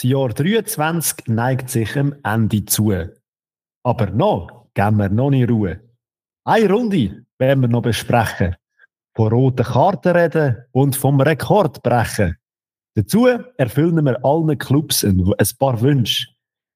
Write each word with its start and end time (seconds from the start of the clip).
Das 0.00 0.08
Jahr 0.08 0.30
23 0.30 1.26
neigt 1.26 1.68
sich 1.68 1.94
am 1.94 2.14
Ende 2.24 2.64
zu. 2.64 2.90
Aber 3.82 4.06
noch 4.06 4.70
geben 4.72 4.96
wir 4.96 5.10
noch 5.10 5.28
nicht 5.28 5.50
Ruhe. 5.50 5.78
Eine 6.42 6.72
Runde 6.72 7.26
werden 7.36 7.60
wir 7.60 7.68
noch 7.68 7.82
besprechen. 7.82 8.56
Von 9.14 9.30
roten 9.30 9.62
Karten 9.62 10.16
reden 10.16 10.56
und 10.72 10.96
vom 10.96 11.20
Rekord 11.20 11.82
brechen. 11.82 12.38
Dazu 12.94 13.26
erfüllen 13.26 14.02
wir 14.06 14.24
allen 14.24 14.56
Clubs 14.56 15.04
ein, 15.04 15.34
paar 15.58 15.78
Wünsche, 15.82 16.28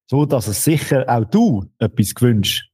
so 0.06 0.26
dass 0.26 0.46
es 0.46 0.62
sicher 0.62 1.06
auch 1.08 1.24
du 1.24 1.64
etwas 1.78 2.14
gewünscht. 2.14 2.70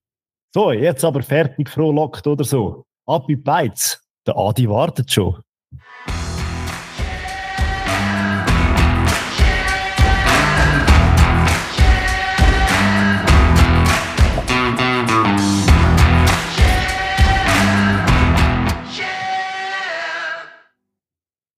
So, 0.53 0.73
jetzt 0.73 1.05
aber 1.05 1.23
fertig 1.23 1.71
frohlockt 1.71 2.27
oder 2.27 2.43
so. 2.43 2.87
Ab 3.07 3.30
in 3.30 3.41
Beiz. 3.45 4.03
Der 4.27 4.37
Adi 4.37 4.69
wartet 4.69 5.12
schon. 5.12 5.41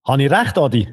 Habe 0.04 0.24
ich 0.24 0.30
recht, 0.30 0.58
Adi? 0.58 0.88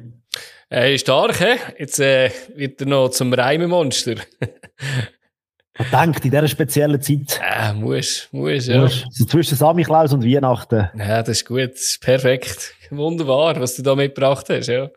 Äh, 0.68 0.96
stark, 0.96 1.40
hä? 1.40 1.56
Jetzt 1.78 1.98
äh, 1.98 2.30
wird 2.54 2.80
er 2.80 2.86
noch 2.86 3.08
zum 3.08 3.32
Reimemonster. 3.32 4.14
Man 5.78 5.90
denkt 5.90 6.24
in 6.24 6.30
dieser 6.30 6.46
speziellen 6.46 7.00
Zeit. 7.02 7.40
Äh, 7.42 7.72
muss, 7.72 8.28
muss, 8.30 8.68
ja. 8.68 8.82
Muss. 8.82 9.04
So 9.10 9.24
zwischen 9.24 9.56
Samichlaus 9.56 10.12
und 10.12 10.24
Weihnachten. 10.24 10.90
Ja, 10.96 11.22
das 11.22 11.38
ist 11.38 11.46
gut. 11.46 11.72
Das 11.72 11.80
ist 11.80 12.00
perfekt. 12.00 12.74
Wunderbar, 12.90 13.60
was 13.60 13.74
du 13.74 13.82
da 13.82 13.96
mitgebracht 13.96 14.46
hast, 14.48 14.68
ja. 14.68 14.90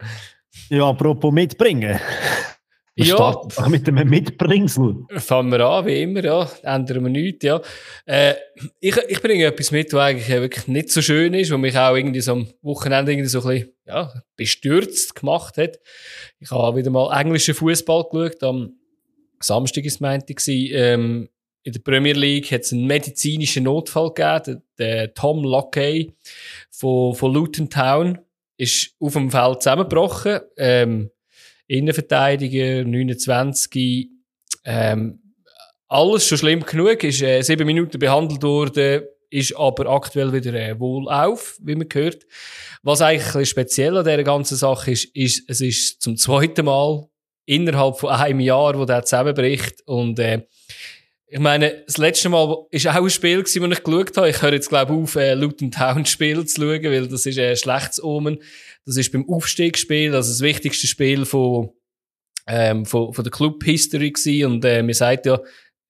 Ja, 0.70 0.90
apropos 0.90 1.32
mitbringen. 1.32 1.99
Ja. 2.95 3.41
Mit 3.68 3.88
dem 3.88 3.95
Mitbringsel. 4.07 5.05
Fangen 5.18 5.52
wir 5.52 5.62
an, 5.62 5.88
wie 5.88 6.04
immer, 6.04 6.23
ja. 6.23 6.48
Ändern 6.62 7.04
wir 7.04 7.10
nichts, 7.10 7.43
ja. 7.43 7.60
Äh, 8.05 8.35
ich, 8.79 8.95
ich 9.07 9.21
bringe 9.21 9.45
etwas 9.45 9.71
mit, 9.71 9.91
was 9.93 10.01
eigentlich 10.01 10.29
wirklich 10.29 10.68
nicht 10.68 10.91
so 10.91 11.01
schön 11.01 11.34
ist, 11.34 11.49
was 11.49 11.57
mich 11.57 11.76
auch 11.76 11.95
irgendwie 11.95 12.21
so 12.21 12.34
am 12.34 12.48
Wochenende 12.62 13.12
irgendwie 13.12 13.29
so 13.29 13.41
ein 13.41 13.48
bisschen, 13.48 13.73
ja, 13.85 14.13
bestürzt 14.35 15.15
gemacht 15.15 15.57
hat. 15.57 15.79
Ich 16.39 16.51
habe 16.51 16.77
wieder 16.77 16.91
mal 16.91 17.20
englischen 17.20 17.53
Fußball 17.53 18.05
geschaut. 18.12 18.43
Am 18.43 18.73
Samstag 19.39 19.85
ist 19.85 19.95
es 19.95 19.99
meinte 19.99 20.34
ähm, 20.51 21.29
in 21.63 21.71
der 21.71 21.79
Premier 21.79 22.13
League 22.13 22.51
hat 22.51 22.61
es 22.61 22.73
einen 22.73 22.87
medizinischen 22.87 23.63
Notfall 23.63 24.13
gegeben. 24.13 24.61
Der, 24.77 25.05
der 25.05 25.13
Tom 25.13 25.43
Lockey 25.43 26.13
von, 26.70 27.15
von 27.15 27.34
Luton 27.34 27.70
Town 27.70 28.20
ist 28.57 28.95
auf 28.99 29.13
dem 29.13 29.31
Feld 29.31 29.63
zusammengebrochen. 29.63 30.39
Ähm, 30.57 31.09
Innenverteidiger, 31.67 32.84
29, 32.84 34.09
ähm, 34.65 35.20
alles 35.87 36.27
schon 36.27 36.37
schlimm 36.37 36.65
genug, 36.65 37.04
ist 37.04 37.21
äh, 37.21 37.41
sieben 37.41 37.65
Minuten 37.65 37.99
behandelt 37.99 38.43
worden, 38.43 39.04
ist 39.34 39.55
aber 39.55 39.89
aktuell 39.89 40.31
wieder 40.31 40.53
äh, 40.53 40.79
wohlauf, 40.79 41.57
wie 41.62 41.76
man 41.76 41.87
hört. 41.91 42.26
Was 42.84 43.01
eigentlich 43.01 43.49
speziell 43.49 43.98
an 43.98 44.05
dieser 44.05 44.23
ganzen 44.23 44.57
Sache 44.57 44.91
ist, 44.91 45.05
ist, 45.15 45.49
es 45.49 45.62
ist 45.62 46.01
zum 46.01 46.17
zweiten 46.17 46.65
Mal 46.65 47.07
innerhalb 47.45 47.98
von 47.98 48.11
einem 48.11 48.39
Jahr, 48.39 48.77
wo 48.77 48.85
der 48.85 49.04
zusammenbricht 49.04 49.81
und 49.87 50.20
äh, 50.20 50.43
ich 51.34 51.39
meine, 51.39 51.84
das 51.87 51.98
letzte 51.98 52.29
Mal 52.29 52.48
war 52.48 52.57
auch 52.57 53.04
ein 53.04 53.09
Spiel, 53.09 53.41
das 53.41 53.55
ich 53.55 53.84
geschaut 53.84 54.17
habe. 54.17 54.29
Ich 54.29 54.43
höre 54.43 54.54
jetzt, 54.54 54.70
glaube 54.70 54.93
ich, 54.93 54.99
auf, 54.99 55.15
äh, 55.15 55.34
Luton 55.34 55.71
Town 55.71 56.05
Spiel 56.05 56.45
zu 56.45 56.61
schauen, 56.61 56.84
weil 56.84 57.07
das 57.07 57.26
ist 57.26 57.39
ein 57.39 57.57
schlechtes 57.57 58.04
Omen. 58.04 58.37
Das 58.85 58.98
ist 58.98 59.11
beim 59.11 59.27
Aufstiegsspiel, 59.27 60.13
also 60.13 60.29
das 60.29 60.41
wichtigste 60.41 60.85
Spiel 60.85 61.26
von, 61.26 61.71
ähm, 62.45 62.85
von, 62.85 63.13
von 63.13 63.23
der 63.23 63.31
Club 63.31 63.63
History 63.63 64.11
gewesen. 64.11 64.45
Und, 64.45 64.66
äh, 64.66 64.84
man 64.84 64.94
sagt 64.94 65.25
ja, 65.25 65.41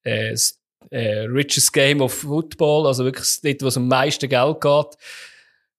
äh, 0.03 0.31
das, 0.31 0.62
äh, 0.89 1.19
richest 1.21 1.73
Game 1.73 2.01
of 2.01 2.13
Football, 2.13 2.87
also 2.87 3.05
wirklich 3.05 3.27
dort, 3.41 3.61
wo 3.61 3.67
es 3.67 3.77
am 3.77 3.87
meisten 3.87 4.29
Geld 4.29 4.61
geht. 4.61 4.97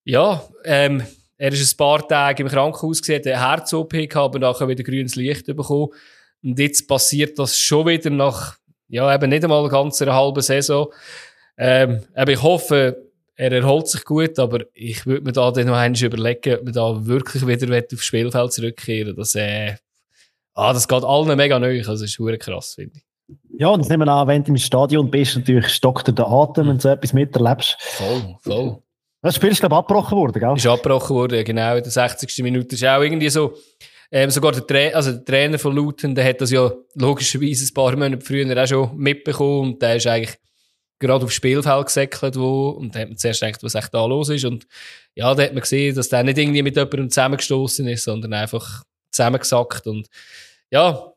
Ja, 0.04 0.44
ähm, 0.64 1.02
er 1.36 1.52
ist 1.52 1.72
ein 1.72 1.76
paar 1.76 2.06
Tage 2.06 2.42
im 2.42 2.48
Krankenhaus 2.48 3.00
gesehen, 3.00 3.22
eine 3.24 3.40
Herz-OP 3.40 3.90
gehabt, 3.90 4.16
aber 4.16 4.38
nachher 4.38 4.68
wieder 4.68 4.84
grünes 4.84 5.16
Licht 5.16 5.46
bekommen. 5.46 5.88
Und 6.42 6.58
jetzt 6.58 6.86
passiert 6.86 7.38
das 7.38 7.56
schon 7.58 7.86
wieder 7.86 8.10
nach, 8.10 8.56
ja, 8.88 9.12
eben 9.14 9.30
nicht 9.30 9.44
einmal 9.44 9.60
eine 9.60 9.70
ganze 9.70 10.12
halbe 10.12 10.42
Saison. 10.42 10.92
Ähm, 11.56 12.04
aber 12.14 12.32
ich 12.32 12.42
hoffe, 12.42 13.10
er 13.36 13.52
erholt 13.52 13.88
sich 13.88 14.04
gut, 14.04 14.38
aber 14.38 14.60
ich 14.74 15.06
würde 15.06 15.24
mir 15.24 15.32
da 15.32 15.50
dann 15.50 15.66
noch 15.66 15.74
einmal 15.74 16.02
überlegen, 16.02 16.54
ob 16.54 16.64
man 16.64 16.72
da 16.72 17.06
wirklich 17.06 17.46
wieder 17.46 17.82
aufs 17.92 18.04
Spielfeld 18.04 18.52
zurückkehren 18.52 19.16
Das, 19.16 19.34
äh, 19.34 19.74
ah, 20.54 20.72
das 20.72 20.86
geht 20.86 21.02
allen 21.02 21.36
mega 21.36 21.58
neu. 21.58 21.78
Also, 21.78 22.04
das 22.04 22.18
ist 22.18 22.40
krass, 22.40 22.74
finde 22.74 22.98
ich. 22.98 23.13
Ja, 23.58 23.68
und 23.68 23.80
das 23.80 23.88
nehmen 23.88 24.06
wir 24.06 24.12
an, 24.12 24.26
wenn 24.28 24.42
du 24.42 24.50
im 24.50 24.56
Stadion 24.56 25.10
bist, 25.10 25.36
natürlich 25.36 25.68
stockt 25.68 26.16
der 26.16 26.26
Atem, 26.26 26.68
wenn 26.68 26.76
du 26.76 26.82
so 26.82 26.88
etwas 26.88 27.12
miterlebst. 27.12 27.76
Voll, 27.78 28.36
voll. 28.40 28.78
Das 29.22 29.36
Spiel 29.36 29.50
ist, 29.50 29.60
glaube 29.60 29.74
ich, 29.74 29.78
abgebrochen 29.78 30.18
worden, 30.18 30.40
gell? 30.40 30.56
Ist 30.56 30.66
abgebrochen 30.66 31.16
worden, 31.16 31.44
genau. 31.44 31.76
In 31.76 31.82
der 31.82 31.90
60. 31.92 32.42
Minute 32.42 32.74
ist 32.74 32.84
auch 32.84 33.00
irgendwie 33.00 33.30
so, 33.30 33.54
ähm, 34.12 34.30
sogar 34.30 34.52
der, 34.52 34.66
Tra 34.66 34.96
also 34.96 35.12
der 35.12 35.24
Trainer 35.24 35.58
von 35.58 35.74
Luton, 35.74 36.14
der 36.14 36.28
hat 36.28 36.40
das 36.40 36.50
ja 36.50 36.70
logischerweise 36.94 37.64
ein 37.64 37.74
paar 37.74 37.96
Monate 37.96 38.24
früher 38.24 38.62
auch 38.62 38.66
schon 38.66 38.96
mitbekommen 38.96 39.72
und 39.72 39.82
der 39.82 39.96
ist 39.96 40.06
eigentlich 40.06 40.36
gerade 40.98 41.24
aufs 41.24 41.34
Spielfeld 41.34 41.86
gesäckelt, 41.86 42.36
wo, 42.36 42.70
und 42.70 42.94
da 42.94 43.00
hat 43.00 43.08
man 43.08 43.16
zuerst 43.16 43.40
gedacht, 43.40 43.62
was 43.62 43.74
echt 43.74 43.94
da 43.94 44.04
los 44.04 44.28
ist. 44.28 44.44
Und 44.44 44.66
ja, 45.14 45.34
da 45.34 45.42
hat 45.42 45.52
man 45.52 45.62
gesehen, 45.62 45.94
dass 45.94 46.08
der 46.08 46.22
nicht 46.22 46.38
irgendwie 46.38 46.62
mit 46.62 46.76
jemandem 46.76 47.10
zusammengestoßen 47.10 47.86
ist, 47.88 48.04
sondern 48.04 48.32
einfach 48.34 48.82
zusammengesackt. 49.10 49.86
Und 49.86 50.08
ja, 50.70 51.13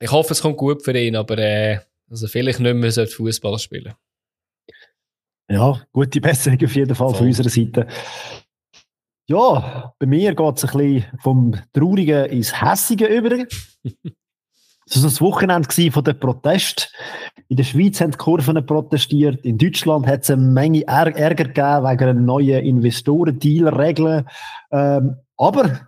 ich 0.00 0.10
hoffe, 0.10 0.32
es 0.32 0.40
kommt 0.40 0.56
gut 0.56 0.82
für 0.82 0.98
ihn, 0.98 1.14
aber 1.14 1.38
äh, 1.38 1.80
also 2.10 2.26
vielleicht 2.26 2.60
nicht 2.60 2.74
mehr 2.74 3.06
Fußball 3.06 3.58
spielen. 3.58 3.94
Ja, 5.48 5.80
gute 5.92 6.20
Besserung 6.20 6.58
auf 6.64 6.74
jeden 6.74 6.94
Fall 6.94 7.08
Voll. 7.08 7.18
von 7.18 7.26
unserer 7.26 7.48
Seite. 7.48 7.86
Ja, 9.28 9.94
bei 9.98 10.06
mir 10.06 10.34
geht 10.34 10.56
es 10.56 10.64
ein 10.64 10.78
bisschen 10.78 11.04
vom 11.20 11.54
Traurigen 11.72 12.26
ins 12.26 12.60
Hässige 12.60 13.06
über. 13.06 13.30
Das 13.30 13.46
war 14.96 15.02
das 15.02 15.20
Wochenende 15.20 15.90
von 15.92 16.04
den 16.04 16.18
Protest. 16.18 16.92
In 17.48 17.56
der 17.56 17.64
Schweiz 17.64 18.00
haben 18.00 18.12
die 18.12 18.16
Kurven 18.16 18.64
protestiert. 18.64 19.44
In 19.44 19.58
Deutschland 19.58 20.06
hat 20.06 20.22
es 20.22 20.30
eine 20.30 20.42
Menge 20.42 20.86
Ärger 20.86 21.34
gegeben 21.34 21.84
wegen 21.84 22.02
einer 22.02 22.14
neuen 22.14 22.64
Investoren-Deal-Regeln. 22.64 24.28
Ähm, 24.70 25.16
aber 25.36 25.80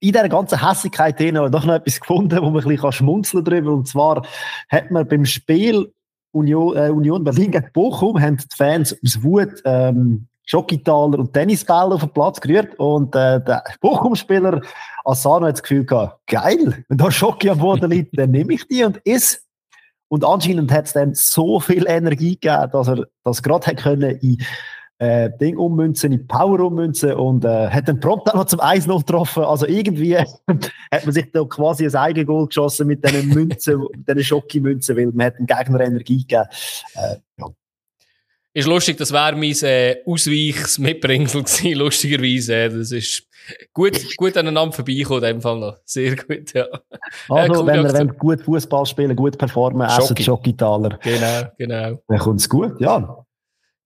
in 0.00 0.12
dieser 0.12 0.28
ganzen 0.28 0.66
Hässigkeit 0.66 1.14
habe 1.14 1.24
ich 1.24 1.32
noch 1.32 1.74
etwas 1.74 2.00
gefunden, 2.00 2.38
wo 2.42 2.50
man 2.50 2.62
ein 2.62 2.68
bisschen 2.68 2.92
schmunzeln 2.92 3.44
darüber 3.44 3.72
Und 3.72 3.88
zwar 3.88 4.26
hat 4.68 4.90
man 4.90 5.08
beim 5.08 5.24
Spiel 5.24 5.92
Union, 6.32 6.76
äh, 6.76 6.90
Union 6.90 7.24
Berlin 7.24 7.50
gegen 7.50 7.70
Bochum, 7.72 8.20
haben 8.20 8.36
die 8.36 8.44
Fans 8.54 8.94
aus 9.02 9.22
Wut 9.22 9.62
ähm, 9.64 10.28
Schokitaler 10.44 11.18
und 11.18 11.32
Tennisbälle 11.32 11.94
auf 11.94 12.02
den 12.02 12.10
Platz 12.10 12.40
gerührt 12.40 12.78
und 12.78 13.14
äh, 13.16 13.42
der 13.42 13.64
Bochum-Spieler 13.80 14.60
Asano 15.04 15.46
hat 15.46 15.54
das 15.54 15.62
Gefühl 15.62 15.84
gehabt, 15.84 16.20
geil, 16.26 16.84
wenn 16.88 16.98
da 16.98 17.10
Schoki 17.10 17.50
am 17.50 17.58
Boden 17.58 17.90
liegt, 17.90 18.16
dann 18.16 18.30
nehme 18.30 18.54
ich 18.54 18.66
die 18.68 18.84
und 18.84 18.98
iss. 19.04 19.42
Und 20.08 20.24
anscheinend 20.24 20.70
hat 20.70 20.86
es 20.86 20.92
dann 20.92 21.14
so 21.14 21.58
viel 21.58 21.86
Energie 21.88 22.38
gegeben, 22.38 22.70
dass 22.70 22.86
er 22.86 23.06
das 23.24 23.42
gerade 23.42 23.66
hätte 23.66 23.82
können 23.82 24.16
in 24.18 24.38
äh, 24.98 25.30
Ding 25.40 25.58
ummünzen, 25.58 26.12
in 26.12 26.26
Power 26.26 26.60
ummünzen 26.60 27.12
und 27.12 27.44
äh, 27.44 27.68
hat 27.68 27.88
dann 27.88 28.00
prompt 28.00 28.28
auch 28.30 28.34
noch 28.34 28.46
zum 28.46 28.60
1-0 28.60 28.98
getroffen. 28.98 29.44
Also 29.44 29.66
irgendwie 29.66 30.16
hat 30.18 31.04
man 31.04 31.12
sich 31.12 31.30
da 31.32 31.44
quasi 31.44 31.84
ein 31.86 31.94
Eigengoal 31.94 32.46
geschossen 32.46 32.86
mit 32.86 33.04
diesen 33.04 33.28
Münzen, 33.28 33.80
mit 33.96 34.08
diesen 34.08 34.24
Schocki-Münzen, 34.24 34.96
weil 34.96 35.06
man 35.12 35.26
hat 35.26 35.38
dem 35.38 35.46
Gegner 35.46 35.80
Energie 35.80 36.18
gegeben. 36.18 36.46
Äh, 36.94 37.16
ja. 37.38 37.46
Ist 38.54 38.68
lustig, 38.68 38.96
das 38.96 39.12
wäre 39.12 39.36
mein 39.36 39.54
äh, 39.64 39.96
Ausweichs-Mitbringsel 40.06 41.42
gewesen, 41.44 41.78
lustigerweise. 41.78 42.70
Das 42.70 42.90
ist 42.90 43.28
gut, 43.74 44.16
gut 44.16 44.34
aneinander 44.34 44.72
vorbeikommen, 44.74 45.24
in 45.24 45.34
dem 45.34 45.42
Fall 45.42 45.58
noch. 45.58 45.76
Sehr 45.84 46.16
gut, 46.16 46.54
ja. 46.54 46.64
Also, 47.28 47.68
äh, 47.68 47.84
wenn 47.84 48.08
wir 48.08 48.14
gut 48.14 48.40
Fußball 48.40 48.86
spielen, 48.86 49.14
gut 49.14 49.36
performen, 49.36 49.86
essen 49.86 50.16
Schokitaler. 50.16 50.98
Genau, 51.02 51.42
genau. 51.58 52.02
Dann 52.08 52.18
kommt 52.18 52.40
es 52.40 52.48
gut, 52.48 52.80
ja. 52.80 53.25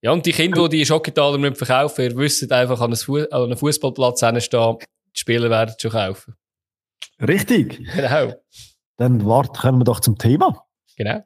Ja, 0.03 0.11
und 0.13 0.25
die 0.25 0.31
Kinder, 0.31 0.67
die 0.67 0.79
die 0.79 0.85
Schokitaler 0.87 1.37
nicht 1.37 1.59
verkaufen, 1.59 2.01
ihr 2.01 2.17
wisst 2.17 2.51
einfach 2.51 2.81
an 2.81 2.91
einem 2.91 3.55
Fußballplatz 3.55 4.21
hinstehen, 4.21 4.77
die 5.15 5.19
Spieler 5.19 5.51
werden 5.51 5.75
schon 5.79 5.91
kaufen. 5.91 6.35
Richtig. 7.21 7.87
Genau. 7.95 8.33
Dann 8.97 9.23
wart, 9.27 9.55
kommen 9.59 9.79
wir 9.79 9.83
doch 9.83 9.99
zum 9.99 10.17
Thema. 10.17 10.65
Genau. 10.97 11.23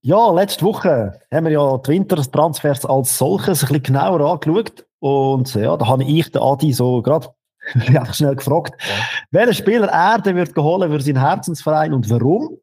Ja, 0.00 0.32
letzte 0.32 0.64
Woche 0.64 1.20
haben 1.30 1.44
wir 1.44 1.52
ja 1.52 1.76
die 1.76 1.90
Wintertransfers 1.90 2.86
als 2.86 3.18
solches 3.18 3.62
ein 3.62 3.68
bisschen 3.68 3.82
genauer 3.82 4.20
angeschaut. 4.22 4.86
Und 5.00 5.54
ja, 5.54 5.76
da 5.76 5.86
habe 5.86 6.04
ich 6.04 6.30
den 6.30 6.40
Adi 6.40 6.72
so 6.72 7.02
gerade 7.02 7.28
schnell 8.14 8.36
gefragt, 8.36 8.72
ja. 8.80 9.04
welcher 9.32 9.52
Spieler 9.52 9.88
er 9.88 10.18
denn 10.18 10.36
wird 10.36 10.54
geholt 10.54 10.90
für 10.90 11.00
seinen 11.02 11.20
Herzensverein 11.20 11.92
und 11.92 12.08
warum? 12.08 12.58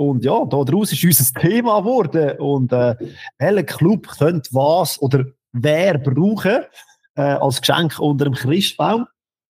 Und 0.00 0.24
ja, 0.24 0.46
daraus 0.46 0.92
ist 0.92 1.04
unser 1.04 1.38
Thema 1.38 1.80
geworden. 1.80 2.38
Und 2.38 2.72
äh, 2.72 2.94
welcher 3.36 3.64
Club 3.64 4.08
könnte 4.08 4.48
was 4.52 4.98
oder 5.02 5.26
wer 5.52 5.98
brauchen 5.98 6.62
äh, 7.16 7.20
als 7.20 7.60
Geschenk 7.60 7.98
unter 7.98 8.24
dem 8.24 8.32
Christbaum? 8.32 9.04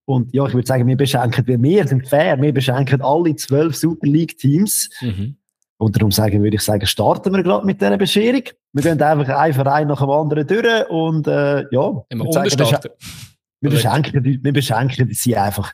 Und 0.06 0.35
ja, 0.35 0.44
ich 0.49 0.52
würde 0.52 0.67
sagen, 0.67 0.88
wir 0.88 0.97
beschenken, 0.97 1.62
wir 1.62 1.87
sind 1.87 2.08
fair, 2.08 2.43
wir 2.43 2.52
beschenken 2.52 3.00
alle 3.00 3.37
zwölf 3.37 3.76
Super 3.76 4.08
League-Teams. 4.08 4.91
Mhm. 5.02 5.37
Und 5.76 5.94
darum 5.94 6.11
sagen, 6.11 6.43
würde 6.43 6.56
ich 6.56 6.62
sagen, 6.62 6.85
starten 6.85 7.32
wir 7.32 7.44
gerade 7.44 7.64
mit 7.64 7.81
dieser 7.81 7.97
Bescherung. 7.97 8.43
Wir 8.73 8.82
gehen 8.82 9.00
einfach 9.00 9.29
einen 9.29 9.55
Verein 9.55 9.87
nach 9.87 10.00
dem 10.00 10.11
anderen 10.11 10.49
durch 10.49 10.91
und 10.91 11.29
äh, 11.29 11.61
ja. 11.70 11.93
Wir, 12.11 12.32
sagen, 12.32 12.91
wir, 13.61 13.70
beschenken, 13.70 14.41
wir 14.43 14.52
beschenken 14.52 15.12
sie 15.12 15.37
einfach. 15.37 15.73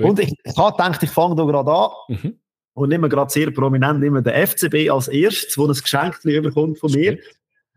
Und 0.00 0.18
ich, 0.18 0.34
ich 0.42 0.56
habe 0.56 0.76
gedacht, 0.76 1.00
ich 1.04 1.10
fange 1.10 1.36
hier 1.36 1.46
gerade 1.46 1.72
an. 1.72 1.90
Mhm. 2.08 2.40
Und 2.76 2.90
nehme 2.90 3.08
gerade 3.08 3.30
sehr 3.30 3.50
prominent 3.50 4.04
immer 4.04 4.20
den 4.20 4.46
FCB 4.46 4.90
als 4.90 5.08
erstes, 5.08 5.56
wo 5.56 5.66
ein 5.66 5.72
Geschenk 5.72 6.20
bekommt 6.22 6.78
von 6.78 6.92
mir. 6.92 7.18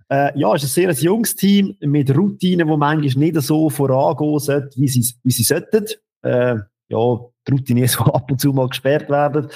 Äh, 0.09 0.37
ja, 0.37 0.53
es 0.53 0.63
ist 0.63 0.77
ein 0.77 0.93
sehr 0.93 1.03
junges 1.03 1.35
Team 1.37 1.77
mit 1.79 2.13
Routinen, 2.13 2.67
die 2.67 2.77
manchmal 2.77 3.23
nicht 3.23 3.41
so 3.41 3.69
vorangehen 3.69 4.39
sollten, 4.39 4.81
wie 4.81 4.89
sie, 4.89 5.13
wie 5.23 5.31
sie 5.31 5.43
sollten. 5.43 5.85
Äh, 6.21 6.57
ja, 6.89 7.17
die 7.47 7.51
Routiniers, 7.51 7.97
die 8.05 8.11
ab 8.11 8.29
und 8.29 8.41
zu 8.41 8.51
mal 8.51 8.67
gesperrt 8.67 9.09
werden. 9.09 9.47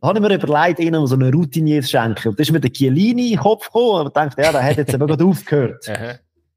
Da 0.00 0.08
habe 0.08 0.20
ich 0.20 0.24
mir 0.24 0.34
überlegt, 0.36 0.78
ihnen 0.78 1.04
so 1.08 1.16
eine 1.16 1.32
Routinier 1.32 1.82
zu 1.82 1.88
schenken. 1.88 2.28
Und 2.28 2.38
das 2.38 2.46
ist 2.46 2.52
mir 2.52 2.60
der 2.60 2.70
Chiellini 2.70 3.30
in 3.30 3.32
den 3.32 3.40
Kopf 3.40 3.66
gekommen 3.66 4.06
und 4.06 4.16
dachte, 4.16 4.40
ja, 4.40 4.52
der 4.52 4.62
hat 4.62 4.76
jetzt 4.76 4.94
eben 4.94 5.04
gerade 5.04 5.24
aufgehört. 5.26 5.84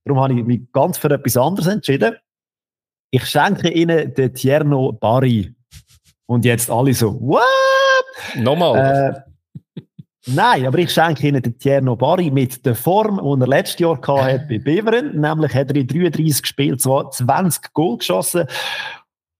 Darum 0.03 0.21
habe 0.21 0.33
ich 0.33 0.45
mich 0.45 0.61
ganz 0.71 0.99
für 0.99 1.09
etwas 1.09 1.35
anderes 1.35 1.67
entschieden. 1.67 2.15
Ich 3.09 3.25
schenke 3.25 3.69
ihnen 3.71 4.13
den 4.13 4.35
Tierno 4.35 4.91
Barry. 4.91 5.55
Und 6.27 6.45
jetzt 6.45 6.69
alle 6.69 6.93
so, 6.93 7.19
what? 7.21 7.41
Nochmal? 8.35 9.23
Äh, 9.75 9.81
nein, 10.27 10.65
aber 10.65 10.77
ich 10.79 10.91
schenke 10.91 11.27
ihnen 11.27 11.41
den 11.41 11.57
Tierno 11.57 11.95
Barry 11.95 12.31
mit 12.31 12.65
der 12.65 12.75
Form, 12.75 13.17
die 13.17 13.43
er 13.43 13.47
letztes 13.47 13.79
Jahr 13.79 13.97
hatte 13.97 14.45
bei 14.49 14.59
Beveren. 14.59 15.19
Nämlich 15.19 15.53
hat 15.53 15.71
er 15.71 15.75
in 15.75 15.87
33 15.87 16.45
Spielen 16.45 16.79
20 16.79 17.73
Goal 17.73 17.97
geschossen. 17.97 18.45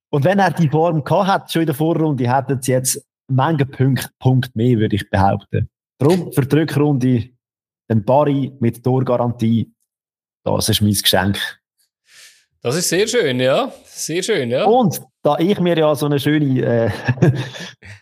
Und 0.09 0.23
wenn 0.23 0.39
er 0.39 0.51
die 0.51 0.69
Form 0.69 1.03
gehabt 1.03 1.27
hat, 1.27 1.51
schon 1.51 1.63
in 1.63 1.65
der 1.67 1.75
Vorrunde, 1.75 2.33
hätten 2.33 2.61
sie 2.61 2.71
jetzt 2.71 3.05
Menge 3.27 3.65
Punkte, 3.65 4.09
Punkt 4.19 4.55
mehr, 4.55 4.77
würde 4.77 4.95
ich 4.95 5.09
behaupten. 5.09 5.67
Darum 5.97 6.31
für 6.31 6.45
die 6.45 6.55
Rückrunde 6.55 7.29
den 7.89 8.03
Barry 8.03 8.51
mit 8.59 8.83
Torgarantie. 8.83 9.71
Das 10.43 10.69
ist 10.69 10.81
mein 10.81 10.93
Geschenk. 10.93 11.39
Das 12.65 12.75
ist 12.75 12.89
sehr 12.89 13.07
schön, 13.07 13.39
ja. 13.39 13.71
Sehr 13.83 14.23
schön, 14.23 14.49
ja. 14.49 14.63
Und 14.63 14.99
da 15.21 15.37
ich 15.37 15.59
mir 15.59 15.77
ja 15.77 15.93
so 15.93 16.07
eine 16.07 16.19
schöne 16.19 16.65
äh, 16.65 16.91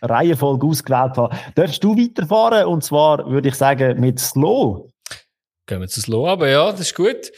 Reihenfolge 0.00 0.66
ausgewählt 0.66 1.18
habe, 1.18 1.36
darfst 1.54 1.84
du 1.84 1.94
weiterfahren. 1.94 2.64
Und 2.64 2.82
zwar 2.82 3.30
würde 3.30 3.50
ich 3.50 3.56
sagen 3.56 4.00
mit 4.00 4.18
Slow. 4.18 4.88
Gehen 5.66 5.80
wir 5.82 5.88
zu 5.88 6.00
Slow, 6.00 6.26
aber 6.30 6.48
ja, 6.48 6.70
das 6.70 6.80
ist 6.80 6.94
gut. 6.94 7.30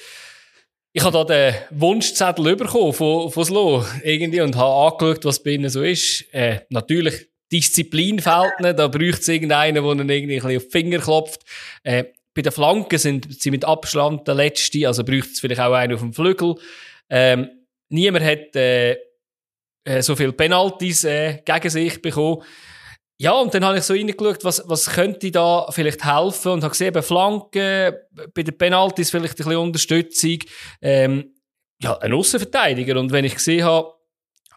Ich 0.92 1.02
habe 1.02 1.14
da 1.14 1.24
den 1.24 1.80
Wunschzettel 1.80 2.54
bekommen 2.54 2.92
von, 2.92 3.28
von 3.32 3.44
Slow 3.44 3.84
irgendwie 4.04 4.40
und 4.40 4.54
habe 4.54 4.92
angeschaut, 4.92 5.24
was 5.24 5.42
bei 5.42 5.50
ihnen 5.50 5.68
so 5.68 5.82
ist. 5.82 6.32
Äh, 6.32 6.60
natürlich, 6.70 7.26
Disziplin 7.50 8.20
fehlt 8.20 8.60
nicht. 8.60 8.78
Da 8.78 8.86
braucht 8.86 9.22
es 9.22 9.26
irgendeinen, 9.26 9.74
der 9.74 9.82
ihnen 9.82 10.08
irgendwie 10.08 10.36
ein 10.36 10.42
bisschen 10.42 10.58
auf 10.58 10.64
die 10.66 10.70
Finger 10.70 10.98
klopft. 11.00 11.40
Äh, 11.82 12.04
bei 12.34 12.42
den 12.42 12.52
Flanken 12.52 13.00
sind 13.00 13.42
sie 13.42 13.50
mit 13.50 13.64
Abstand 13.64 14.28
der 14.28 14.36
Letzte, 14.36 14.86
also 14.86 15.02
braucht 15.02 15.32
es 15.32 15.40
vielleicht 15.40 15.60
auch 15.60 15.72
einen 15.72 15.94
auf 15.94 16.00
dem 16.00 16.12
Flügel. 16.12 16.54
Ähm, 17.08 17.48
niemand 17.88 18.24
hat 18.24 18.54
äh, 18.56 18.96
äh, 19.84 20.02
so 20.02 20.16
viele 20.16 20.32
Penalties 20.32 21.04
äh, 21.04 21.42
gegen 21.44 21.70
sich 21.70 22.02
bekommen. 22.02 22.42
Ja, 23.18 23.32
und 23.32 23.54
dann 23.54 23.64
habe 23.64 23.78
ich 23.78 23.84
so 23.84 23.94
reingeschaut, 23.94 24.44
was, 24.44 24.62
was 24.66 24.90
könnte 24.90 25.30
da 25.30 25.66
vielleicht 25.70 26.04
helfen 26.04 26.52
und 26.52 26.62
habe 26.62 26.72
gesehen, 26.72 26.92
bei 26.92 27.00
Flanken, 27.00 27.94
bei 28.34 28.42
den 28.42 28.58
Penalties 28.58 29.10
vielleicht 29.10 29.34
ein 29.34 29.36
bisschen 29.36 29.56
Unterstützung, 29.56 30.38
ähm, 30.82 31.34
ja, 31.80 31.96
ein 31.98 32.12
Außenverteidiger. 32.12 32.98
Und 33.00 33.12
wenn 33.12 33.24
ich 33.24 33.34
gesehen 33.34 33.64
habe, 33.64 33.94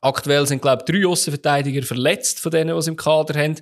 aktuell 0.02 0.46
sind, 0.46 0.62
glaube 0.62 0.84
ich, 0.86 0.94
drei 0.94 1.08
Außenverteidiger 1.08 1.84
verletzt 1.84 2.40
von 2.40 2.52
denen, 2.52 2.76
die 2.76 2.82
sie 2.82 2.90
im 2.90 2.96
Kader 2.96 3.40
haben. 3.40 3.56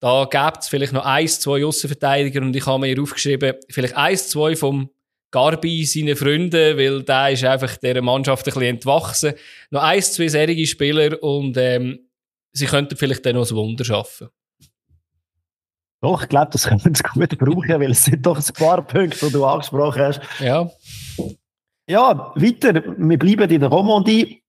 Da 0.00 0.24
gibt 0.24 0.62
es 0.62 0.68
vielleicht 0.68 0.92
noch 0.92 1.04
eins, 1.04 1.40
zwei 1.40 1.64
Außenverteidiger 1.64 2.42
und 2.42 2.54
ich 2.54 2.66
habe 2.66 2.80
mir 2.80 2.88
hier 2.88 3.02
aufgeschrieben, 3.02 3.54
vielleicht 3.70 3.96
eins, 3.96 4.28
zwei 4.28 4.56
vom 4.56 4.90
Garbi, 5.34 5.84
seine 5.84 6.14
Freunde, 6.14 6.78
weil 6.78 7.02
der 7.02 7.30
ist 7.30 7.44
einfach 7.44 7.76
dieser 7.76 8.02
Mannschaft 8.02 8.46
ein 8.46 8.54
bisschen 8.54 8.62
entwachsen. 8.62 9.34
Noch 9.70 9.82
eins, 9.82 10.12
zwei 10.12 10.28
serige 10.28 10.64
Spieler 10.64 11.20
und 11.20 11.56
ähm, 11.56 11.98
sie 12.52 12.66
könnten 12.66 12.96
vielleicht 12.96 13.26
dann 13.26 13.34
noch 13.34 13.50
ein 13.50 13.56
Wunder 13.56 13.84
schaffen. 13.84 14.28
Doch, 16.00 16.22
ich 16.22 16.28
glaube, 16.28 16.50
das 16.52 16.68
können 16.68 16.94
sie 16.94 17.02
gut 17.02 17.36
brauchen, 17.38 17.80
weil 17.80 17.90
es 17.90 18.04
sind 18.04 18.24
doch 18.24 18.38
ein 18.38 18.54
paar 18.54 18.82
Punkte, 18.82 19.26
die 19.26 19.32
du 19.32 19.44
angesprochen 19.44 20.02
hast. 20.02 20.20
Ja. 20.38 20.70
Ja, 21.88 22.32
weiter. 22.36 22.74
Wir 22.96 23.18
bleiben 23.18 23.50
in 23.50 23.60
der 23.60 23.68
Romandie. 23.68 24.40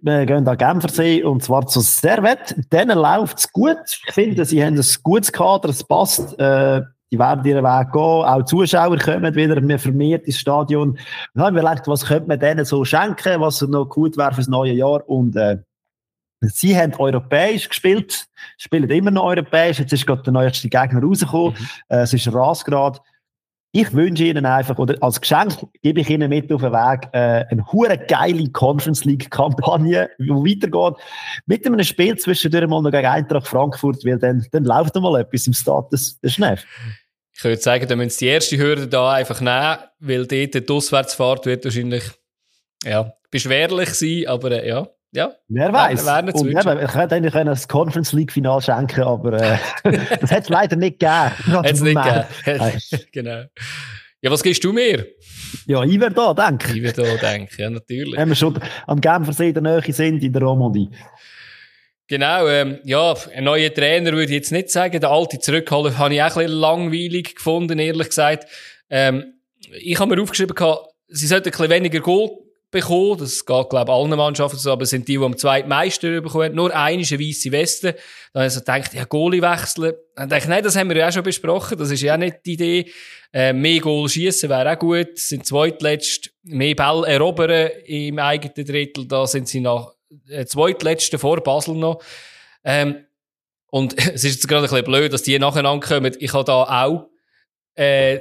Wir 0.00 0.24
gehen 0.24 0.48
an 0.48 0.56
Genfersee 0.56 1.22
und 1.22 1.42
zwar 1.44 1.66
zu 1.66 1.80
Servet. 1.80 2.56
Denen 2.72 2.98
läuft 2.98 3.38
es 3.38 3.52
gut. 3.52 4.00
Ich 4.06 4.14
finde, 4.14 4.44
sie 4.46 4.64
haben 4.64 4.78
ein 4.78 4.86
gutes 5.02 5.30
Kader, 5.30 5.68
es 5.68 5.84
passt. 5.84 6.38
Äh, 6.38 6.80
die 7.12 7.18
werden 7.18 7.44
ihren 7.44 7.62
Weg 7.62 7.92
gehen. 7.92 8.00
Auch 8.00 8.42
Zuschauer 8.44 8.96
kommen 8.96 9.34
wieder 9.34 9.60
mehr 9.60 9.78
vermehrt 9.78 10.26
ins 10.26 10.38
Stadion. 10.38 10.98
Dann 11.34 11.44
haben 11.44 11.54
wir 11.54 11.62
gedacht, 11.62 11.86
was 11.86 12.06
könnte 12.06 12.26
man 12.26 12.40
denen 12.40 12.64
so 12.64 12.84
schenken, 12.84 13.40
was 13.40 13.60
noch 13.60 13.84
gut 13.84 14.16
wäre 14.16 14.32
fürs 14.32 14.48
neue 14.48 14.72
Jahr. 14.72 15.06
Und 15.06 15.36
äh, 15.36 15.58
sie 16.40 16.76
haben 16.76 16.94
europäisch 16.94 17.68
gespielt, 17.68 18.26
spielen 18.56 18.88
immer 18.88 19.10
noch 19.10 19.24
europäisch. 19.24 19.78
Jetzt 19.78 19.92
ist 19.92 20.06
gerade 20.06 20.22
der 20.22 20.32
neueste 20.32 20.70
Gegner 20.70 21.02
rausgekommen. 21.02 21.52
Mhm. 21.52 21.66
Äh, 21.88 22.00
es 22.00 22.14
ist 22.14 22.32
Rasgrad. 22.32 23.02
Ich 23.74 23.90
wünsche 23.94 24.24
Ihnen 24.24 24.44
einfach, 24.44 24.78
oder 24.78 24.96
als 25.00 25.18
Geschenk 25.18 25.66
gebe 25.80 26.00
ich 26.00 26.10
Ihnen 26.10 26.28
mit 26.28 26.52
auf 26.52 26.60
den 26.60 26.72
Weg, 26.72 27.08
äh, 27.12 27.46
eine 27.50 27.64
hure 27.72 27.96
geile 27.96 28.50
Conference 28.50 29.06
League 29.06 29.30
Kampagne, 29.30 30.10
die 30.18 30.28
weitergeht. 30.28 31.02
Mit 31.46 31.66
einem 31.66 31.82
Spiel 31.82 32.14
zwischendurch 32.18 32.68
mal 32.68 32.82
noch 32.82 32.90
gegen 32.90 33.06
Eintracht 33.06 33.48
Frankfurt, 33.48 34.04
weil 34.04 34.18
dann, 34.18 34.46
dann 34.52 34.64
läuft 34.64 34.94
noch 34.94 35.00
mal 35.00 35.18
etwas 35.20 35.46
im 35.46 35.54
Status 35.54 36.20
des 36.20 36.34
Schneef. 36.34 36.66
Ich 37.34 37.44
würde 37.44 37.60
sagen, 37.60 37.88
dann 37.88 37.98
müssen 37.98 38.18
die 38.18 38.26
erste 38.26 38.58
Hürde 38.58 38.86
da 38.86 39.12
einfach 39.12 39.40
nehmen, 39.40 39.78
weil 40.00 40.26
dort 40.26 40.54
die 40.54 40.72
Auswärtsfahrt 40.72 41.46
wird 41.46 41.64
wahrscheinlich, 41.64 42.04
ja, 42.84 43.12
beschwerlich 43.30 43.90
sein, 43.94 44.26
aber 44.26 44.50
äh, 44.52 44.68
ja. 44.68 44.88
Ja, 45.14 45.30
wer 45.48 45.70
weiß. 45.70 46.06
Eben, 46.06 46.48
ich 46.48 46.94
hätte 46.94 47.14
eigentlich 47.14 47.34
das 47.34 47.68
Conference 47.68 48.14
League 48.14 48.32
Final 48.32 48.62
schenken, 48.62 49.02
aber 49.02 49.34
äh, 49.34 49.58
das 50.20 50.30
hätte 50.30 50.42
es 50.42 50.48
leider 50.48 50.76
nicht 50.76 51.00
gegeben. 51.00 51.54
Hat 51.54 51.70
es 51.70 51.80
nicht 51.82 52.00
gegeben. 52.44 53.06
genau. 53.12 53.44
Ja, 54.22 54.30
was 54.30 54.42
gibst 54.42 54.64
du 54.64 54.72
mir? 54.72 55.06
Ja, 55.66 55.82
ich 55.82 56.00
werde 56.00 56.14
da, 56.14 56.32
denke 56.32 56.72
ich. 56.76 56.82
werde 56.82 57.02
da, 57.02 57.30
denke 57.30 57.60
ja, 57.60 57.68
natürlich. 57.68 58.16
Wenn 58.16 58.28
wir 58.28 58.36
schon 58.36 58.58
am 58.86 59.00
Genfersee 59.00 59.52
der 59.52 59.62
Nähe 59.62 59.82
sind, 59.92 60.22
in 60.22 60.32
der 60.32 60.42
Romandie. 60.42 60.88
Genau, 62.12 62.46
ähm, 62.46 62.78
ja, 62.84 63.14
ein 63.34 63.44
neuer 63.44 63.72
Trainer 63.72 64.12
würde 64.12 64.24
ich 64.24 64.32
jetzt 64.32 64.52
nicht 64.52 64.68
sagen. 64.68 65.00
Der 65.00 65.08
alte 65.08 65.38
zurückholen 65.38 65.96
habe 65.96 66.12
ich 66.12 66.22
auch 66.22 66.36
ein 66.36 66.44
bisschen 66.44 66.60
langweilig 66.60 67.36
gefunden, 67.36 67.78
ehrlich 67.78 68.10
gesagt. 68.10 68.46
Ähm, 68.90 69.32
ich 69.78 69.98
habe 69.98 70.14
mir 70.14 70.22
aufgeschrieben, 70.22 70.54
sie 71.08 71.26
sollten 71.26 71.48
ein 71.48 71.52
bisschen 71.52 71.70
weniger 71.70 72.00
Goal 72.00 72.32
bekommen. 72.70 73.16
Das 73.16 73.46
geht, 73.46 73.70
glaube 73.70 73.90
ich, 73.90 73.96
allen 73.96 74.10
Mannschaften 74.10 74.58
so, 74.58 74.72
aber 74.72 74.82
es 74.82 74.90
sind 74.90 75.08
die, 75.08 75.16
die 75.16 75.24
am 75.24 75.38
zweitmeisten 75.38 76.22
bekommen 76.22 76.54
Nur 76.54 76.76
eine 76.76 77.00
ist 77.00 77.12
eine 77.12 77.26
weisse 77.26 77.50
Weste. 77.50 77.96
Dann 78.34 78.42
habe 78.42 78.48
ich 78.48 78.52
so 78.52 78.60
gedacht, 78.60 78.92
ja, 78.92 79.04
Goalie 79.04 79.40
wechseln. 79.40 79.94
Dann 80.14 80.28
dachte 80.28 80.42
ich, 80.42 80.48
nein, 80.50 80.62
das 80.62 80.76
haben 80.76 80.90
wir 80.90 80.96
ja 80.98 81.08
auch 81.08 81.12
schon 81.12 81.22
besprochen. 81.22 81.78
Das 81.78 81.90
ist 81.90 82.02
ja 82.02 82.12
auch 82.12 82.18
nicht 82.18 82.40
die 82.44 82.52
Idee. 82.52 82.92
Äh, 83.32 83.54
mehr 83.54 83.80
Goal 83.80 84.06
schießen 84.06 84.50
wäre 84.50 84.70
auch 84.70 84.78
gut. 84.78 85.16
Sind 85.16 85.46
zweitletzt. 85.46 86.30
Mehr 86.42 86.74
Ball 86.74 87.04
erobern 87.04 87.70
im 87.86 88.18
eigenen 88.18 88.66
Drittel. 88.66 89.08
Da 89.08 89.26
sind 89.26 89.48
sie 89.48 89.60
noch 89.60 89.94
äh, 90.28 90.44
zweitletzte 90.46 91.18
vor 91.18 91.42
Basel 91.42 91.74
noch. 91.74 92.02
Ähm, 92.64 93.04
und 93.70 93.96
es 93.98 94.24
ist 94.24 94.34
jetzt 94.34 94.48
gerade 94.48 94.66
ein 94.66 94.70
bisschen 94.70 94.84
blöd, 94.84 95.12
dass 95.12 95.22
die 95.22 95.38
nacheinander 95.38 95.86
kommen. 95.86 96.14
Ich 96.18 96.32
habe 96.32 96.44
da 96.44 96.84
auch, 96.84 97.08
äh, 97.74 98.20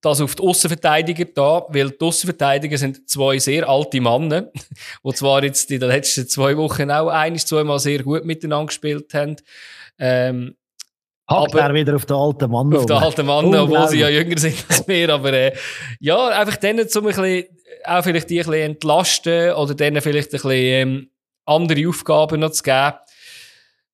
das 0.00 0.20
auf 0.20 0.34
die 0.34 0.42
Außenverteidiger 0.42 1.26
da, 1.26 1.64
weil 1.68 1.90
die 1.90 2.04
Außenverteidiger 2.04 2.76
sind 2.76 3.08
zwei 3.08 3.38
sehr 3.38 3.68
alte 3.68 4.00
Männer, 4.00 4.50
die 5.04 5.14
zwar 5.14 5.44
jetzt 5.44 5.70
in 5.70 5.80
den 5.80 5.88
letzten 5.88 6.28
zwei 6.28 6.56
Wochen 6.56 6.90
auch 6.90 7.08
ein, 7.08 7.38
zweimal 7.38 7.78
sehr 7.78 8.02
gut 8.02 8.24
miteinander 8.24 8.66
gespielt 8.66 9.14
haben. 9.14 9.36
Ähm, 9.98 10.56
Hackt 11.28 11.54
aber, 11.54 11.60
er 11.60 11.74
wieder 11.74 11.94
auf 11.94 12.04
den 12.04 12.16
alten 12.16 12.50
Mann. 12.50 12.74
Auf 12.74 12.86
den 12.86 12.96
alten 12.96 13.26
Mann, 13.26 13.54
obwohl 13.54 13.88
sie 13.88 14.00
ja 14.00 14.08
jünger 14.08 14.38
sind 14.38 14.64
als 14.68 14.86
wir. 14.88 15.08
Aber 15.08 15.32
äh, 15.32 15.52
ja, 16.00 16.28
einfach 16.28 16.56
denen 16.56 16.88
zum 16.88 17.06
ein 17.06 17.14
bisschen, 17.14 17.44
auch 17.84 18.02
vielleicht 18.02 18.28
die 18.28 18.40
ein 18.40 18.46
bisschen 18.46 18.70
entlasten 18.70 19.52
oder 19.52 19.74
denen 19.74 20.02
vielleicht 20.02 20.28
ein 20.28 20.32
bisschen 20.32 20.50
ähm, 20.50 21.10
andere 21.44 21.88
Aufgaben 21.88 22.40
noch 22.40 22.50
zu 22.50 22.62
geben. 22.62 22.94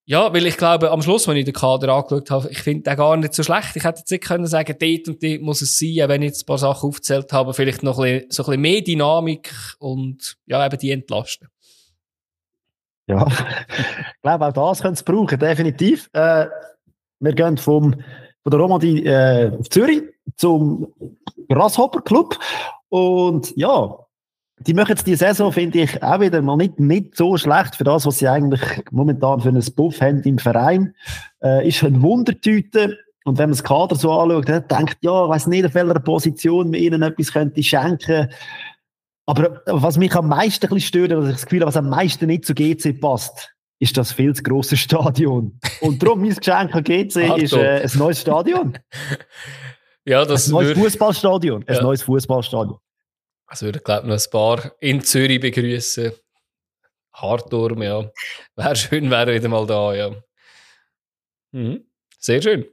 Ja, 0.05 0.33
weil 0.33 0.47
ich 0.47 0.57
glaube, 0.57 0.91
am 0.91 1.03
Schluss, 1.03 1.29
wenn 1.29 1.37
ich 1.37 1.45
den 1.45 1.53
Kader 1.53 1.93
angeschaut 1.93 2.31
habe, 2.31 2.49
ich 2.51 2.63
finde 2.63 2.85
den 2.85 2.97
gar 2.97 3.15
nicht 3.19 3.35
so 3.35 3.43
schlecht. 3.43 3.77
Ich 3.77 3.85
hätte 3.85 3.99
jetzt 3.99 4.11
nicht 4.11 4.25
können 4.25 4.47
sagen, 4.47 4.75
dort 4.79 5.09
und 5.09 5.23
dort 5.23 5.43
muss 5.43 5.61
es 5.61 5.79
sein, 5.79 6.09
wenn 6.09 6.23
ich 6.23 6.29
jetzt 6.29 6.45
ein 6.45 6.47
paar 6.47 6.57
Sachen 6.57 6.89
aufgezählt 6.89 7.31
habe, 7.31 7.53
vielleicht 7.53 7.83
noch 7.83 7.99
ein 7.99 8.21
bisschen, 8.21 8.31
so 8.31 8.43
ein 8.45 8.47
bisschen 8.47 8.61
mehr 8.63 8.81
Dynamik 8.81 9.53
und 9.79 10.39
ja, 10.47 10.65
eben 10.65 10.79
die 10.79 10.93
entlasten. 10.93 11.49
Ja, 13.07 13.27
ich 13.69 14.23
glaube, 14.23 14.47
auch 14.47 14.53
das 14.53 14.81
können 14.81 14.97
sie 14.97 15.05
brauchen, 15.05 15.39
definitiv. 15.39 16.09
Äh, 16.15 16.47
wir 17.21 17.33
gehen 17.35 17.59
vom, 17.59 17.93
von 18.43 18.51
der 18.51 18.61
Romandie 18.61 19.05
äh, 19.05 19.53
auf 19.59 19.69
Zürich 19.69 20.05
zum 20.37 20.91
Grasshopper 21.51 22.01
Club 22.01 22.39
und 22.89 23.55
ja, 23.57 23.95
die 24.61 24.75
machen 24.75 24.91
jetzt 24.91 25.07
die 25.07 25.15
Saison, 25.15 25.53
finde 25.53 25.81
ich, 25.81 26.03
auch 26.03 26.21
wieder 26.21 26.43
mal 26.43 26.57
nicht, 26.57 26.81
nicht 26.81 27.17
so 27.17 27.37
schlecht 27.37 27.77
für 27.77 27.85
das, 27.85 28.07
was 28.07 28.19
sie 28.19 28.29
eigentlich 28.29 28.61
momentan 28.91 29.41
für 29.41 29.49
einen 29.49 29.65
Buff 29.75 30.01
haben 30.01 30.23
im 30.23 30.39
Verein. 30.39 30.95
Äh, 31.43 31.69
ist 31.69 31.85
eine 31.85 32.03
Wundertüte. 32.03 32.99
Und 33.25 33.39
wenn 33.39 33.51
man 33.51 33.57
das 33.57 33.65
Kader 33.65 33.95
so 33.95 34.13
anschaut, 34.13 34.49
dann 34.49 34.67
denkt, 34.69 34.99
ja, 35.03 35.25
ich 35.25 35.31
weiss 35.31 35.47
nicht, 35.47 35.67
auf 35.67 35.75
welcher 35.75 36.01
Position 36.01 36.71
man 36.71 36.81
ihnen 36.81 37.03
etwas 37.03 37.33
könnte 37.33 37.63
schenken. 37.63 38.29
Aber 39.27 39.63
was 39.67 39.99
mich 39.99 40.15
am 40.15 40.29
meisten 40.29 40.67
ein 40.67 40.75
bisschen 40.75 41.07
stört, 41.07 41.21
was 41.21 41.29
ich 41.29 41.35
das 41.35 41.45
Gefühl 41.45 41.61
habe, 41.61 41.69
was 41.69 41.77
am 41.77 41.91
meisten 41.91 42.27
nicht 42.27 42.47
zu 42.47 42.55
GC 42.55 42.99
passt, 42.99 43.55
ist 43.79 43.97
das 43.97 44.13
viel 44.13 44.35
zu 44.35 44.43
grosse 44.43 44.77
Stadion. 44.77 45.61
Und 45.83 46.03
darum 46.03 46.23
mein 46.23 46.35
Geschenk 46.35 46.75
an 46.75 46.83
GC 46.83 47.17
ist 47.37 47.53
äh, 47.53 47.83
ein 47.83 47.99
neues 47.99 48.21
Stadion. 48.21 48.79
ja, 50.05 50.25
das 50.25 50.49
ein 50.49 50.53
neues 50.53 50.79
Fußballstadion. 50.79 51.65
Ein 51.67 51.75
ja. 51.75 51.83
neues 51.83 52.03
Fußballstadion. 52.03 52.79
Also 53.49 53.67
würde, 53.67 53.81
glaube 53.81 54.03
ich, 54.03 54.09
noch 54.09 54.25
ein 54.25 54.31
paar 54.31 54.73
in 54.81 55.01
Zürich 55.03 55.41
begrüßen. 55.41 56.13
Hartturm, 57.15 57.83
ja. 57.83 58.11
Wäre 58.55 58.77
schön, 58.77 59.11
wäre 59.11 59.35
wieder 59.35 59.49
mal 59.49 59.67
da, 59.67 59.95
ja. 59.95 60.11
Mhm. 61.53 61.85
Sehr 62.19 62.43
schön. 62.43 62.67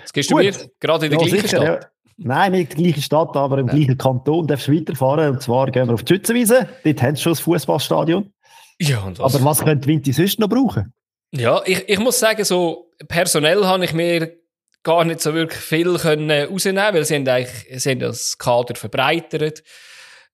Jetzt 0.00 0.12
gehst 0.12 0.30
du 0.30 0.36
mir 0.36 0.52
gerade 0.78 1.06
in 1.06 1.12
der 1.12 1.20
ja, 1.20 1.26
gleichen 1.26 1.48
sicher, 1.48 1.48
Stadt. 1.48 1.82
Ja. 1.82 1.88
Nein, 2.18 2.52
nicht 2.52 2.72
die 2.76 2.82
gleiche 2.82 3.00
Stadt, 3.00 3.34
aber 3.34 3.58
im 3.58 3.68
ja. 3.68 3.74
gleichen 3.74 3.98
Kanton 3.98 4.46
darfst 4.46 4.68
du 4.68 4.72
weiterfahren. 4.72 5.30
Und 5.30 5.42
zwar 5.42 5.70
gehen 5.70 5.88
wir 5.88 5.94
auf 5.94 6.04
die 6.04 6.14
Schützenwiese. 6.14 6.68
Dort 6.84 7.02
haben 7.02 7.16
sie 7.16 7.22
schon 7.22 7.32
das 7.32 7.40
Fußballstadion. 7.40 8.32
Ja, 8.78 9.00
und 9.00 9.18
was? 9.18 9.34
Aber 9.34 9.44
was 9.44 9.64
könnte 9.64 9.88
Winti 9.88 10.12
sonst 10.12 10.38
noch 10.38 10.48
brauchen? 10.48 10.92
Ja, 11.32 11.62
ich, 11.64 11.88
ich 11.88 11.98
muss 11.98 12.18
sagen, 12.18 12.44
so 12.44 12.90
personell 13.08 13.64
habe 13.64 13.84
ich 13.84 13.94
mir 13.94 14.36
gar 14.82 15.04
nicht 15.04 15.20
so 15.20 15.32
wirklich 15.32 15.60
viel 15.60 15.96
können 15.96 16.30
rausnehmen, 16.30 16.94
weil 16.94 17.04
sie 17.04 17.14
haben 17.14 17.26
eigentlich 17.26 17.82
sie 17.82 17.90
haben 17.90 18.00
das 18.00 18.36
Kader 18.36 18.74
verbreitert. 18.74 19.62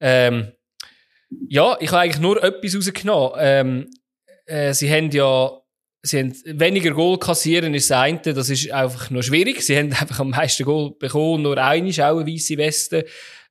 Ähm, 0.00 0.52
ja, 1.48 1.76
ich 1.80 1.90
habe 1.90 2.02
eigentlich 2.02 2.20
nur 2.20 2.42
etwas 2.42 2.74
rausgenommen. 2.76 3.38
Ähm, 3.38 3.90
äh, 4.46 4.72
sie 4.72 4.90
haben 4.90 5.10
ja 5.10 5.58
sie 6.02 6.18
haben 6.18 6.34
weniger 6.44 6.92
Goal 6.92 7.18
kassieren 7.18 7.74
ist 7.74 7.90
das 7.90 7.98
eine, 7.98 8.20
das 8.20 8.50
ist 8.50 8.70
einfach 8.70 9.10
noch 9.10 9.22
schwierig. 9.22 9.62
Sie 9.62 9.76
haben 9.76 9.92
einfach 10.00 10.20
am 10.20 10.30
meisten 10.30 10.64
Goal 10.64 10.94
bekommen, 10.98 11.42
nur 11.42 11.58
eine 11.58 11.88
ist 11.88 12.00
auch 12.00 12.18
eine 12.18 12.32
weisse 12.32 12.56
Weste. 12.56 13.04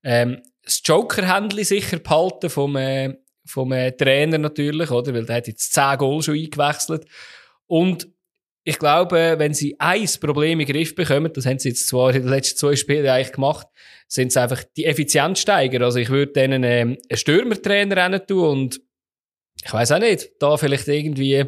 Ähm, 0.03 0.41
das 0.63 0.81
Joker-Händchen 0.83 1.63
sicher 1.63 1.99
behalten 1.99 2.49
vom, 2.49 2.75
äh, 2.75 3.15
vom 3.45 3.71
äh, 3.71 3.91
Trainer 3.93 4.37
natürlich, 4.37 4.91
oder? 4.91 5.13
Weil 5.13 5.25
der 5.25 5.37
hat 5.37 5.47
jetzt 5.47 5.73
10 5.73 5.97
Goal 5.97 6.21
schon 6.21 6.35
eingewechselt. 6.35 7.05
Und 7.67 8.07
ich 8.67 8.79
glaube, 8.79 9.35
wenn 9.37 9.53
sie 9.53 9.79
ein 9.79 10.09
Problem 10.19 10.59
in 10.59 10.67
den 10.67 10.75
Griff 10.75 10.93
bekommen, 10.93 11.31
das 11.33 11.45
haben 11.45 11.57
sie 11.57 11.69
jetzt 11.69 11.87
zwar 11.87 12.13
in 12.13 12.23
den 12.23 12.29
letzten 12.29 12.57
zwei 12.57 12.75
Spielen 12.75 13.07
eigentlich 13.07 13.31
gemacht, 13.31 13.65
sind 14.09 14.27
es 14.27 14.35
einfach 14.35 14.61
die 14.75 14.83
Effizienzsteiger. 14.83 15.85
Also 15.85 15.99
ich 15.99 16.09
würde 16.09 16.33
denen 16.33 16.65
ähm, 16.65 16.97
einen 17.09 17.17
Stürmertrainer 17.17 17.95
rein 17.95 18.19
tun 18.27 18.49
und 18.49 18.81
ich 19.63 19.71
weiß 19.71 19.93
auch 19.93 19.99
nicht, 19.99 20.31
da 20.39 20.57
vielleicht 20.57 20.85
irgendwie, 20.89 21.45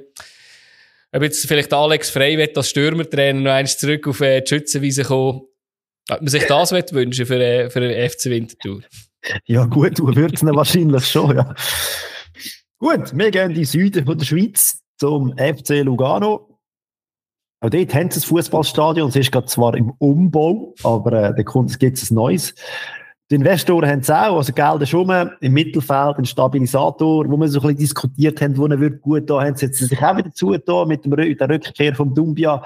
ob 1.12 1.22
jetzt 1.22 1.46
vielleicht 1.46 1.74
Alex 1.74 2.10
Frey 2.10 2.38
wird 2.38 2.56
als 2.56 2.70
Stürmertrainer 2.70 3.42
noch 3.42 3.52
eins 3.52 3.78
zurück 3.78 4.08
auf 4.08 4.22
äh, 4.22 4.40
die 4.40 4.48
Schützenwiese 4.48 5.04
kommen, 5.04 5.42
ob 6.10 6.22
man 6.22 6.28
sich 6.30 6.46
das 6.46 6.72
wünschen 6.72 7.26
für, 7.26 7.44
äh, 7.44 7.70
für 7.70 7.82
eine 7.82 8.10
FC 8.10 8.28
Wintertour. 8.28 8.80
Ja 9.46 9.66
gut, 9.66 10.00
du 10.00 10.16
würdest 10.16 10.46
wahrscheinlich 10.46 11.06
schon, 11.06 11.36
ja. 11.36 11.54
Gut, 12.78 13.12
wir 13.14 13.30
gehen 13.30 13.50
in 13.50 13.56
die 13.56 13.66
Süden 13.66 14.06
von 14.06 14.18
der 14.18 14.26
Schweiz 14.26 14.82
zum 14.98 15.38
FC 15.38 15.82
Lugano. 15.84 16.49
Auch 17.62 17.70
dort 17.70 17.94
haben 17.94 18.10
sie 18.10 18.20
ein 18.20 18.24
Fußballstadion. 18.24 19.10
Es 19.10 19.16
ist 19.16 19.32
gerade 19.32 19.48
zwar 19.48 19.76
im 19.76 19.92
Umbau, 19.98 20.74
aber 20.84 21.14
äh, 21.14 21.36
da 21.36 21.44
gibt 21.78 21.98
es 21.98 22.12
ein 22.12 22.16
neues. 22.16 22.56
Die 23.30 23.36
Investoren 23.36 23.88
haben 23.88 24.00
es 24.00 24.10
auch, 24.10 24.38
also 24.38 24.52
Geld 24.54 24.82
ist 24.82 24.94
rum, 24.94 25.12
im 25.40 25.54
Mittelfeld 25.54 26.18
ein 26.18 26.26
Stabilisator, 26.26 27.30
wo 27.30 27.38
wir 27.38 27.48
so 27.48 27.60
ein 27.60 27.68
bisschen 27.68 27.78
diskutiert 27.78 28.42
haben, 28.42 28.58
wo 28.58 28.66
er 28.66 28.80
wird 28.80 29.02
gut 29.02 29.30
da 29.30 29.44
haben 29.44 29.56
sie 29.56 29.68
sich 29.68 30.02
auch 30.02 30.18
wieder 30.18 30.32
zugetan 30.32 30.88
mit 30.88 31.06
dem, 31.06 31.16
der 31.16 31.50
Rückkehr 31.50 31.94
vom 31.94 32.16
Dumbia. 32.16 32.64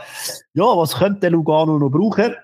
Ja, 0.53 0.63
was 0.63 0.95
könnte 0.95 1.27
Lugano 1.27 1.77
noch 1.77 1.89
brauchen? 1.89 2.35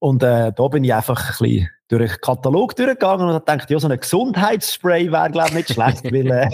Und 0.00 0.24
äh, 0.24 0.52
da 0.52 0.68
bin 0.68 0.82
ich 0.82 0.92
einfach 0.92 1.20
ein 1.20 1.36
bisschen 1.38 1.68
durch 1.90 2.12
den 2.12 2.20
Katalog 2.20 2.76
durchgegangen 2.76 3.26
und 3.26 3.34
habe 3.34 3.44
gedacht, 3.44 3.68
ja, 3.68 3.78
so 3.78 3.88
ein 3.88 3.98
Gesundheitsspray 3.98 5.10
wäre, 5.10 5.30
glaube 5.30 5.48
ich, 5.48 5.54
nicht 5.54 5.72
schlecht, 5.72 6.04
weil 6.04 6.30
äh, 6.30 6.48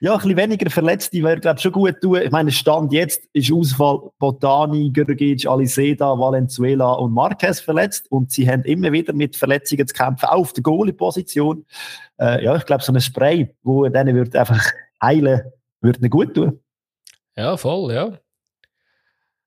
ja, 0.00 0.14
ein 0.14 0.18
bisschen 0.18 0.36
weniger 0.36 0.68
Verletzte 0.68 1.22
wäre, 1.22 1.38
glaube 1.38 1.56
ich, 1.56 1.62
schon 1.62 1.72
gut 1.72 2.00
tun. 2.00 2.20
Ich 2.22 2.30
meine, 2.30 2.50
Stand 2.50 2.92
jetzt 2.92 3.22
ist 3.32 3.52
Ausfall 3.52 4.10
Botani, 4.18 4.90
Gergic, 4.90 5.46
Aliseda, 5.46 6.18
Valenzuela 6.18 6.92
und 6.94 7.12
Marquez 7.12 7.60
verletzt 7.60 8.10
und 8.10 8.30
sie 8.30 8.50
haben 8.50 8.64
immer 8.64 8.92
wieder 8.92 9.12
mit 9.12 9.36
Verletzungen 9.36 9.86
zu 9.86 9.94
kämpfen, 9.94 10.26
auch 10.26 10.40
auf 10.40 10.52
der 10.52 10.64
Goalie-Position. 10.64 11.64
Äh, 12.18 12.44
ja, 12.44 12.56
ich 12.56 12.66
glaube, 12.66 12.82
so 12.82 12.92
ein 12.92 13.00
Spray, 13.00 13.54
wo 13.62 13.88
denen 13.88 14.16
wird 14.16 14.34
einfach 14.36 14.60
heilen, 15.00 15.42
würde 15.80 16.00
ihnen 16.00 16.10
gut 16.10 16.34
tun. 16.34 16.60
Ja, 17.36 17.56
voll, 17.56 17.92
ja. 17.94 18.18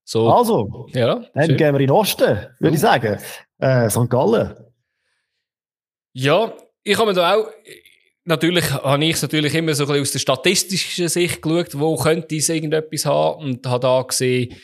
So, 0.05 0.29
also, 0.31 0.87
ja, 0.93 1.21
dann 1.33 1.45
schön. 1.47 1.57
gehen 1.57 1.73
wir 1.73 1.79
in 1.81 1.87
den 1.87 1.91
Osten, 1.91 2.37
würde 2.59 2.75
ich 2.75 2.81
sagen. 2.81 3.17
Äh, 3.59 3.89
St. 3.89 4.09
Gallen. 4.09 4.64
Ja, 6.17 6.53
ich 6.85 6.97
habe 6.97 7.07
mir 7.07 7.13
da 7.13 7.35
auch, 7.35 7.49
natürlich 8.23 8.71
habe 8.71 9.03
ich 9.03 9.21
natürlich 9.21 9.53
immer 9.53 9.73
so 9.73 9.83
ein 9.83 9.87
bisschen 9.87 10.01
aus 10.01 10.11
der 10.13 10.19
statistischen 10.19 11.09
Sicht 11.09 11.41
geschaut, 11.41 11.77
wo 11.77 11.97
könnte 11.97 12.37
es 12.37 12.47
irgendetwas 12.47 13.05
haben 13.05 13.43
und 13.43 13.67
habe 13.67 13.81
da 13.81 14.01
gesehen, 14.01 14.55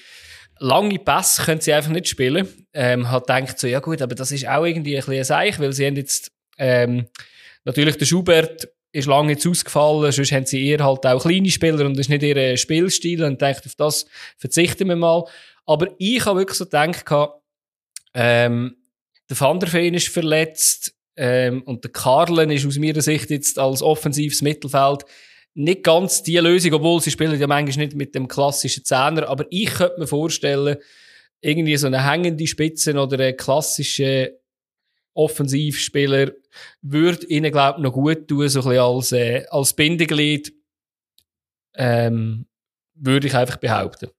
lange 0.60 0.98
Pässe 0.98 1.44
können 1.44 1.60
sie 1.60 1.74
einfach 1.74 1.92
nicht 1.92 2.08
spielen. 2.08 2.48
Ähm, 2.72 3.12
hat 3.12 3.28
gedacht 3.28 3.60
so, 3.60 3.68
ja 3.68 3.82
gut, 3.82 4.02
aber 4.02 4.16
das 4.16 4.32
ist 4.32 4.48
auch 4.48 4.64
irgendwie 4.64 4.96
ein 4.96 5.02
bisschen 5.02 5.18
ein 5.18 5.24
Seich, 5.26 5.60
weil 5.60 5.74
sie 5.74 5.88
haben 5.88 5.98
jetzt, 5.98 6.32
ähm, 6.58 7.08
natürlich 7.66 7.98
der 7.98 8.06
Schubert 8.06 8.70
ist 8.94 9.08
lange 9.08 9.34
jetzt 9.34 9.46
ausgefallen, 9.46 10.10
sonst 10.10 10.32
haben 10.32 10.46
sie 10.46 10.66
eher 10.66 10.86
halt 10.86 11.06
auch 11.06 11.22
kleine 11.22 11.50
Spieler 11.50 11.86
und 11.86 11.98
das 11.98 12.08
ist 12.08 12.10
nicht 12.10 12.24
ihr 12.24 12.56
Spielstil 12.56 13.26
und 13.26 13.42
denkt, 13.42 13.66
auf 13.66 13.76
das 13.76 14.06
verzichten 14.38 14.88
wir 14.88 14.96
mal. 14.96 15.26
Aber 15.66 15.88
ich 15.98 16.26
habe 16.26 16.40
wirklich 16.40 16.58
so 16.58 16.64
gedacht, 16.64 17.04
ähm, 18.14 18.78
der 19.30 19.38
Van 19.38 19.60
der 19.60 19.74
Veen 19.74 19.96
ist 19.96 20.08
verletzt, 20.08 20.94
ähm, 21.24 21.62
und 21.62 21.84
der 21.84 21.92
Karlen 21.92 22.50
ist 22.50 22.66
aus 22.66 22.80
meiner 22.80 23.02
Sicht 23.02 23.30
jetzt 23.30 23.60
als 23.60 23.84
offensives 23.84 24.42
Mittelfeld 24.42 25.06
nicht 25.54 25.84
ganz 25.84 26.24
die 26.24 26.38
Lösung, 26.38 26.74
obwohl 26.74 27.00
sie 27.00 27.12
spielen 27.12 27.40
ja 27.40 27.46
manchmal 27.46 27.86
nicht 27.86 27.96
mit 27.96 28.16
dem 28.16 28.28
klassischen 28.28 28.84
Zehner, 28.84 29.30
aber 29.30 29.46
ich 29.52 29.70
könnte 29.72 30.00
mir 30.00 30.08
vorstellen, 30.08 30.78
irgendwie 31.40 31.78
so 31.78 31.86
eine 31.86 32.10
hängende 32.10 32.48
Spitze 32.48 32.96
oder 32.96 33.24
ein 33.24 33.38
klassischer 33.38 34.30
Offensivspieler 35.14 36.32
würde 36.82 37.28
ihnen, 37.28 37.52
glaube 37.52 37.78
ich, 37.78 37.84
noch 37.84 37.94
gut 37.94 38.28
tun, 38.28 38.50
so 38.50 38.62
ein 38.62 38.70
bisschen 38.70 38.82
als, 38.82 39.12
äh, 39.12 39.46
als 39.52 39.74
Bindeglied, 39.74 40.52
ähm, 41.76 42.48
würde 42.96 43.28
ich 43.28 43.36
einfach 43.36 43.58
behaupten. 43.58 44.10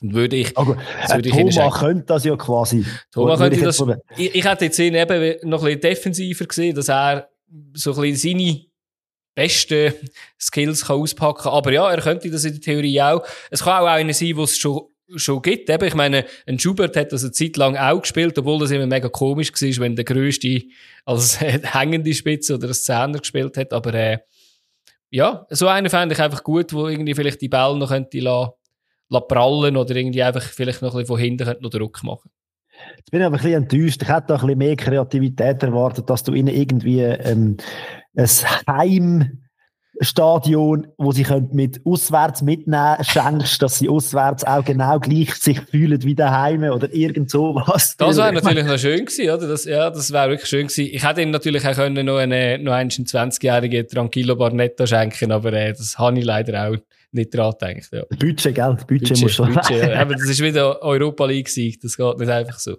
Würde 0.00 0.36
ich, 0.36 0.56
also, 0.56 0.76
würde 0.76 1.28
äh, 1.28 1.46
ich 1.46 1.54
Thomas 1.54 1.80
könnte 1.80 2.04
das 2.06 2.24
ja 2.24 2.36
quasi. 2.36 2.84
Thomas 3.12 3.40
könnte 3.40 3.56
ich 3.56 3.62
das, 3.62 3.82
ich, 4.16 4.34
ich 4.34 4.44
hätte 4.44 4.66
jetzt 4.66 4.78
ihn 4.78 4.94
eben 4.94 5.48
noch 5.48 5.60
ein 5.62 5.64
bisschen 5.64 5.80
defensiver 5.80 6.44
gesehen, 6.46 6.74
dass 6.74 6.88
er 6.88 7.28
so 7.74 7.94
ein 7.94 8.00
bisschen 8.02 8.38
seine 8.38 8.60
besten 9.34 9.94
Skills 10.40 10.84
kann 10.84 11.00
auspacken 11.00 11.42
kann. 11.44 11.52
Aber 11.52 11.72
ja, 11.72 11.90
er 11.90 12.00
könnte 12.00 12.30
das 12.30 12.44
in 12.44 12.52
der 12.52 12.60
Theorie 12.60 13.00
auch. 13.00 13.26
Es 13.50 13.62
kann 13.62 13.82
auch 13.82 13.86
einer 13.86 14.12
sein, 14.12 14.36
was 14.36 14.52
es 14.52 14.58
schon, 14.58 14.82
schon 15.16 15.42
gibt. 15.42 15.68
Eben, 15.68 15.84
ich 15.84 15.94
meine, 15.94 16.24
ein 16.46 16.58
Schubert 16.58 16.96
hat 16.96 17.12
das 17.12 17.22
eine 17.22 17.32
Zeit 17.32 17.56
lang 17.56 17.76
auch 17.76 18.00
gespielt, 18.00 18.38
obwohl 18.38 18.60
das 18.60 18.70
immer 18.70 18.86
mega 18.86 19.08
komisch 19.08 19.52
war, 19.52 19.82
wenn 19.84 19.96
der 19.96 20.04
Größte 20.04 20.62
als 21.04 21.40
hängende 21.40 22.14
Spitze 22.14 22.54
oder 22.54 22.68
als 22.68 22.84
Zehner 22.84 23.18
gespielt 23.18 23.56
hat. 23.56 23.72
Aber, 23.72 23.94
äh, 23.94 24.18
ja, 25.10 25.46
so 25.50 25.66
einen 25.68 25.88
fände 25.88 26.14
ich 26.14 26.20
einfach 26.20 26.44
gut, 26.44 26.72
wo 26.72 26.88
irgendwie 26.88 27.14
vielleicht 27.14 27.40
die 27.40 27.48
Bälle 27.48 27.78
noch 27.78 27.88
könnte 27.88 28.20
lassen 28.20 28.52
prallen 29.10 29.76
oder 29.76 29.96
irgendwie 29.96 30.22
einfach 30.22 30.42
vielleicht 30.42 30.82
noch 30.82 30.94
ein 30.94 31.00
bisschen 31.00 31.06
von 31.06 31.18
hinten 31.18 31.56
noch 31.60 31.70
Druck 31.70 32.02
machen. 32.02 32.30
Jetzt 32.96 33.10
bin 33.10 33.20
ich 33.20 33.26
aber 33.26 33.36
ein 33.36 33.42
bisschen 33.42 33.62
enttäuscht. 33.62 34.02
Ich 34.02 34.08
hätte 34.08 34.26
da 34.28 34.34
ein 34.34 34.40
bisschen 34.40 34.58
mehr 34.58 34.76
Kreativität 34.76 35.62
erwartet, 35.62 36.08
dass 36.10 36.22
du 36.22 36.32
ihnen 36.32 36.48
irgendwie 36.48 37.00
ähm, 37.00 37.56
ein 38.16 38.28
Heimstadion, 40.00 40.88
wo 40.96 41.12
sie 41.12 41.26
mit 41.52 41.80
auswärts 41.84 42.42
mitnehmen 42.42 42.96
schenkst, 43.02 43.62
dass 43.62 43.78
sie 43.78 43.88
auswärts 43.88 44.44
auch 44.44 44.64
genau 44.64 45.00
gleich 45.00 45.34
sich 45.34 45.60
fühlen 45.60 46.02
wie 46.02 46.14
daheim 46.14 46.62
oder 46.64 46.92
irgend 46.92 47.30
sowas. 47.30 47.96
Das 47.96 48.16
wäre 48.16 48.32
natürlich 48.42 48.66
noch 48.66 48.78
schön 48.78 49.04
gewesen, 49.06 49.30
oder? 49.30 49.48
Das, 49.48 49.64
ja, 49.64 49.90
das 49.90 50.12
wäre 50.12 50.30
wirklich 50.30 50.48
schön 50.48 50.68
gewesen. 50.68 50.88
Ich 50.92 51.06
hätte 51.06 51.22
ihnen 51.22 51.32
natürlich 51.32 51.66
auch 51.66 51.74
können 51.74 52.06
noch, 52.06 52.18
eine, 52.18 52.58
noch 52.58 52.72
einen 52.72 52.90
20-jährigen 52.90 53.88
Tranquillo 53.88 54.36
Barnetto 54.36 54.86
schenken, 54.86 55.32
aber 55.32 55.52
äh, 55.52 55.72
das 55.72 55.98
habe 55.98 56.18
ich 56.18 56.24
leider 56.24 56.68
auch 56.68 56.76
nicht 57.12 57.34
dran 57.34 57.54
gedacht. 57.58 57.88
Ja. 57.92 58.02
Budget, 58.10 58.54
gell? 58.54 58.54
Budget, 58.54 58.86
Budget 58.86 59.20
muss 59.22 59.32
schon 59.32 59.54
Budget, 59.54 59.88
ja. 59.88 60.00
Aber 60.00 60.14
das 60.14 60.28
ist 60.28 60.42
wieder 60.42 60.82
Europa 60.82 61.24
League 61.26 61.48
das 61.82 61.96
geht 61.96 62.18
nicht 62.18 62.30
einfach 62.30 62.58
so. 62.58 62.76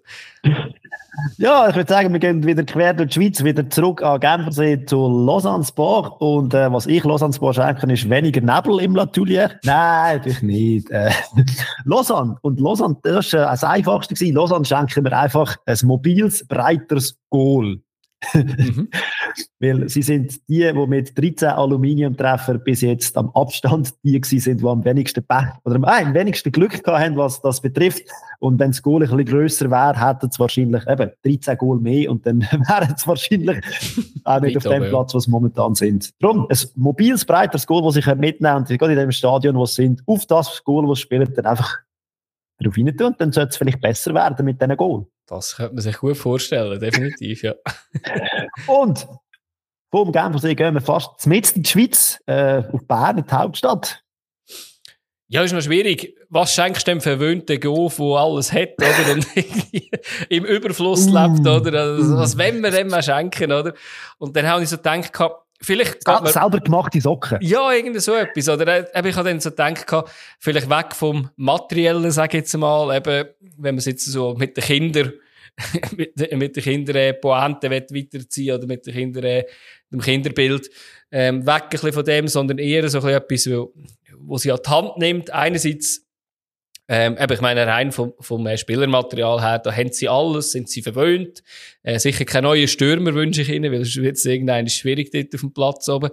Ja, 1.38 1.68
ich 1.70 1.76
würde 1.76 1.92
sagen, 1.92 2.14
wir 2.14 2.20
gehen 2.20 2.46
wieder 2.46 2.64
quer 2.64 2.94
durch 2.94 3.10
die 3.10 3.16
Schweiz, 3.16 3.44
wieder 3.44 3.70
zurück 3.70 4.02
an 4.04 4.20
Genfersee 4.20 4.86
zu 4.86 5.08
Lausanne 5.08 5.64
Sport. 5.64 6.22
Und 6.22 6.54
äh, 6.54 6.72
was 6.72 6.86
ich 6.88 7.04
Lausanne 7.04 7.34
Sport 7.34 7.56
schenken, 7.56 7.90
ist 7.90 8.10
weniger 8.10 8.42
Nebel 8.42 8.80
im 8.80 8.96
Latulier. 8.96 9.52
Nein, 9.64 10.18
natürlich 10.18 10.42
nicht. 10.42 10.90
Äh, 10.92 11.12
Lausanne. 11.86 12.38
Und 12.42 12.60
Lausanne, 12.60 12.98
das 13.04 13.34
war 13.34 13.42
äh, 13.42 13.46
das 13.46 13.64
Einfachste. 13.64 14.14
Gewesen. 14.14 14.36
Lausanne 14.36 14.66
schenken 14.66 15.04
wir 15.04 15.18
einfach 15.18 15.58
ein 15.66 15.78
mobiles, 15.84 16.46
breiteres 16.48 17.18
Goal. 17.30 17.82
mhm. 18.34 18.90
Weil 19.60 19.90
sie 19.90 20.02
sind 20.02 20.48
die, 20.48 20.72
die 20.72 20.88
mit 20.88 21.18
13 21.18 21.50
Aluminiumtreffer 21.50 22.58
bis 22.58 22.82
jetzt 22.82 23.18
am 23.18 23.30
Abstand 23.32 23.94
die 24.04 24.20
sind, 24.24 24.62
die 24.62 24.66
am 24.66 24.84
wenigsten 24.84 25.26
Pech 25.26 25.48
oder 25.64 25.76
am, 25.76 25.84
äh, 25.84 26.06
am 26.06 26.14
wenigsten 26.14 26.52
Glück 26.52 26.86
haben, 26.88 27.18
was 27.18 27.42
das 27.42 27.62
betrifft. 27.62 28.04
Und 28.40 28.60
wenn 28.60 28.72
das 28.72 28.82
Goal 28.82 29.04
ein 29.04 29.10
bisschen 29.10 29.26
grösser 29.26 29.72
wäre, 29.72 30.08
hätten 30.08 30.30
es 30.32 30.40
wahrscheinlich 30.40 30.88
eben 30.88 31.12
13 31.24 31.58
Goal 31.58 31.80
mehr 31.80 32.10
und 32.10 32.26
dann 32.26 32.42
wären 32.52 32.94
es 32.96 33.06
wahrscheinlich 33.08 33.62
auch 34.24 34.40
nicht 34.42 34.58
auf 34.58 34.64
dem 34.64 34.84
ja. 34.84 34.90
Platz, 34.90 35.14
wo 35.14 35.20
sie 35.20 35.30
momentan 35.30 35.76
sind. 35.76 36.12
Darum, 36.20 36.48
ein 36.50 36.58
mobiles, 36.76 37.26
breiteres 37.26 37.68
Goal, 37.68 37.84
das 37.84 37.96
sie 37.96 38.16
mitnehmen 38.16 38.58
und 38.58 38.68
gerade 38.68 38.94
in 38.94 39.00
dem 39.00 39.12
Stadion, 39.12 39.56
wo 39.56 39.66
sie 39.66 39.84
sind, 39.84 40.02
auf 40.06 40.26
das 40.26 40.64
Goal, 40.64 40.88
das 40.88 41.00
sie 41.00 41.04
spielen, 41.04 41.34
dann 41.36 41.46
einfach 41.46 41.80
darauf 42.60 42.78
rein 42.78 42.96
tun 42.96 43.08
und 43.08 43.22
dann 43.22 43.32
sollte 43.32 43.50
es 43.50 43.58
vielleicht 43.58 43.82
besser 43.82 44.14
werden 44.14 44.46
mit 44.46 44.62
diesen 44.62 44.78
Goal. 44.78 45.06
Das 45.30 45.56
könnte 45.56 45.76
man 45.76 45.82
sich 45.82 45.98
gut 45.98 46.18
vorstellen, 46.18 46.80
definitiv, 46.80 47.44
ja. 47.44 47.54
und 48.68 49.08
vom 49.92 50.12
Genfersee 50.12 50.56
gehen 50.56 50.74
wir 50.74 50.82
fast 50.82 51.26
mitten 51.28 51.58
in 51.58 51.64
die 51.64 51.70
Schweiz, 51.70 52.20
äh, 52.26 52.64
auf 52.72 52.88
Bern, 52.88 53.24
die 53.28 53.32
Hauptstadt. 53.32 54.04
Ja, 55.32 55.44
ist 55.44 55.54
noch 55.54 55.62
schwierig. 55.62 56.16
Was 56.30 56.56
schenkst 56.56 56.88
du 56.88 56.92
dem 56.92 57.02
verwöhnten 57.02 57.60
Gof, 57.60 57.98
der 57.98 58.06
alles 58.06 58.52
hat, 58.52 58.74
oder? 58.80 59.14
Und 59.14 59.28
im 60.30 60.44
Überfluss 60.44 61.06
lebt, 61.06 61.48
oder? 61.48 61.82
Also, 61.82 62.18
was 62.18 62.36
wollen 62.36 62.64
wir 62.64 62.72
dem 62.72 62.88
mal 62.88 63.04
schenken, 63.04 63.52
oder? 63.52 63.76
Und 64.18 64.36
dann 64.36 64.48
habe 64.48 64.64
ich 64.64 64.70
so 64.70 64.78
gedacht, 64.78 65.14
vielleicht 65.62 66.04
Sel 66.04 66.14
man, 66.22 66.32
selber 66.32 66.60
gemachte 66.60 67.02
Socken. 67.02 67.38
Ja, 67.42 67.72
irgendwie 67.72 68.00
so 68.00 68.14
etwas, 68.14 68.50
oder? 68.50 68.88
Ich 69.06 69.16
habe 69.16 69.30
dann 69.30 69.40
so 69.40 69.50
gedacht, 69.50 70.10
vielleicht 70.40 70.70
weg 70.70 70.96
vom 70.96 71.30
Materiellen, 71.36 72.12
sage 72.12 72.38
ich 72.38 72.44
jetzt 72.44 72.58
mal, 72.58 72.96
eben, 72.96 73.30
wenn 73.58 73.76
man 73.76 73.80
es 73.80 73.86
jetzt 73.86 74.06
so 74.06 74.36
mit 74.36 74.56
den 74.58 74.64
Kindern 74.64 75.14
mit, 75.96 76.16
mit 76.34 76.56
den 76.56 76.64
Kindern 76.64 76.96
äh, 76.96 77.14
Pointe 77.14 77.70
weiterziehen 77.70 78.56
oder 78.56 78.66
mit 78.66 78.86
den 78.86 78.94
Kindern 78.94 79.24
äh, 79.24 79.44
dem 79.92 80.02
Kinderbild 80.02 80.70
ähm, 81.12 81.46
weg 81.46 81.64
ein 81.64 81.70
bisschen 81.70 81.94
von 81.94 82.06
dem, 82.06 82.28
sondern 82.28 82.60
eher 82.60 82.88
so 82.90 83.00
ein 83.00 83.22
bisschen 83.28 83.50
etwas, 83.50 83.50
wo, 83.50 83.74
wo 84.20 84.38
sie 84.38 84.52
an 84.52 84.60
die 84.64 84.70
Hand 84.70 84.98
nimmt. 84.98 85.32
Einerseits, 85.32 86.06
ähm, 86.92 87.18
eben, 87.20 87.34
ich 87.34 87.42
meine, 87.42 87.66
rein 87.68 87.92
vom, 87.92 88.14
vom 88.20 88.46
äh, 88.48 88.58
Spielermaterial 88.58 89.42
her, 89.42 89.60
da 89.60 89.72
haben 89.72 89.92
sie 89.92 90.10
alles, 90.10 90.52
sind 90.52 90.68
sie 90.68 90.82
verwöhnt. 90.82 91.44
Äh, 91.84 92.00
sicher 92.00 92.26
keine 92.26 92.48
neuen 92.48 92.68
Stürmer 92.68 93.14
wünsche 93.14 93.44
ich 93.44 93.50
ihnen, 93.50 93.72
weil 93.72 93.82
es 93.82 93.96
wird 93.96 94.24
irgendeine 94.26 94.70
schwierig 94.70 95.12
dort 95.12 95.34
auf 95.34 95.42
dem 95.42 95.54
Platz 95.54 95.88
oben. 95.88 96.10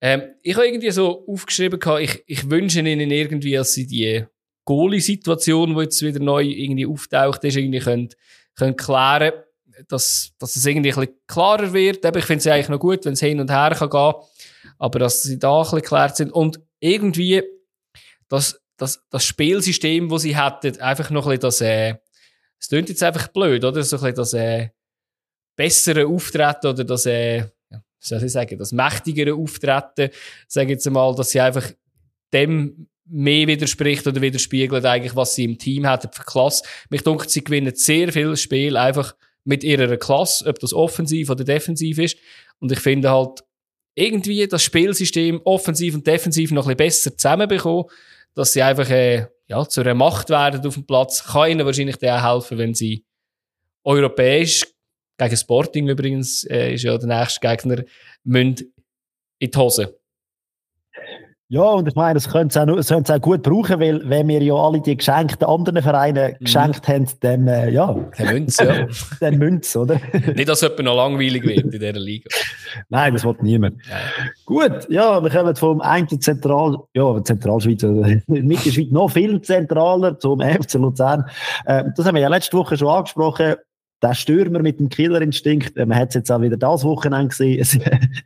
Ähm, 0.00 0.22
ich 0.42 0.54
habe 0.54 0.66
irgendwie 0.66 0.90
so 0.90 1.26
aufgeschrieben, 1.26 1.80
ich, 2.00 2.22
ich 2.26 2.48
wünsche 2.48 2.78
ihnen 2.78 3.10
irgendwie, 3.10 3.54
dass 3.54 3.74
sie 3.74 3.86
die 3.86 4.24
Goalie-Situation, 4.64 5.74
die 5.74 5.82
jetzt 5.82 6.00
wieder 6.00 6.20
neu 6.20 6.44
irgendwie 6.44 6.86
auftaucht 6.86 7.44
ist, 7.44 7.56
irgendwie 7.56 7.80
können 7.80 8.08
können 8.54 8.76
klären 8.76 9.32
dass, 9.88 10.32
dass 10.38 10.54
es 10.54 10.64
irgendwie 10.64 10.92
ein 10.92 11.00
bisschen 11.00 11.18
klarer 11.26 11.72
wird. 11.72 12.04
ich 12.04 12.24
finde 12.24 12.38
es 12.38 12.46
eigentlich 12.46 12.68
noch 12.68 12.78
gut, 12.78 13.04
wenn 13.04 13.14
es 13.14 13.20
hin 13.20 13.40
und 13.40 13.50
her 13.50 13.74
kann 13.76 13.90
gehen 13.90 14.14
aber 14.78 14.98
dass 14.98 15.22
sie 15.22 15.38
da 15.38 15.58
ein 15.58 15.62
bisschen 15.62 15.80
geklärt 15.80 16.16
sind. 16.16 16.32
Und 16.32 16.60
irgendwie 16.80 17.42
das, 18.28 18.60
das, 18.76 19.04
das 19.10 19.24
Spielsystem, 19.24 20.08
das 20.08 20.22
sie 20.22 20.36
hätten, 20.36 20.80
einfach 20.80 21.10
noch 21.10 21.26
ein 21.26 21.38
bisschen 21.38 21.40
das, 21.40 21.60
äh, 21.60 21.94
es 22.58 22.68
klingt 22.68 22.88
jetzt 22.88 23.02
einfach 23.02 23.28
blöd, 23.28 23.64
oder? 23.64 23.82
So 23.82 23.96
ein 23.96 24.02
bisschen 24.02 24.16
das 24.16 24.34
äh, 24.34 24.68
bessere 25.56 26.06
Auftreten 26.06 26.66
oder 26.66 26.84
das, 26.84 27.06
äh, 27.06 27.46
soll 27.98 28.22
ich 28.22 28.32
sagen, 28.32 28.58
das 28.58 28.72
mächtigere 28.72 29.34
Auftreten, 29.34 30.10
sage 30.48 30.72
jetzt 30.72 30.88
mal, 30.90 31.14
dass 31.14 31.30
sie 31.30 31.40
einfach 31.40 31.70
dem 32.32 32.88
mehr 33.06 33.46
widerspricht 33.46 34.06
oder 34.06 34.20
widerspiegelt 34.20 34.84
eigentlich, 34.84 35.14
was 35.14 35.34
sie 35.34 35.44
im 35.44 35.58
Team 35.58 35.86
haben 35.86 36.10
für 36.10 36.24
Klasse. 36.24 36.64
Mich 36.88 37.02
denke, 37.02 37.28
sie 37.28 37.44
gewinnen 37.44 37.74
sehr 37.74 38.12
viel 38.12 38.36
Spiel 38.36 38.76
einfach 38.76 39.14
mit 39.44 39.62
ihrer 39.62 39.96
Klasse, 39.98 40.46
ob 40.46 40.58
das 40.58 40.72
offensiv 40.72 41.28
oder 41.28 41.44
defensiv 41.44 41.98
ist. 41.98 42.16
Und 42.60 42.72
ich 42.72 42.80
finde 42.80 43.10
halt, 43.10 43.44
irgendwie 43.94 44.46
das 44.48 44.62
Spielsystem 44.62 45.40
offensiv 45.44 45.94
und 45.94 46.06
defensiv 46.06 46.50
noch 46.50 46.66
ein 46.66 46.76
bisschen 46.76 47.12
besser 47.12 47.16
zusammenbekommen, 47.16 47.84
dass 48.34 48.52
sie 48.52 48.62
einfach 48.62 48.88
äh, 48.90 49.26
ja, 49.46 49.68
zu 49.68 49.80
einer 49.80 49.94
Macht 49.94 50.30
werden 50.30 50.66
auf 50.66 50.74
dem 50.74 50.86
Platz. 50.86 51.24
Kann 51.24 51.50
ihnen 51.50 51.66
wahrscheinlich 51.66 51.96
auch 51.96 52.34
helfen, 52.34 52.58
wenn 52.58 52.74
sie 52.74 53.04
europäisch, 53.84 54.64
gegen 55.18 55.36
Sporting 55.36 55.88
übrigens, 55.88 56.44
äh, 56.44 56.74
ist 56.74 56.82
ja 56.82 56.96
der 56.98 57.06
nächste 57.06 57.40
Gegner, 57.40 57.84
müssen 58.24 58.74
in 59.38 59.50
die 59.50 59.58
Hose. 59.58 60.00
Ja, 61.48 61.62
und 61.62 61.86
ich 61.86 61.94
meine, 61.94 62.14
das 62.14 62.30
können 62.30 62.48
sie 62.48 62.58
auch, 62.58 62.68
auch 62.68 63.20
gut 63.20 63.42
brauchen, 63.42 63.78
weil 63.78 64.00
wenn 64.08 64.28
wir 64.28 64.42
ja 64.42 64.54
alle 64.54 64.80
die 64.80 64.96
Geschenke 64.96 65.46
anderen 65.46 65.82
Vereinen 65.82 66.32
mhm. 66.32 66.44
geschenkt 66.44 66.88
haben, 66.88 67.06
dann, 67.20 67.46
äh, 67.46 67.70
ja. 67.70 67.94
Dann 68.16 68.26
Münz, 68.28 68.56
ja. 68.58 68.86
dann 69.20 69.38
Münz, 69.38 69.76
oder? 69.76 70.00
Nicht, 70.34 70.48
dass 70.48 70.62
es 70.62 70.78
noch 70.78 70.96
langweilig 70.96 71.44
wird 71.44 71.64
in 71.64 71.70
dieser 71.70 71.92
Liga. 71.92 72.30
Nein, 72.88 73.12
das 73.12 73.24
will 73.24 73.36
niemand. 73.42 73.76
Ja. 73.86 73.96
Gut, 74.46 74.88
ja, 74.88 75.22
wir 75.22 75.30
kommen 75.30 75.54
vom 75.54 75.82
einen 75.82 76.08
Zentral, 76.20 76.78
ja, 76.94 77.22
Zentralschweiz, 77.22 77.82
Mittelschweiz 78.26 78.90
noch 78.90 79.10
viel 79.10 79.40
zentraler 79.42 80.18
zum 80.18 80.40
FC 80.40 80.74
Luzern. 80.74 81.26
Äh, 81.66 81.84
das 81.94 82.06
haben 82.06 82.14
wir 82.14 82.22
ja 82.22 82.28
letzte 82.28 82.56
Woche 82.56 82.78
schon 82.78 82.88
angesprochen 82.88 83.56
der 84.02 84.14
Stürmer 84.14 84.60
mit 84.60 84.80
dem 84.80 84.88
Killerinstinkt, 84.88 85.76
man 85.76 85.94
hat 85.94 86.08
es 86.08 86.14
jetzt 86.14 86.30
auch 86.30 86.40
wieder 86.40 86.56
das 86.56 86.84
Wochenende 86.84 87.28
gesehen. 87.28 87.64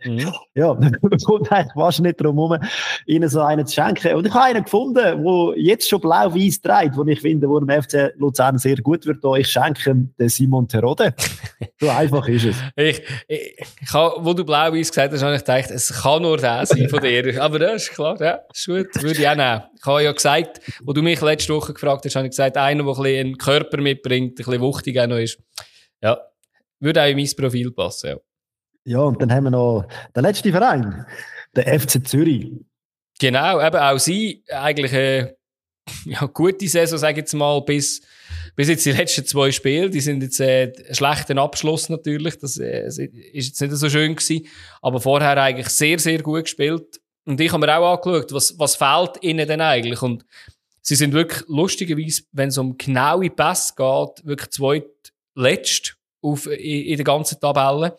mhm. 0.04 0.33
Ja, 0.54 0.74
man 0.74 0.96
kommt 1.24 1.52
eigentlich 1.52 1.72
fast 1.74 2.00
nicht 2.00 2.20
drum 2.20 2.37
herum, 2.37 2.59
ihnen 3.07 3.28
so 3.28 3.40
einen 3.40 3.64
zu 3.64 3.74
schenken. 3.74 4.16
Und 4.16 4.26
ich 4.26 4.35
habe 4.35 4.46
einen 4.46 4.64
gefunden, 4.64 4.94
der 5.24 5.52
jetzt 5.57 5.88
schon 5.88 6.00
blau-weiß 6.00 6.62
trägt, 6.62 6.96
den 6.96 7.09
ich 7.09 7.20
finde, 7.20 7.48
wo 7.48 7.61
dem 7.61 7.83
FC 7.83 8.12
Luzern 8.16 8.59
sehr 8.59 8.76
gut 8.76 9.07
wird. 9.07 9.18
Ich 9.38 9.48
schenke 9.48 9.90
ihm 9.90 10.12
den 10.18 10.28
Simon 10.28 10.66
Terode. 10.66 11.14
so 11.78 11.88
einfach 11.88 12.26
ist 12.26 12.46
es. 12.46 12.57
Ich, 12.74 13.00
ich, 13.28 13.64
ich 13.81 13.92
habe, 13.92 14.24
wo 14.24 14.33
du 14.33 14.44
blau-weiß 14.44 14.88
gesagt 14.88 15.12
hast, 15.12 15.22
habe 15.22 15.37
ich 15.37 15.44
gedacht, 15.44 15.70
es 15.70 16.02
kann 16.02 16.22
nur 16.22 16.38
der 16.38 16.66
sein 16.66 16.88
von 16.88 17.00
dir. 17.00 17.40
Aber 17.40 17.59
das 17.61 17.85
ist 17.85 17.90
klar, 17.92 18.20
ja, 18.20 18.40
ist 18.52 18.66
gut, 18.66 18.88
würde 19.00 19.20
ich 19.20 19.28
auch 19.28 19.37
nehmen. 19.37 19.62
Ich 19.80 19.86
habe 19.86 20.02
ja 20.02 20.12
gesagt, 20.12 20.60
wo 20.82 20.92
du 20.92 21.02
mich 21.02 21.20
letzte 21.20 21.54
Woche 21.54 21.72
gefragt 21.72 22.04
hast, 22.04 22.16
habe 22.16 22.26
ich 22.26 22.30
gesagt, 22.30 22.56
einer, 22.56 22.82
der 22.82 22.92
ein 22.92 23.02
bisschen 23.02 23.26
einen 23.26 23.38
Körper 23.38 23.80
mitbringt, 23.80 24.32
ein 24.32 24.34
bisschen 24.34 24.60
wuchtig 24.60 24.98
auch 24.98 25.06
noch 25.06 25.18
ist. 25.18 25.38
Ja, 26.02 26.18
würde 26.80 27.02
auch 27.02 27.08
in 27.08 27.16
mein 27.16 27.30
Profil 27.36 27.70
passen, 27.70 28.10
ja. 28.10 28.16
Ja, 28.84 29.00
und 29.00 29.20
dann 29.20 29.32
haben 29.32 29.44
wir 29.44 29.50
noch 29.50 29.86
den 30.16 30.22
letzten 30.22 30.50
Verein, 30.50 31.04
der 31.54 31.78
FC 31.78 32.06
Zürich. 32.06 32.52
Genau, 33.20 33.60
eben 33.60 33.76
auch 33.76 33.98
sie 33.98 34.44
eigentlich 34.48 34.94
eine 34.94 35.36
ja, 36.04 36.24
gute 36.26 36.68
Saison, 36.68 36.98
sage 36.98 37.12
ich 37.12 37.18
jetzt 37.18 37.34
mal, 37.34 37.60
bis, 37.62 38.00
bis 38.56 38.68
jetzt 38.68 38.86
die 38.86 38.92
letzten 38.92 39.26
zwei 39.26 39.50
Spiele. 39.50 39.90
Die 39.90 40.00
sind 40.00 40.22
jetzt 40.22 40.40
äh, 40.40 40.72
schlechten 40.94 41.38
Abschluss 41.38 41.88
natürlich, 41.88 42.38
das 42.38 42.58
äh, 42.58 42.86
ist 42.86 43.48
jetzt 43.48 43.60
nicht 43.60 43.72
so 43.74 43.90
schön 43.90 44.14
gewesen, 44.16 44.46
aber 44.80 45.00
vorher 45.00 45.36
eigentlich 45.36 45.68
sehr, 45.68 45.98
sehr 45.98 46.22
gut 46.22 46.44
gespielt. 46.44 47.00
Und 47.28 47.38
ich 47.42 47.52
habe 47.52 47.66
mir 47.66 47.76
auch 47.76 47.92
angeschaut, 47.92 48.32
was, 48.32 48.58
was 48.58 48.76
fehlt 48.76 49.22
ihnen 49.22 49.46
denn 49.46 49.60
eigentlich 49.60 50.00
und 50.00 50.24
sie 50.80 50.94
sind 50.94 51.12
wirklich 51.12 51.46
lustigerweise, 51.46 52.22
wenn 52.32 52.48
es 52.48 52.56
um 52.56 52.78
genaue 52.78 53.28
Pässe 53.28 53.74
geht, 53.76 54.26
wirklich 54.26 54.48
zweit 54.48 55.12
letzt 55.34 55.98
auf, 56.22 56.46
in, 56.46 56.86
in 56.86 56.96
der 56.96 57.04
ganzen 57.04 57.38
Tabelle. 57.38 57.98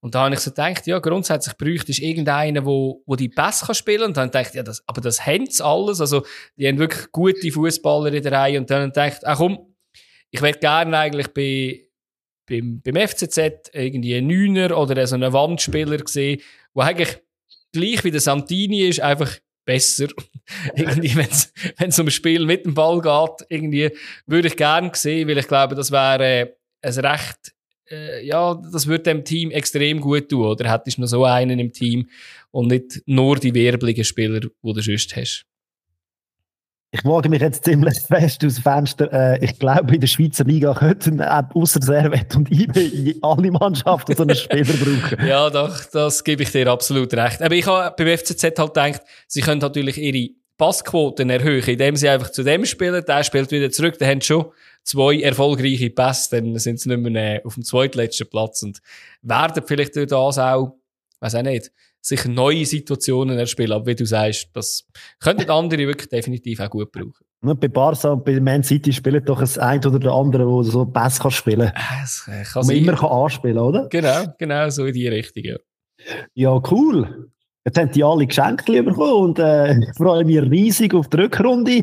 Und 0.00 0.14
da 0.14 0.24
habe 0.24 0.34
ich 0.34 0.40
so 0.40 0.52
gedacht, 0.52 0.86
ja, 0.86 1.00
grundsätzlich 1.00 1.54
bräuchte 1.58 1.92
ich 1.92 2.02
irgendeinen, 2.02 2.64
wo, 2.64 3.02
wo 3.04 3.14
die 3.14 3.28
Pässe 3.28 3.66
kann 3.66 3.74
spielen 3.74 3.98
kann. 3.98 4.08
Und 4.08 4.16
dann 4.16 4.30
dachte 4.30 4.48
ich, 4.48 4.54
ja, 4.54 4.62
das, 4.62 4.82
aber 4.86 5.02
das 5.02 5.26
haben 5.26 5.50
sie 5.50 5.62
alles. 5.62 6.00
Also, 6.00 6.24
die 6.56 6.66
haben 6.66 6.78
wirklich 6.78 7.12
gute 7.12 7.52
Fußballer 7.52 8.10
in 8.14 8.22
der 8.22 8.32
Reihe. 8.32 8.58
Und 8.58 8.70
dann 8.70 8.90
dachte 8.90 9.18
ich, 9.18 9.26
ach 9.28 9.36
komm, 9.36 9.76
ich 10.30 10.40
wäre 10.40 10.58
gerne 10.58 10.96
eigentlich 10.96 11.28
bei, 11.34 11.90
beim, 12.46 12.80
beim 12.80 13.06
FCZ 13.06 13.70
irgendwie 13.74 14.14
einen 14.14 14.28
Neuner 14.28 14.78
oder 14.78 15.06
so 15.06 15.14
einen 15.14 15.34
Wandspieler 15.34 15.98
gesehen, 15.98 16.40
der 16.74 16.84
eigentlich 16.84 17.18
gleich 17.72 18.04
wie 18.04 18.10
der 18.10 18.20
Santini 18.20 18.88
ist, 18.88 19.00
einfach 19.00 19.36
besser. 19.64 20.08
irgendwie, 20.74 21.16
wenn 21.16 21.88
es 21.88 21.98
um 21.98 22.06
ein 22.06 22.10
Spiel 22.10 22.46
mit 22.46 22.64
dem 22.64 22.74
Ball 22.74 23.00
geht, 23.00 23.46
irgendwie 23.48 23.90
würde 24.26 24.48
ich 24.48 24.56
gerne 24.56 24.90
sehen, 24.94 25.28
weil 25.28 25.38
ich 25.38 25.48
glaube, 25.48 25.74
das 25.74 25.90
wäre 25.90 26.24
äh, 26.24 26.52
ein 26.82 26.94
recht, 26.94 27.54
äh, 27.90 28.24
ja, 28.24 28.54
das 28.72 28.86
würde 28.86 29.04
dem 29.04 29.24
Team 29.24 29.50
extrem 29.50 30.00
gut 30.00 30.28
tun. 30.28 30.46
Oder 30.46 30.72
hättest 30.72 30.98
du 30.98 31.02
noch 31.02 31.08
so 31.08 31.24
einen 31.24 31.58
im 31.58 31.72
Team 31.72 32.08
und 32.50 32.68
nicht 32.68 33.02
nur 33.06 33.36
die 33.36 33.54
werblichen 33.54 34.04
Spieler, 34.04 34.40
die 34.40 34.48
du 34.62 34.80
sonst 34.80 35.16
hast. 35.16 35.44
Ich 36.98 37.04
wage 37.04 37.28
mich 37.28 37.42
jetzt 37.42 37.64
ziemlich 37.64 38.00
fest 38.08 38.42
aus 38.44 38.54
dem 38.54 38.62
Fenster. 38.62 39.12
Äh, 39.12 39.44
ich 39.44 39.58
glaube, 39.58 39.94
in 39.94 40.00
der 40.00 40.08
Schweizer 40.08 40.44
Liga 40.44 40.72
könnten 40.72 41.20
außer 41.20 41.82
Servet 41.82 42.34
und 42.36 42.50
IB 42.50 43.16
alle 43.20 43.50
Mannschaften 43.50 44.16
so 44.16 44.22
einen 44.22 44.34
Spieler 44.36 44.64
brauchen. 44.64 45.26
Ja, 45.26 45.50
doch, 45.50 45.84
das 45.92 46.24
gebe 46.24 46.42
ich 46.42 46.50
dir 46.50 46.68
absolut 46.68 47.12
recht. 47.12 47.42
Aber 47.42 47.54
ich 47.54 47.66
habe 47.66 47.94
beim 47.96 48.16
FCZ 48.16 48.42
halt 48.44 48.56
gedacht, 48.56 49.02
sie 49.26 49.42
können 49.42 49.60
natürlich 49.60 49.98
ihre 49.98 50.30
Passquoten 50.56 51.28
erhöhen, 51.28 51.64
indem 51.64 51.96
sie 51.96 52.08
einfach 52.08 52.30
zu 52.30 52.42
dem 52.42 52.64
spielen, 52.64 53.04
der 53.06 53.24
spielt 53.24 53.50
wieder 53.50 53.70
zurück, 53.70 53.98
dann 53.98 54.08
haben 54.08 54.20
schon 54.22 54.46
zwei 54.84 55.20
erfolgreiche 55.20 55.90
Pässe, 55.90 56.40
dann 56.40 56.58
sind 56.58 56.80
sie 56.80 56.88
nicht 56.88 57.10
mehr 57.10 57.42
auf 57.44 57.54
dem 57.54 57.62
zweitletzten 57.62 58.28
Platz 58.30 58.62
und 58.62 58.80
werden 59.20 59.62
vielleicht 59.66 59.96
durch 59.96 60.06
das 60.06 60.38
auch, 60.38 60.78
weiß 61.20 61.34
auch 61.34 61.42
nicht, 61.42 61.72
sich 62.06 62.24
neue 62.26 62.64
Situationen 62.64 63.36
erspielen. 63.36 63.72
Aber 63.72 63.86
wie 63.86 63.96
du 63.96 64.06
sagst, 64.06 64.50
das 64.52 64.86
könnten 65.18 65.50
andere 65.50 65.88
wirklich 65.88 66.08
definitiv 66.08 66.60
auch 66.60 66.70
gut 66.70 66.92
brauchen. 66.92 67.14
Bei 67.40 67.68
Barca 67.68 68.12
und 68.12 68.24
bei 68.24 68.38
Man 68.38 68.62
City 68.62 68.92
spielt 68.92 69.28
doch 69.28 69.40
ein 69.40 69.60
ein 69.60 69.84
oder 69.84 69.98
der 69.98 70.12
andere, 70.12 70.46
wo 70.46 70.62
so 70.62 70.86
Pass 70.86 71.18
kann 71.18 71.32
spielen 71.32 71.72
kann. 71.72 72.00
Das 72.00 72.28
äh, 72.28 72.44
kann 72.44 72.66
Man 72.66 72.76
immer 72.76 72.94
kann 72.94 73.10
anspielen 73.10 73.58
oder? 73.58 73.88
Genau, 73.88 74.24
genau, 74.38 74.70
so 74.70 74.84
in 74.84 74.94
die 74.94 75.08
Richtung, 75.08 75.42
ja. 75.44 75.56
Ja, 76.34 76.62
cool. 76.70 77.28
Jetzt 77.64 77.78
haben 77.78 77.90
die 77.90 78.04
alle 78.04 78.26
Geschenke 78.26 78.84
bekommen 78.84 79.30
und 79.30 79.38
äh, 79.40 79.76
ich 79.78 79.96
freue 79.96 80.24
mich 80.24 80.40
riesig 80.42 80.94
auf 80.94 81.08
die 81.08 81.16
Rückrunde. 81.16 81.82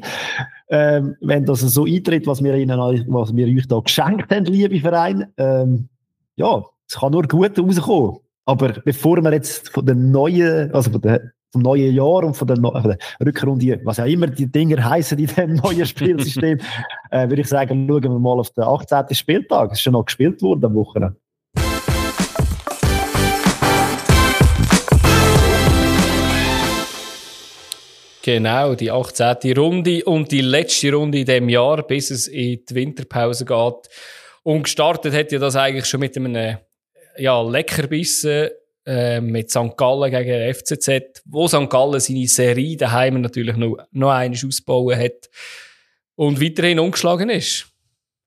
Ähm, 0.69 1.17
wenn 1.19 1.45
das 1.45 1.59
so 1.59 1.83
eintritt, 1.83 2.25
was 2.27 2.41
wir, 2.41 2.55
Ihnen, 2.55 2.79
was 2.79 3.35
wir 3.35 3.47
euch 3.47 3.67
da 3.67 3.79
geschenkt 3.79 4.31
haben, 4.33 4.45
liebe 4.45 4.79
Verein. 4.79 5.33
Ähm, 5.35 5.89
ja, 6.37 6.63
es 6.87 6.95
kann 6.95 7.11
nur 7.11 7.23
gut 7.23 7.59
rauskommen. 7.59 8.22
Aber 8.45 8.73
bevor 8.83 9.21
wir 9.21 9.31
jetzt 9.31 9.69
von 9.69 9.85
der 9.85 9.95
neuen, 9.95 10.73
also 10.73 10.91
von 10.91 10.99
der, 10.99 11.31
vom 11.53 11.61
neuen 11.61 11.95
Jahr 11.95 12.25
und 12.25 12.33
von 12.33 12.45
der, 12.45 12.57
von 12.57 12.83
der 12.83 12.97
Rückrunde, 13.25 13.79
was 13.85 13.97
ja 13.97 14.05
immer 14.05 14.27
die 14.27 14.51
Dinger 14.51 14.83
heißen 14.83 15.17
in 15.17 15.27
dem 15.27 15.53
neuen 15.53 15.85
Spielsystem, 15.85 16.59
äh, 17.11 17.29
würde 17.29 17.41
ich 17.41 17.47
sagen, 17.47 17.87
schauen 17.87 18.03
wir 18.03 18.19
mal 18.19 18.39
auf 18.39 18.49
den 18.49 18.65
18. 18.65 19.15
Spieltag. 19.15 19.71
Es 19.71 19.77
ist 19.77 19.83
schon 19.83 19.93
noch 19.93 20.03
gespielt 20.03 20.41
worden 20.41 20.65
am 20.65 20.75
Wochenende. 20.75 21.15
Genau, 28.23 28.75
die 28.75 28.91
18. 28.91 29.57
Runde 29.57 30.03
und 30.03 30.31
die 30.33 30.41
letzte 30.41 30.93
Runde 30.93 31.19
in 31.19 31.25
dem 31.25 31.47
Jahr, 31.47 31.83
bis 31.83 32.11
es 32.11 32.27
in 32.27 32.59
die 32.69 32.75
Winterpause 32.75 33.45
geht. 33.45 33.89
Und 34.43 34.63
gestartet 34.63 35.13
hat 35.13 35.31
ja 35.31 35.39
das 35.39 35.55
eigentlich 35.55 35.85
schon 35.85 36.01
mit 36.01 36.17
einem 36.17 36.57
ja, 37.17 37.41
Leckerbissen 37.41 38.49
äh, 38.85 39.21
mit 39.21 39.49
St. 39.49 39.77
Gallen 39.77 40.11
gegen 40.11 40.29
den 40.29 40.53
FCZ, 40.53 41.23
wo 41.25 41.47
St. 41.47 41.69
Gallen 41.69 41.99
seine 41.99 42.27
Serie 42.27 42.77
daheim 42.77 43.21
natürlich 43.21 43.55
noch, 43.55 43.77
noch 43.91 44.11
einmal 44.11 44.37
ausbauen 44.45 44.99
hat 44.99 45.29
und 46.15 46.41
weiterhin 46.41 46.79
ungeschlagen 46.79 47.29
ist. 47.29 47.67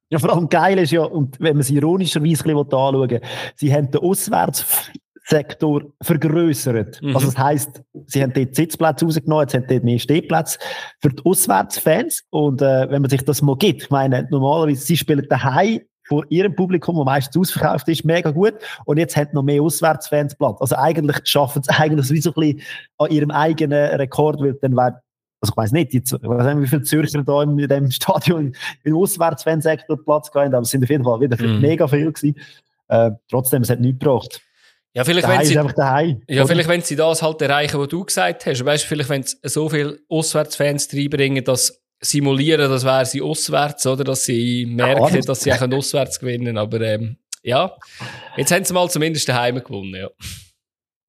Ja, 0.08 0.18
vor 0.18 0.32
allem 0.32 0.48
geil 0.48 0.78
ist 0.78 0.92
ja, 0.92 1.02
und 1.02 1.38
wenn 1.40 1.56
man 1.56 1.60
es 1.60 1.70
ironischerweise 1.70 2.44
ein 2.44 2.54
bisschen 2.54 2.58
anschauen 2.58 3.20
sie 3.56 3.74
haben 3.74 3.90
den 3.90 4.00
Auswärtssektor 4.00 5.82
vergrößert. 6.00 7.02
Mhm. 7.02 7.16
Also 7.16 7.26
das 7.26 7.38
heisst, 7.38 7.82
sie 8.06 8.22
haben 8.22 8.32
dort 8.32 8.54
Sitzplätze 8.54 9.04
rausgenommen, 9.04 9.42
jetzt 9.42 9.54
haben 9.54 9.66
dort 9.68 9.82
mehr 9.82 9.98
Stehplätze 9.98 10.58
für 11.00 11.10
die 11.10 11.24
Auswärtsfans. 11.24 12.22
Und 12.30 12.62
äh, 12.62 12.88
wenn 12.88 13.02
man 13.02 13.10
sich 13.10 13.22
das 13.22 13.42
mal 13.42 13.56
gibt, 13.56 13.82
ich 13.82 13.90
meine, 13.90 14.28
normalerweise, 14.30 14.80
sie 14.80 14.96
spielen 14.96 15.26
daheim 15.28 15.80
vor 16.08 16.24
ihrem 16.28 16.54
Publikum, 16.54 16.96
das 16.96 17.04
meistens 17.04 17.36
ausverkauft 17.36 17.88
ist, 17.88 18.04
mega 18.04 18.30
gut. 18.30 18.54
Und 18.84 18.98
jetzt 18.98 19.16
haben 19.16 19.28
noch 19.32 19.42
mehr 19.42 19.62
Auswärtsfans 19.62 20.34
Platz. 20.36 20.60
Also 20.60 20.76
eigentlich 20.76 21.16
schaffen 21.24 21.62
sie 21.62 21.70
eigentlich 21.78 22.10
wie 22.10 22.20
so 22.20 22.30
ein 22.30 22.40
bisschen 22.40 22.62
an 22.98 23.10
ihrem 23.10 23.30
eigenen 23.30 23.94
Rekord, 23.96 24.40
weil 24.40 24.54
dann 24.54 24.76
wäre 24.76 25.00
also 25.42 25.52
ich 25.52 25.56
weiß 25.58 25.72
nicht, 25.72 25.92
die, 25.92 25.98
ich 25.98 26.12
weiß 26.12 26.54
nicht, 26.54 26.62
wie 26.62 26.66
viele 26.66 26.82
Zürcher 26.82 27.22
da 27.22 27.42
in 27.42 27.56
dem 27.58 27.90
Stadion 27.90 28.54
im 28.84 28.96
Auswärtsfansektor 28.96 30.02
Platz 30.02 30.30
gehabt 30.30 30.46
haben, 30.46 30.54
aber 30.54 30.62
es 30.62 30.70
sind 30.70 30.82
auf 30.82 30.88
jeden 30.90 31.04
Fall 31.04 31.20
wieder 31.20 31.36
Mhm. 31.46 31.60
mega 31.60 31.86
viel 31.86 32.10
gewesen. 32.10 32.36
Äh, 32.88 33.10
trotzdem, 33.30 33.62
es 33.62 33.68
hat 33.70 33.80
nichts 33.80 33.98
gebracht. 33.98 34.40
Ja, 34.94 35.04
vielleicht 35.04 35.26
Daheim 35.26 35.40
wenn 35.40 35.46
sie, 35.46 35.58
einfach 35.58 35.74
daheim. 35.74 36.22
ja, 36.26 36.42
oder? 36.42 36.48
vielleicht 36.52 36.68
wenn 36.70 36.80
sie 36.80 36.96
das 36.96 37.20
halt 37.22 37.42
erreichen, 37.42 37.78
was 37.78 37.88
du 37.88 38.02
gesagt 38.02 38.46
hast. 38.46 38.64
Weißt 38.64 38.84
vielleicht 38.86 39.10
wenn 39.10 39.24
sie 39.24 39.36
so 39.42 39.68
viele 39.68 39.98
Auswärtsfans 40.08 40.88
reinbringen, 40.94 41.44
dass 41.44 41.82
simulieren, 42.10 42.70
das 42.70 42.84
wäre 42.84 43.04
sie 43.04 43.22
auswärts, 43.22 43.86
oder? 43.86 44.04
Dass 44.04 44.24
sie 44.24 44.66
merken, 44.66 45.14
Ja. 45.14 45.20
dass 45.20 45.40
sie 45.40 45.52
auch 45.52 45.60
auswärts 45.60 46.18
gewinnen. 46.18 46.58
Aber 46.58 46.80
ähm, 46.80 47.16
ja, 47.42 47.72
jetzt 48.36 48.52
haben 48.52 48.64
sie 48.64 48.74
mal 48.74 48.88
zumindest 48.90 49.28
daheim 49.28 49.56
gewonnen, 49.62 49.94
ja. 49.94 50.08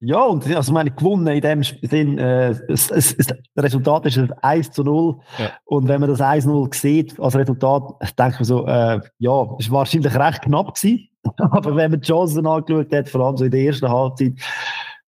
Ja, 0.00 0.22
und 0.22 0.46
also, 0.54 0.72
meine, 0.72 0.92
gewonnen 0.92 1.26
in 1.26 1.40
dem 1.40 1.62
Sinn, 1.64 2.18
äh, 2.18 2.50
es, 2.68 2.88
es, 2.90 3.14
es, 3.14 3.26
das 3.26 3.36
Resultat 3.56 4.06
ist 4.06 4.16
ein 4.16 4.32
1 4.42 4.70
zu 4.70 4.84
0. 4.84 5.16
Ja. 5.38 5.52
Und 5.64 5.88
wenn 5.88 6.00
man 6.00 6.08
das 6.08 6.20
1-0 6.20 6.72
sieht 6.72 7.18
als 7.18 7.34
Resultat, 7.34 7.82
denke 8.16 8.34
ich 8.34 8.38
mir 8.38 8.44
so, 8.44 8.64
äh, 8.66 9.00
ja, 9.18 9.56
es 9.58 9.68
war 9.70 9.78
wahrscheinlich 9.78 10.14
recht 10.14 10.42
knapp 10.42 10.74
gewesen. 10.76 11.08
Aber 11.38 11.74
wenn 11.74 11.90
man 11.90 12.00
die 12.00 12.06
Chancen 12.06 12.46
angeschaut 12.46 12.92
hat, 12.92 13.08
vor 13.08 13.22
allem 13.22 13.36
so 13.36 13.44
in 13.44 13.50
der 13.50 13.60
ersten 13.60 13.88
Halbzeit, 13.88 14.34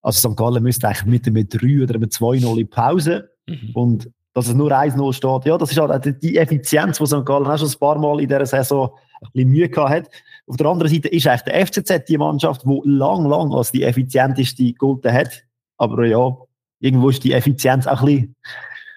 also 0.02 0.30
St. 0.30 0.36
Gallen 0.36 0.62
müsste 0.62 0.88
eigentlich 0.88 1.04
mit, 1.04 1.32
mit 1.32 1.62
3 1.62 1.84
oder 1.84 1.98
mit 2.00 2.12
2-0 2.12 2.58
in 2.58 2.68
Pause. 2.68 3.30
Mhm. 3.46 3.70
Und 3.74 4.10
dass 4.32 4.48
es 4.48 4.54
nur 4.54 4.70
1-0 4.70 5.12
steht, 5.12 5.46
ja, 5.46 5.58
das 5.58 5.72
ist 5.72 5.78
halt 5.78 6.22
die 6.22 6.36
Effizienz, 6.36 6.98
die 6.98 7.06
St. 7.06 7.24
Gallen 7.24 7.46
auch 7.46 7.58
schon 7.58 7.68
ein 7.68 7.78
paar 7.78 7.98
Mal 7.98 8.20
in 8.20 8.28
dieser 8.28 8.46
Saison 8.46 8.90
ein 9.20 9.30
bisschen 9.32 9.50
Mühe 9.50 9.68
gehabt 9.68 9.90
hat. 9.90 10.10
Auf 10.46 10.56
der 10.56 10.66
anderen 10.66 10.92
Seite 10.92 11.08
ist 11.08 11.26
eigentlich 11.26 11.42
der 11.42 11.66
FCZ 11.66 12.08
die 12.08 12.18
Mannschaft, 12.18 12.62
die 12.64 12.80
lang, 12.84 13.26
lang 13.26 13.52
als 13.52 13.72
die 13.72 13.82
effizienteste 13.82 14.64
gegolten 14.64 15.12
hat. 15.12 15.44
Aber 15.76 16.06
ja, 16.06 16.36
irgendwo 16.80 17.10
ist 17.10 17.24
die 17.24 17.32
Effizienz 17.32 17.86
auch 17.86 18.00
ein 18.00 18.06
bisschen 18.06 18.36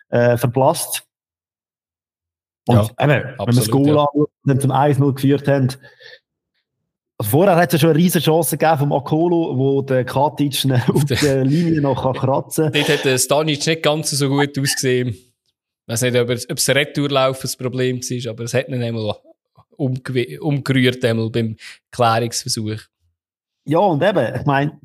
äh, 0.10 0.38
verblasst. 0.38 1.04
Und 2.68 2.76
Ja, 2.76 2.84
eben, 3.00 3.24
wenn 3.24 3.36
man 3.38 3.56
das 3.56 3.70
Goal 3.70 3.88
ja. 3.88 4.02
anschaut, 4.02 4.30
dann 4.46 4.60
zum 4.60 4.72
1-0 4.72 5.14
geführt 5.14 5.48
haben, 5.48 5.70
also 7.24 7.38
vorher 7.38 7.56
hat 7.56 7.70
es 7.70 7.74
ja 7.74 7.80
schon 7.80 7.90
eine 7.92 8.00
riesige 8.00 8.24
Chance 8.26 8.58
gegeben 8.58 8.80
vom 8.80 8.94
Akolo, 8.94 9.58
wo 9.58 9.82
der 9.82 10.04
Katic 10.04 10.66
auf 10.94 11.06
der- 11.06 11.46
Linie 11.46 11.80
noch 11.82 12.04
kann 12.04 12.14
kratzen 12.14 12.66
kann. 12.66 12.74
Dort 12.74 12.90
hat 12.90 13.06
der 13.06 13.18
Stanic 13.18 13.66
nicht 13.66 13.84
ganz 13.84 14.10
so 14.12 14.28
gut 14.30 14.58
ausgesehen. 14.60 15.10
Ich 15.10 15.88
weiß 15.88 16.02
nicht, 16.04 16.16
ob, 16.18 16.28
das 16.28 16.70
Retourlauf 16.70 17.42
das 17.42 17.56
Problem 17.56 18.00
war, 18.02 18.32
aber 18.32 18.44
es 18.44 18.54
hat 18.54 18.68
ihn 18.68 18.82
einmal 18.82 19.16
umgerührt 19.78 21.04
einmal 21.06 21.30
beim 21.30 21.56
Klärungsversuch. 21.92 22.80
Ja, 23.66 23.80
und 23.80 24.04
eben, 24.04 24.36
ich 24.40 24.46
meine, 24.46 24.80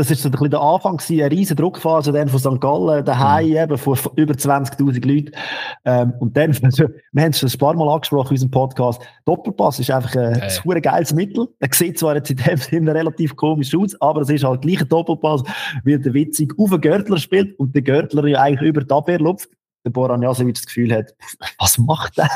das 0.00 0.10
ist 0.10 0.22
so 0.22 0.28
ein 0.28 0.32
bisschen 0.32 0.50
der 0.50 0.60
Anfang 0.60 0.96
gewesen, 0.96 1.20
eine 1.20 1.30
riesen 1.30 1.56
Druckphase 1.56 2.10
dann 2.10 2.28
von 2.28 2.38
St. 2.40 2.60
Gallen, 2.60 3.04
daheim 3.04 3.48
Mhm. 3.48 3.56
eben, 3.56 3.78
vor 3.78 3.98
über 4.16 4.34
20.000 4.34 5.06
Leuten. 5.06 5.32
Ähm, 5.84 6.14
und 6.20 6.34
dann, 6.36 6.56
also, 6.62 6.84
wir 7.12 7.22
haben 7.22 7.30
es 7.30 7.38
schon 7.40 7.50
ein 7.50 7.58
paar 7.58 7.74
Mal 7.74 7.92
angesprochen 7.92 8.28
in 8.28 8.32
unserem 8.32 8.50
Podcast, 8.50 9.02
Doppelpass 9.26 9.78
ist 9.78 9.90
einfach 9.90 10.14
ein, 10.14 10.34
ein 10.34 10.38
ja. 10.38 10.48
super 10.50 10.80
geiles 10.80 11.12
Mittel. 11.12 11.48
Er 11.58 11.68
sieht 11.72 11.98
zwar 11.98 12.16
jetzt 12.16 12.30
in 12.30 12.38
dem 12.38 12.56
Sinne 12.58 12.94
relativ 12.94 13.36
komisch 13.36 13.74
aus, 13.74 14.00
aber 14.00 14.22
es 14.22 14.30
ist 14.30 14.42
halt 14.42 14.62
gleich 14.62 14.80
ein 14.80 14.88
Doppelpass, 14.88 15.42
weil 15.84 15.98
der 15.98 16.14
Witzig 16.14 16.54
auf 16.58 16.70
den 16.70 16.80
Görtler 16.80 17.18
spielt 17.18 17.58
und 17.58 17.74
der 17.74 17.82
Görtler 17.82 18.26
ja 18.26 18.40
eigentlich 18.40 18.68
über 18.70 18.82
die 18.82 18.90
Abwehr 18.90 19.18
lupft. 19.18 19.50
Der 19.84 19.90
Boran 19.90 20.22
Jasevic 20.22 20.54
das 20.54 20.66
Gefühl 20.66 20.94
hat, 20.94 21.14
was 21.58 21.76
macht 21.78 22.16
der? 22.18 22.28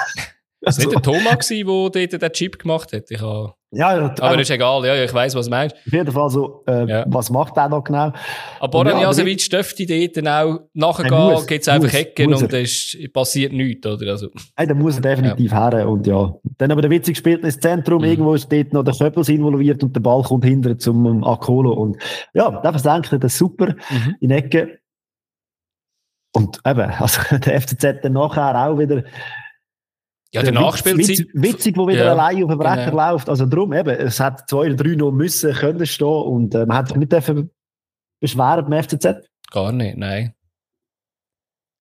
Das 0.60 0.78
war 0.78 0.84
Also, 0.84 0.90
nicht 0.90 0.94
der 0.94 1.02
Thomas, 1.02 1.48
gewesen, 1.48 1.92
der 1.92 2.08
dort 2.08 2.22
den 2.22 2.32
Chip 2.32 2.58
gemacht 2.58 2.92
hat. 2.92 3.10
Ich 3.10 3.20
habe, 3.20 3.54
ja, 3.74 3.96
ja, 3.96 4.14
aber 4.20 4.40
ist 4.40 4.50
egal, 4.50 4.84
ja, 4.86 4.94
ja, 4.94 5.04
ich 5.04 5.12
weiss, 5.14 5.34
was 5.34 5.46
du 5.46 5.50
meinst. 5.50 5.74
auf 5.76 5.92
jeden 5.92 6.10
Fall 6.12 6.30
so, 6.30 6.62
äh, 6.66 6.86
Ja. 6.86 7.04
was 7.08 7.30
macht 7.30 7.56
der 7.56 7.68
noch 7.68 7.84
genau? 7.84 8.12
Aber 8.60 8.68
Boran 8.70 9.00
Ja, 9.00 9.10
dürfte 9.12 9.86
dort 9.86 10.16
dann 10.16 10.28
auch 10.28 10.60
Er 10.60 10.60
nachgehen, 10.74 11.46
gibt 11.46 11.62
es 11.62 11.68
einfach 11.68 11.92
Ecken 11.94 12.32
und 12.34 12.52
er. 12.52 12.62
es 12.62 12.96
passiert 13.12 13.52
nichts, 13.52 13.86
oder? 13.86 14.10
Also, 14.12 14.28
Hey, 14.56 14.66
da 14.66 14.74
muss 14.74 14.96
er 14.96 15.02
definitiv 15.02 15.52
her. 15.52 15.88
Und 15.88 16.06
ja. 16.06 16.34
Dann 16.58 16.70
aber 16.72 16.82
der 16.82 16.90
Witzig 16.90 17.16
spielt 17.16 17.42
ins 17.44 17.58
Zentrum, 17.60 18.02
Mhm. 18.02 18.08
irgendwo 18.08 18.34
ist 18.34 18.50
dort 18.50 18.72
noch 18.72 18.82
der 18.84 18.94
Köppels 18.94 19.28
involviert 19.28 19.82
und 19.82 19.94
der 19.94 20.00
Ball 20.00 20.22
kommt 20.22 20.44
hinterher 20.44 20.78
zum 20.78 21.24
Akolo. 21.24 21.72
Und 21.72 21.96
ja, 22.34 22.50
der 22.60 22.70
versenkt 22.72 23.12
er 23.12 23.18
das 23.18 23.36
super 23.36 23.74
mhm. 23.90 24.14
in 24.20 24.30
Ecke. 24.30 24.78
Und 26.32 26.58
eben, 26.66 26.90
also 26.98 27.20
der 27.36 27.60
FCZ 27.60 28.02
dann 28.02 28.12
nachher 28.14 28.54
auch 28.68 28.78
wieder. 28.78 29.04
Ja, 30.34 30.42
der 30.42 30.52
Nachspielzeit. 30.52 31.18
Witz- 31.18 31.28
Witzig, 31.32 31.76
wo 31.76 31.86
wieder 31.88 32.04
Ja, 32.06 32.12
allein 32.12 32.42
auf 32.44 32.50
dem 32.50 32.58
Brecher 32.58 32.90
genau. 32.90 33.12
läuft. 33.12 33.28
Also 33.28 33.46
drum 33.46 33.72
eben, 33.72 33.90
es 33.90 34.18
hat 34.20 34.48
2 34.48 34.56
oder 34.56 34.74
3 34.74 34.94
noch 34.96 35.12
müssen 35.12 35.52
können 35.52 35.86
stehen 35.86 36.06
und 36.08 36.54
äh, 36.54 36.66
man 36.66 36.76
hat 36.78 36.88
sich 36.88 36.96
nicht 36.96 37.12
dürfen 37.12 37.50
beschweren 38.20 38.68
beim 38.68 38.82
FCZ. 38.82 39.06
Gar 39.50 39.72
nicht, 39.72 39.96
nein. 39.96 40.34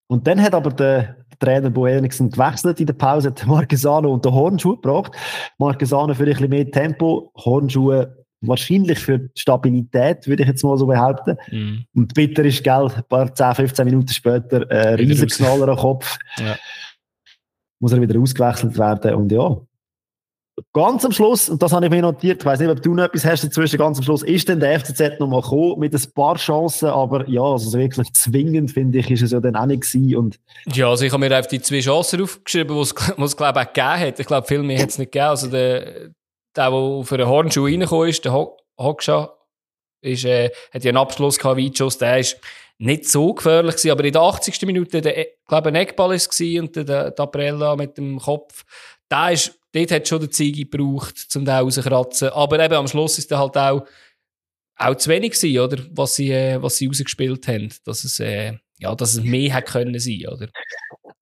Und 0.07 0.27
dann 0.27 0.41
hat 0.41 0.53
aber 0.53 0.69
der 0.71 1.17
Trainer 1.39 1.69
Bo 1.69 1.87
Henriksen 1.87 2.29
gewechselt 2.29 2.79
in 2.79 2.85
der 2.85 2.93
Pause, 2.93 3.29
hat 3.29 3.45
Marquesano 3.47 4.13
und 4.13 4.23
den 4.23 4.33
Hornschuh 4.33 4.75
gebracht. 4.75 5.13
Marquesano 5.57 6.13
für 6.13 6.23
ein 6.23 6.29
bisschen 6.29 6.49
mehr 6.49 6.69
Tempo, 6.69 7.31
Hornschuhe 7.35 8.15
wahrscheinlich 8.41 8.99
für 8.99 9.29
Stabilität, 9.35 10.27
würde 10.27 10.43
ich 10.43 10.49
jetzt 10.49 10.63
mal 10.63 10.77
so 10.77 10.85
behaupten. 10.85 11.37
Mhm. 11.49 11.85
Und 11.95 12.13
bitter 12.13 12.43
ist, 12.43 12.63
gell, 12.63 12.89
ein 12.93 13.03
paar 13.07 13.33
10, 13.33 13.55
15 13.55 13.85
Minuten 13.85 14.09
später, 14.09 14.69
äh, 14.69 14.95
riesen. 14.95 15.29
Knaller 15.29 15.69
am 15.69 15.77
Kopf. 15.77 16.17
Ja. 16.37 16.55
Muss 17.79 17.91
er 17.93 18.01
wieder 18.01 18.19
ausgewechselt 18.19 18.77
werden 18.77 19.15
und 19.15 19.31
ja. 19.31 19.57
Ganz 20.71 21.03
am 21.03 21.11
Schluss, 21.11 21.49
und 21.49 21.63
das 21.63 21.73
habe 21.73 21.85
ich 21.85 21.91
mir 21.91 22.03
notiert, 22.03 22.41
ich 22.41 22.45
weiß 22.45 22.59
nicht, 22.59 22.69
ob 22.69 22.79
du 22.79 22.93
noch 22.93 23.05
etwas 23.05 23.25
hast 23.25 23.43
dazwischen, 23.43 23.79
ganz 23.79 23.97
am 23.97 24.03
Schluss 24.03 24.21
ist 24.21 24.47
dann 24.47 24.59
der 24.59 24.79
FCZ 24.79 25.19
nochmal 25.19 25.41
gekommen 25.41 25.79
mit 25.79 25.95
ein 25.95 26.11
paar 26.13 26.35
Chancen, 26.35 26.89
aber 26.89 27.27
ja, 27.27 27.41
also 27.41 27.71
so 27.71 27.77
wirklich 27.79 28.13
zwingend, 28.13 28.69
finde 28.69 28.99
ich, 28.99 29.09
ist 29.09 29.23
es 29.23 29.31
ja 29.31 29.39
dann 29.39 29.55
auch 29.55 29.65
nicht 29.65 29.81
gewesen 29.81 30.15
und 30.15 30.39
Ja, 30.71 30.89
also 30.89 31.05
ich 31.05 31.11
habe 31.11 31.27
mir 31.27 31.35
einfach 31.35 31.49
die 31.49 31.59
zwei 31.59 31.79
Chancen 31.79 32.21
aufgeschrieben, 32.21 32.75
die 32.75 32.81
es, 32.83 32.95
glaube 33.35 33.59
ich, 33.61 33.67
auch 33.67 33.73
gegeben 33.73 33.99
hat. 33.99 34.19
Ich 34.19 34.27
glaube, 34.27 34.47
viel 34.47 34.61
mehr 34.61 34.79
hat 34.79 34.89
es 34.89 34.99
nicht 34.99 35.11
gegeben. 35.11 35.29
Also 35.29 35.47
der, 35.47 35.79
der, 35.81 36.09
der 36.55 36.69
auf 36.71 37.11
einen 37.11 37.27
Hornschuh 37.27 37.65
reingekommen 37.65 38.09
ist, 38.09 38.23
der 38.23 38.33
Ho- 38.33 38.57
Hoxha, 38.79 39.33
ist, 40.01 40.23
äh, 40.25 40.51
hat 40.71 40.83
ja 40.83 40.89
einen 40.89 40.97
Abschluss 40.97 41.39
gehabt, 41.39 41.59
Weitschuss, 41.59 41.97
der 41.97 42.19
ist 42.19 42.37
nicht 42.77 43.07
so 43.09 43.33
gefährlich 43.33 43.75
gewesen, 43.75 43.91
aber 43.91 44.03
in 44.03 44.13
der 44.13 44.21
80. 44.21 44.61
Minute, 44.63 45.01
der, 45.01 45.17
ich 45.17 45.27
glaube, 45.47 45.69
ein 45.69 45.75
Eckball 45.75 46.13
ist 46.15 46.39
es 46.39 46.59
und 46.59 46.75
der, 46.75 46.83
der 46.83 47.15
Taprella 47.15 47.75
mit 47.75 47.97
dem 47.97 48.19
Kopf, 48.19 48.65
der 49.09 49.31
ist, 49.31 49.59
dort 49.73 49.91
hat 49.91 50.07
schon 50.07 50.19
der 50.19 50.31
Ziege 50.31 50.65
gebraucht, 50.65 51.27
um 51.35 51.45
den 51.45 51.53
rauszukratzen. 51.53 52.29
Aber 52.29 52.59
eben 52.59 52.73
am 52.73 52.87
Schluss 52.87 53.17
ist 53.17 53.31
der 53.31 53.39
halt 53.39 53.57
auch, 53.57 53.85
auch 54.77 54.95
zu 54.95 55.09
wenig 55.09 55.33
gewesen, 55.33 55.59
oder? 55.59 55.77
Was 55.91 56.15
sie, 56.15 56.31
äh, 56.31 56.61
was 56.61 56.77
sie 56.77 56.87
rausgespielt 56.87 57.47
haben. 57.47 57.69
Dass 57.85 58.03
es, 58.03 58.19
äh, 58.19 58.53
ja, 58.79 58.95
dass 58.95 59.13
es 59.13 59.23
mehr 59.23 59.53
hätte 59.53 59.71
können 59.71 59.99
sein, 59.99 60.25
oder? 60.27 60.49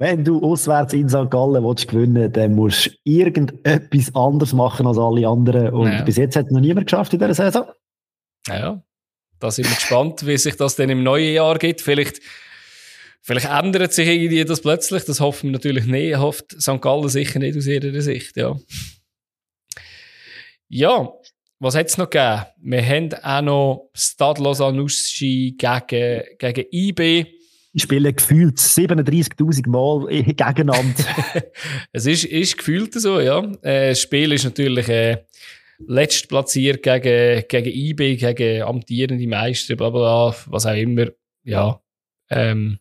wenn 0.01 0.23
du 0.23 0.41
auswärts 0.41 0.93
in 0.93 1.07
St. 1.07 1.29
Gallen 1.29 1.63
willst 1.63 1.87
gewinnen 1.87 2.33
dann 2.33 2.55
musst 2.55 2.87
du 2.87 2.91
irgendetwas 3.03 4.15
anderes 4.15 4.51
machen 4.51 4.87
als 4.87 4.97
alle 4.97 5.27
anderen. 5.27 5.69
Und 5.69 5.91
ja. 5.91 6.01
bis 6.01 6.17
jetzt 6.17 6.35
hat 6.35 6.49
noch 6.49 6.59
niemand 6.59 6.87
geschafft 6.87 7.13
in 7.13 7.19
dieser 7.19 7.35
Saison. 7.35 7.67
Ja, 8.47 8.81
da 9.41 9.51
sind 9.51 9.67
wir 9.67 9.75
gespannt, 9.75 10.25
wie 10.25 10.37
sich 10.37 10.55
das 10.55 10.75
dann 10.75 10.89
im 10.89 11.03
neuen 11.03 11.33
Jahr 11.33 11.57
geht. 11.57 11.81
Vielleicht, 11.81 12.21
vielleicht 13.21 13.47
ändert 13.47 13.91
sich 13.91 14.07
irgendwie 14.07 14.45
das 14.45 14.61
plötzlich. 14.61 15.03
Das 15.03 15.19
hoffen 15.19 15.47
wir 15.47 15.53
natürlich 15.53 15.85
nicht. 15.85 16.17
Hofft 16.17 16.61
St. 16.61 16.79
Gallen 16.79 17.09
sicher 17.09 17.39
nicht 17.39 17.57
aus 17.57 17.65
ihrer 17.65 18.01
Sicht, 18.01 18.37
ja. 18.37 18.55
Ja, 20.69 21.09
was 21.59 21.75
hat 21.75 21.87
es 21.87 21.97
noch 21.97 22.09
gegeben? 22.09 22.45
Wir 22.61 22.85
haben 22.85 23.13
auch 23.13 23.41
noch 23.41 23.89
Stade 23.93 24.41
Lausanne-Uschi 24.41 25.57
gegen, 25.57 26.23
gegen 26.37 26.65
IB. 26.71 27.25
Die 27.73 27.79
spielen 27.79 28.15
gefühlt 28.15 28.57
37.000 28.57 29.69
Mal 29.69 30.07
gegeneinander. 30.23 31.03
es 31.91 32.05
ist, 32.05 32.25
ist 32.25 32.57
gefühlt 32.57 32.93
so, 32.93 33.19
ja. 33.19 33.43
Äh, 33.61 33.89
das 33.89 34.01
Spiel 34.01 34.33
ist 34.33 34.43
natürlich 34.43 34.87
äh, 34.87 35.23
letztplatziert 35.87 36.83
gegen, 36.83 37.47
gegen 37.47 37.69
IB, 37.69 38.15
gegen 38.17 38.61
amtierende 38.63 39.27
Meister, 39.27 39.75
bla 39.75 39.89
bla, 39.89 40.35
was 40.47 40.65
auch 40.65 40.75
immer. 40.75 41.07
Ja. 41.43 41.81
Ähm, 42.29 42.79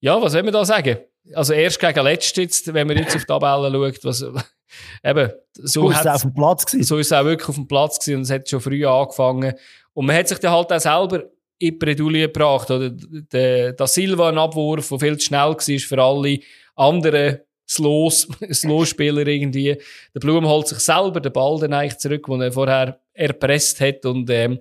ja, 0.00 0.20
was 0.20 0.32
soll 0.32 0.42
man 0.42 0.52
da 0.52 0.64
sagen? 0.64 0.98
Also 1.34 1.52
erst 1.52 1.80
gegen 1.80 2.04
letzt 2.04 2.36
jetzt, 2.36 2.72
wenn 2.72 2.86
man 2.86 2.96
jetzt 2.96 3.14
auf 3.14 3.22
die 3.22 3.26
Tabelle 3.26 3.70
schaut, 3.70 4.04
was, 4.04 4.22
eben, 5.04 5.30
so, 5.54 5.82
so 5.82 5.90
ist 5.90 6.00
es 6.00 6.06
auf 6.06 6.22
dem 6.22 6.34
Platz 6.34 6.66
gewesen. 6.66 6.84
So 6.84 6.98
ist 6.98 7.06
es 7.08 7.12
auch 7.12 7.24
wirklich 7.24 7.48
auf 7.48 7.54
dem 7.56 7.68
Platz 7.68 7.98
gewesen 7.98 8.16
und 8.16 8.22
es 8.22 8.30
hat 8.30 8.48
schon 8.48 8.60
früh 8.60 8.86
angefangen. 8.86 9.54
Und 9.92 10.06
man 10.06 10.16
hat 10.16 10.28
sich 10.28 10.38
dann 10.38 10.52
halt 10.52 10.72
auch 10.72 10.80
selber 10.80 11.24
in 11.58 11.72
die 11.72 11.72
Bredouille 11.72 12.28
gebracht, 12.28 12.70
oder? 12.70 12.90
Der, 12.90 13.72
der 13.72 13.86
Silva, 13.86 14.28
ein 14.28 14.38
Abwurf, 14.38 14.88
der 14.88 14.98
viel 15.00 15.18
zu 15.18 15.26
schnell 15.26 15.50
war 15.50 15.58
für 15.58 16.02
alle 16.02 16.38
anderen 16.76 17.38
Slow-Spieler 17.68 19.26
irgendwie. 19.26 19.76
Der 20.14 20.20
Blum 20.20 20.46
holt 20.46 20.68
sich 20.68 20.78
selber 20.78 21.20
den 21.20 21.32
Ball 21.32 21.58
dann 21.60 21.74
eigentlich 21.74 21.98
zurück, 21.98 22.26
den 22.26 22.40
er 22.40 22.52
vorher 22.52 23.00
erpresst 23.12 23.80
hat 23.80 24.04
und, 24.06 24.30
ähm, 24.30 24.60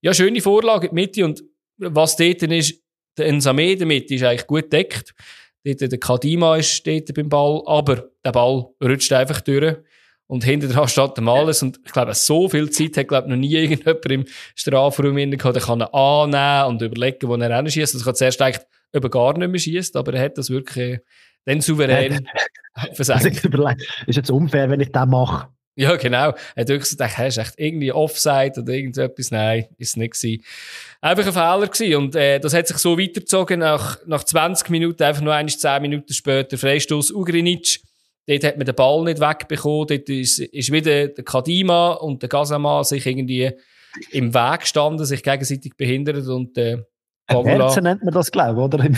ja, 0.00 0.14
schöne 0.14 0.40
Vorlage 0.40 0.86
in 0.86 0.94
die 0.94 1.02
Mitte 1.02 1.24
und 1.24 1.42
was 1.78 2.16
dort 2.16 2.42
ist, 2.42 2.80
der 3.18 3.26
Ensame 3.26 3.72
in 3.72 3.78
der 3.78 3.86
Mitte 3.86 4.14
ist 4.14 4.22
eigentlich 4.22 4.46
gut 4.46 4.72
deckt. 4.72 5.14
Dort, 5.64 5.80
der 5.80 5.98
Kadima 5.98 6.56
ist 6.56 6.86
dort 6.86 7.12
beim 7.14 7.28
Ball, 7.28 7.62
aber 7.66 8.08
der 8.24 8.32
Ball 8.32 8.66
rutscht 8.82 9.12
einfach 9.12 9.40
durch. 9.40 9.76
Und 10.28 10.44
hinter 10.44 10.68
dran 10.68 10.88
steht 10.88 11.16
der 11.16 11.24
Males. 11.24 11.62
Und 11.62 11.80
ich 11.84 11.92
glaube, 11.92 12.14
so 12.14 12.48
viel 12.48 12.70
Zeit 12.70 12.96
hat, 12.96 13.08
glaube 13.08 13.28
noch 13.28 13.36
nie 13.36 13.54
irgendjemand 13.54 14.06
im 14.06 14.24
Strafraum 14.54 15.16
gehabt. 15.16 15.56
Der 15.56 15.62
kann 15.62 15.80
ihn 15.80 15.88
annehmen 15.92 16.68
und 16.68 16.82
überlegen, 16.82 17.28
wo 17.28 17.36
er 17.36 17.56
hinschießt. 17.56 17.94
Also, 17.94 18.04
er 18.04 18.04
kann 18.04 18.14
zuerst 18.14 18.42
eigentlich 18.42 18.66
über 18.92 19.10
gar 19.10 19.36
nicht 19.36 19.48
mehr 19.48 19.58
schießt, 19.58 19.96
aber 19.96 20.14
er 20.14 20.22
hat 20.22 20.38
das 20.38 20.50
wirklich 20.50 20.76
äh, 20.76 20.98
dann 21.46 21.60
souverän 21.60 22.26
versagt. 22.92 23.24
Also 23.54 23.74
ist 24.06 24.16
jetzt 24.16 24.30
unfair, 24.30 24.68
wenn 24.68 24.80
ich 24.80 24.92
das 24.92 25.06
mache. 25.06 25.48
Ja, 25.78 25.96
genau. 25.96 26.30
Er 26.54 26.62
hat 26.62 26.68
wirklich 26.68 26.90
gedacht, 26.90 27.18
hast 27.18 27.36
du 27.36 27.40
echt 27.42 27.54
irgendwie 27.58 27.92
Offside 27.92 28.60
oder 28.60 28.72
irgendetwas? 28.72 29.30
Nein, 29.30 29.66
ist 29.76 29.90
es 29.90 29.96
nicht 29.96 30.14
gewesen. 30.14 30.42
Einfach 31.02 31.26
ein 31.26 31.32
Fehler 31.32 31.66
gewesen. 31.68 31.96
Und, 31.96 32.16
äh, 32.16 32.40
das 32.40 32.54
hat 32.54 32.66
sich 32.66 32.78
so 32.78 32.98
weitergezogen. 32.98 33.60
Nach, 33.60 33.98
nach 34.06 34.24
20 34.24 34.70
Minuten, 34.70 35.02
einfach 35.02 35.20
nur 35.20 35.34
ein, 35.34 35.48
10 35.48 35.82
Minuten 35.82 36.12
später, 36.14 36.56
Freistoß 36.56 37.12
Ugrinic. 37.12 37.80
Dort 38.26 38.44
hat 38.44 38.56
man 38.56 38.64
den 38.64 38.74
Ball 38.74 39.04
nicht 39.04 39.20
wegbekommen. 39.20 39.86
Dort 39.86 40.08
ist, 40.08 40.38
ist 40.38 40.72
wieder 40.72 41.08
der 41.08 41.24
Kadima 41.24 41.92
und 41.92 42.22
der 42.22 42.30
Gazama 42.30 42.82
sich 42.82 43.04
irgendwie 43.04 43.52
im 44.12 44.32
Weg 44.32 44.60
gestanden, 44.60 45.04
sich 45.04 45.22
gegenseitig 45.22 45.76
behindert 45.76 46.26
und, 46.26 46.56
äh, 46.56 46.78
Herzen 47.28 47.82
nennt 47.84 48.04
man 48.04 48.14
das, 48.14 48.30
glaube 48.30 48.52
ich, 48.52 48.64
oder? 48.64 48.84
Im 48.84 48.96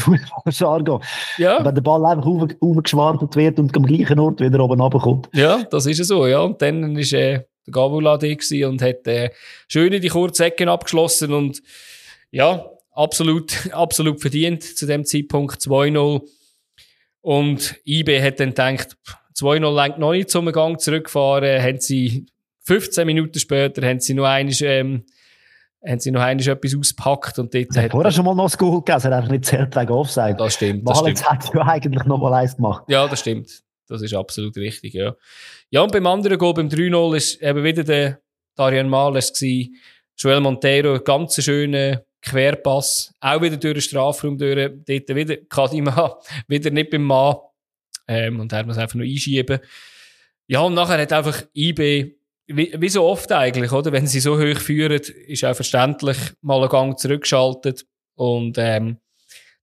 Jargon. 0.50 1.02
Ja. 1.38 1.64
Wenn 1.64 1.74
der 1.74 1.82
Ball 1.82 2.04
einfach 2.04 2.26
aufgeschwartet 2.60 3.34
wird 3.36 3.58
und 3.58 3.76
am 3.76 3.86
gleichen 3.86 4.18
Ort 4.18 4.40
wieder 4.40 4.60
oben 4.60 4.80
runterkommt. 4.80 5.28
Ja, 5.32 5.64
das 5.70 5.86
ist 5.86 6.04
so, 6.04 6.26
ja. 6.26 6.40
Und 6.40 6.60
dann 6.60 6.96
ist 6.96 7.12
äh, 7.12 7.44
der 7.66 7.72
Gavula 7.72 8.18
da 8.18 8.26
und 8.26 8.82
hat 8.82 9.06
äh, 9.06 9.30
schön 9.66 9.92
in 9.92 10.02
die 10.02 10.08
kurzen 10.08 10.44
Ecken 10.44 10.68
abgeschlossen 10.68 11.32
und 11.32 11.62
ja, 12.30 12.66
absolut, 12.92 13.52
absolut 13.72 14.20
verdient 14.20 14.62
zu 14.62 14.86
dem 14.86 15.04
Zeitpunkt 15.04 15.60
2-0. 15.60 16.22
Und 17.20 17.76
IB 17.84 18.22
hat 18.22 18.40
dann 18.40 18.50
gedacht, 18.50 18.96
2-0 19.36 19.74
lenkt 19.74 19.98
noch 19.98 20.12
nicht 20.12 20.30
zum 20.30 20.50
Gang 20.52 20.80
zurückfahren, 20.80 21.62
haben 21.62 21.80
sie 21.80 22.26
15 22.62 23.06
Minuten 23.06 23.38
später 23.38 23.86
haben 23.86 24.00
sie 24.00 24.14
noch 24.14 24.24
einmal, 24.24 24.54
ähm, 24.60 25.04
haben 25.86 26.00
sie 26.00 26.10
noch 26.10 26.20
einmal 26.20 26.46
etwas 26.46 26.74
ausgepackt 26.74 27.38
und 27.38 27.54
dort 27.54 27.76
hat... 27.76 27.90
Vorher 27.90 28.10
schon 28.10 28.24
mal 28.24 28.34
noch 28.34 28.44
das 28.44 28.58
Goal 28.58 28.78
gegeben, 28.78 28.98
es 28.98 29.04
hat 29.04 29.12
einfach 29.12 29.30
nicht 29.30 29.44
zählt 29.44 29.76
wegen 29.76 29.92
Offside. 29.92 30.36
Das 30.36 30.54
stimmt, 30.54 30.88
das 30.88 31.00
Malens 31.00 31.20
stimmt. 31.20 31.32
hat 31.32 31.54
ja 31.54 31.62
eigentlich 31.62 32.04
noch 32.04 32.18
mal 32.18 32.34
eins 32.34 32.56
gemacht. 32.56 32.84
Ja, 32.88 33.06
das 33.06 33.20
stimmt. 33.20 33.62
Das 33.88 34.02
ist 34.02 34.14
absolut 34.14 34.56
richtig, 34.56 34.94
ja. 34.94 35.14
Ja, 35.70 35.82
und 35.82 35.92
beim 35.92 36.06
anderen 36.06 36.38
Goal, 36.38 36.54
beim 36.54 36.68
3-0, 36.68 37.16
ist 37.16 37.42
eben 37.42 37.64
wieder 37.64 37.84
der 37.84 38.20
Darian 38.54 38.88
Males 38.88 39.32
gewesen. 39.32 39.76
Joel 40.16 40.40
Monteiro, 40.40 41.00
ganz 41.00 41.42
schöner 41.42 42.02
Querpass, 42.20 43.14
auch 43.20 43.40
wieder 43.40 43.56
durch 43.56 43.74
den 43.74 43.80
Strafraum 43.80 44.36
durch, 44.36 44.70
dort 44.84 45.08
wieder 45.14 45.36
Kadima, 45.48 46.18
wieder 46.48 46.70
nicht 46.70 46.90
beim 46.90 47.04
Mann. 47.04 47.36
Ähm, 48.08 48.40
und 48.40 48.52
er 48.52 48.64
muss 48.66 48.78
einfach 48.78 48.96
nur 48.96 49.06
einschieben. 49.06 49.60
Ja, 50.48 50.60
und 50.60 50.74
nachher 50.74 51.00
hat 51.00 51.12
einfach 51.12 51.42
IB 51.54 52.17
wie, 52.48 52.74
wie 52.76 52.88
so 52.88 53.04
oft 53.04 53.30
eigentlich, 53.30 53.72
oder? 53.72 53.92
Wenn 53.92 54.06
sie 54.06 54.20
so 54.20 54.38
hoch 54.38 54.58
führen, 54.58 55.00
ist 55.26 55.44
auch 55.44 55.54
verständlich 55.54 56.16
mal 56.40 56.60
einen 56.60 56.68
Gang 56.68 56.98
zurückgeschaltet. 56.98 57.86
Und, 58.14 58.56
ähm, 58.58 58.98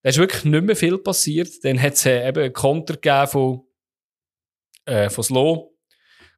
da 0.04 0.10
ist 0.10 0.20
wirklich 0.20 0.46
nicht 0.46 0.64
mehr 0.64 0.76
viel 0.76 1.00
passiert. 1.00 1.50
Dann 1.64 1.82
hat 1.82 1.94
es 1.94 2.06
äh, 2.06 2.28
eben 2.28 2.44
einen 2.44 2.54
Konter 2.54 2.94
gegeben 2.94 3.28
von, 3.28 3.62
äh, 4.86 5.10
von 5.10 5.24
Slow, 5.24 5.72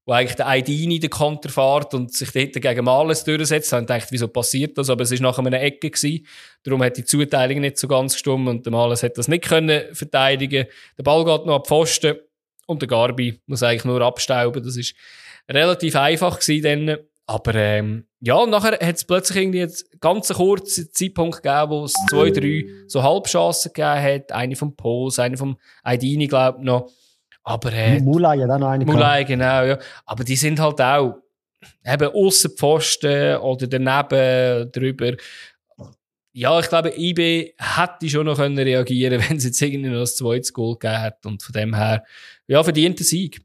wo 0.06 0.14
eigentlich 0.14 0.38
der 0.38 0.48
Aidini 0.48 1.00
den 1.00 1.10
Konter 1.10 1.50
fährt 1.50 1.94
und 1.94 2.14
sich 2.14 2.32
dort 2.32 2.54
gegen 2.54 2.86
Males 2.86 3.26
durchsetzt. 3.26 3.74
Und 3.74 3.90
dachte, 3.90 4.08
wieso 4.12 4.30
passiert 4.30 4.78
das? 4.78 4.90
Aber 4.90 5.04
es 5.04 5.12
war 5.12 5.20
nach 5.20 5.38
einer 5.38 5.62
Ecke 5.62 5.92
gewesen. 5.92 6.26
Darum 6.64 6.82
hat 6.82 6.96
die 6.96 7.04
Zuteilung 7.04 7.60
nicht 7.60 7.78
so 7.78 7.90
ganz 7.90 8.14
gestimmt 8.14 8.48
und 8.48 8.66
der 8.66 8.72
Males 8.72 9.04
hat 9.04 9.18
das 9.18 9.28
nicht 9.28 9.44
können 9.44 9.94
verteidigen. 9.94 10.68
Der 10.98 11.04
Ball 11.04 11.26
geht 11.26 11.46
noch 11.46 11.56
ab 11.56 11.68
Pfosten 11.68 12.16
und 12.68 12.82
der 12.82 12.88
Garbi 12.88 13.42
muss 13.48 13.64
eigentlich 13.64 13.84
nur 13.84 14.02
abstauben. 14.02 14.64
Das 14.64 14.78
ist 14.78 14.96
relativ 15.50 15.96
einfach 15.96 16.40
gewesen 16.40 16.88
dann. 16.88 16.98
Aber 17.26 17.56
ähm, 17.56 18.06
ja, 18.22 18.36
und 18.36 18.50
nachher 18.52 18.80
hat 18.80 18.96
es 18.96 19.04
plötzlich 19.04 19.44
irgendwie 19.44 19.64
einen 19.64 19.74
ganz 20.00 20.30
kurzen 20.34 20.90
Zeitpunkt 20.94 21.44
gegeben, 21.44 21.72
wo 21.72 21.84
es 21.84 21.94
zwei, 22.10 22.32
drei 22.32 22.66
so 22.88 23.04
Halbchancen 23.04 23.74
gegeben 23.74 24.02
hat. 24.02 24.32
Eine 24.32 24.56
vom 24.56 24.76
Pos, 24.76 25.20
eine 25.20 25.38
vom 25.38 25.58
Aidini, 25.84 26.28
glaube 26.28 26.60
ich, 26.60 26.66
noch. 26.66 26.90
Aber, 27.44 27.72
äh, 27.72 28.00
Mulai 28.00 28.40
hat 28.40 28.50
auch 28.50 28.60
noch 28.60 28.70
eine 28.70 28.86
Mulai, 28.86 29.24
genau, 29.24 29.64
ja. 29.64 29.78
Aber 30.06 30.24
die 30.24 30.36
sind 30.36 30.60
halt 30.60 30.82
auch 30.82 31.22
eben 31.86 32.10
aussen 32.14 32.52
Pfosten 32.52 33.38
oder 33.38 33.68
daneben, 33.68 34.72
drüber. 34.72 35.14
Ja, 36.34 36.60
ich 36.60 36.70
glaube, 36.70 36.94
IB 36.96 37.56
hätte 37.58 38.10
schon 38.10 38.26
noch 38.26 38.38
können 38.38 38.60
reagieren 38.60 39.22
wenn 39.30 39.38
es 39.38 39.46
jetzt 39.46 39.62
irgendwie 39.62 39.90
noch 39.90 40.02
das 40.02 40.18
zweite 40.18 40.52
Goal 40.52 40.78
gegeben 40.78 41.02
hat. 41.02 41.26
Und 41.26 41.42
von 41.42 41.54
dem 41.54 41.76
her, 41.76 42.04
ja, 42.48 42.64
verdienter 42.64 43.04
Sieg. 43.04 43.42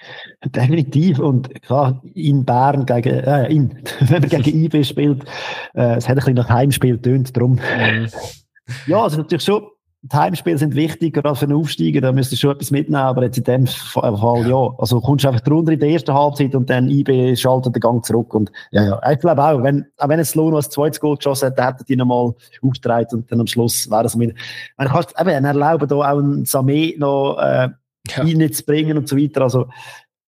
Definitiv. 0.44 1.18
Und 1.18 1.62
klar, 1.62 2.02
in 2.14 2.44
Bern 2.44 2.86
gegen, 2.86 3.20
äh, 3.20 3.52
in, 3.52 3.78
wenn 4.00 4.20
man 4.20 4.30
gegen 4.30 4.64
IB 4.64 4.84
spielt, 4.84 5.24
äh, 5.74 5.96
es 5.96 6.08
hat 6.08 6.10
ein 6.10 6.16
bisschen 6.16 6.34
nach 6.34 6.48
Heimspiel 6.48 6.98
tönt 6.98 7.36
drum. 7.36 7.52
Mhm. 7.52 8.08
Ja, 8.86 9.02
also 9.02 9.16
natürlich 9.16 9.44
schon, 9.44 9.62
die 10.02 10.14
Heimspiele 10.14 10.58
sind 10.58 10.74
wichtiger 10.74 11.24
als 11.24 11.38
für 11.38 11.46
einen 11.46 11.56
Aufsteiger, 11.56 12.02
da 12.02 12.12
müsstest 12.12 12.42
du 12.42 12.46
schon 12.48 12.56
etwas 12.56 12.70
mitnehmen, 12.70 13.02
aber 13.02 13.24
jetzt 13.24 13.38
in 13.38 13.44
dem 13.44 13.66
Fall, 13.66 14.46
ja. 14.46 14.70
Also 14.78 15.00
kommst 15.00 15.24
du 15.24 15.28
einfach 15.28 15.40
drunter 15.40 15.72
in 15.72 15.80
der 15.80 15.88
ersten 15.88 16.12
Halbzeit 16.12 16.54
und 16.54 16.68
dann 16.70 16.88
IB 16.88 17.34
schaltet 17.34 17.74
den 17.74 17.80
Gang 17.80 18.04
zurück 18.04 18.34
und, 18.34 18.52
ja, 18.70 18.84
ja. 18.84 19.10
Ich 19.10 19.18
glaube 19.20 19.42
auch, 19.42 19.62
wenn, 19.62 19.86
auch 19.96 20.08
wenn 20.08 20.20
es 20.20 20.34
Lono 20.34 20.56
als 20.56 20.68
zweites 20.68 21.00
Goal 21.00 21.16
geschossen 21.16 21.48
hätte, 21.48 21.66
hätte 21.66 21.84
die 21.84 21.96
nochmal 21.96 22.34
aufgetragen 22.62 23.08
und 23.12 23.32
dann 23.32 23.40
am 23.40 23.46
Schluss 23.46 23.90
wäre 23.90 24.04
es 24.04 24.14
mit, 24.14 24.36
man 24.76 24.88
kann, 24.88 25.04
eben, 25.18 25.44
erlauben 25.44 25.88
da 25.88 25.96
auch 25.96 26.18
ein 26.18 26.44
Samé 26.44 26.98
noch, 26.98 27.38
äh, 27.38 27.70
ja. 28.16 28.22
reinzubringen 28.22 28.98
und 28.98 29.08
so 29.08 29.16
weiter. 29.16 29.42
Also, 29.42 29.68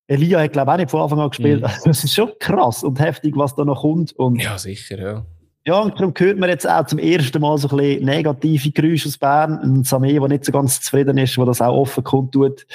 Elia 0.06 0.40
hat, 0.40 0.52
glaube 0.52 0.70
ich, 0.70 0.74
auch 0.74 0.78
nicht 0.78 0.90
von 0.90 1.00
Anfang 1.02 1.20
an 1.20 1.30
gespielt. 1.30 1.62
Mhm. 1.62 1.68
Das 1.84 2.04
ist 2.04 2.14
schon 2.14 2.30
krass 2.38 2.82
und 2.82 2.98
heftig, 2.98 3.36
was 3.36 3.54
da 3.54 3.64
noch 3.64 3.82
kommt. 3.82 4.12
Und 4.12 4.42
ja, 4.42 4.58
sicher, 4.58 4.98
ja. 4.98 5.26
Ja, 5.66 5.78
und 5.80 6.00
darum 6.00 6.14
hört 6.16 6.38
man 6.38 6.48
jetzt 6.48 6.68
auch 6.68 6.86
zum 6.86 6.98
ersten 6.98 7.40
Mal 7.40 7.58
so 7.58 7.68
ein 7.68 7.76
bisschen 7.76 8.04
negative 8.06 8.70
Geräusche 8.70 9.08
aus 9.08 9.18
Bern. 9.18 9.58
Ein 9.58 9.82
Samé, 9.84 10.18
der 10.18 10.28
nicht 10.28 10.44
so 10.44 10.52
ganz 10.52 10.80
zufrieden 10.80 11.18
ist, 11.18 11.36
der 11.36 11.44
das 11.44 11.60
auch 11.60 11.76
offen 11.76 12.02
kundtut. 12.02 12.66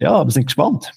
Ja, 0.00 0.24
wir 0.24 0.30
sind 0.30 0.46
gespannt. 0.46 0.92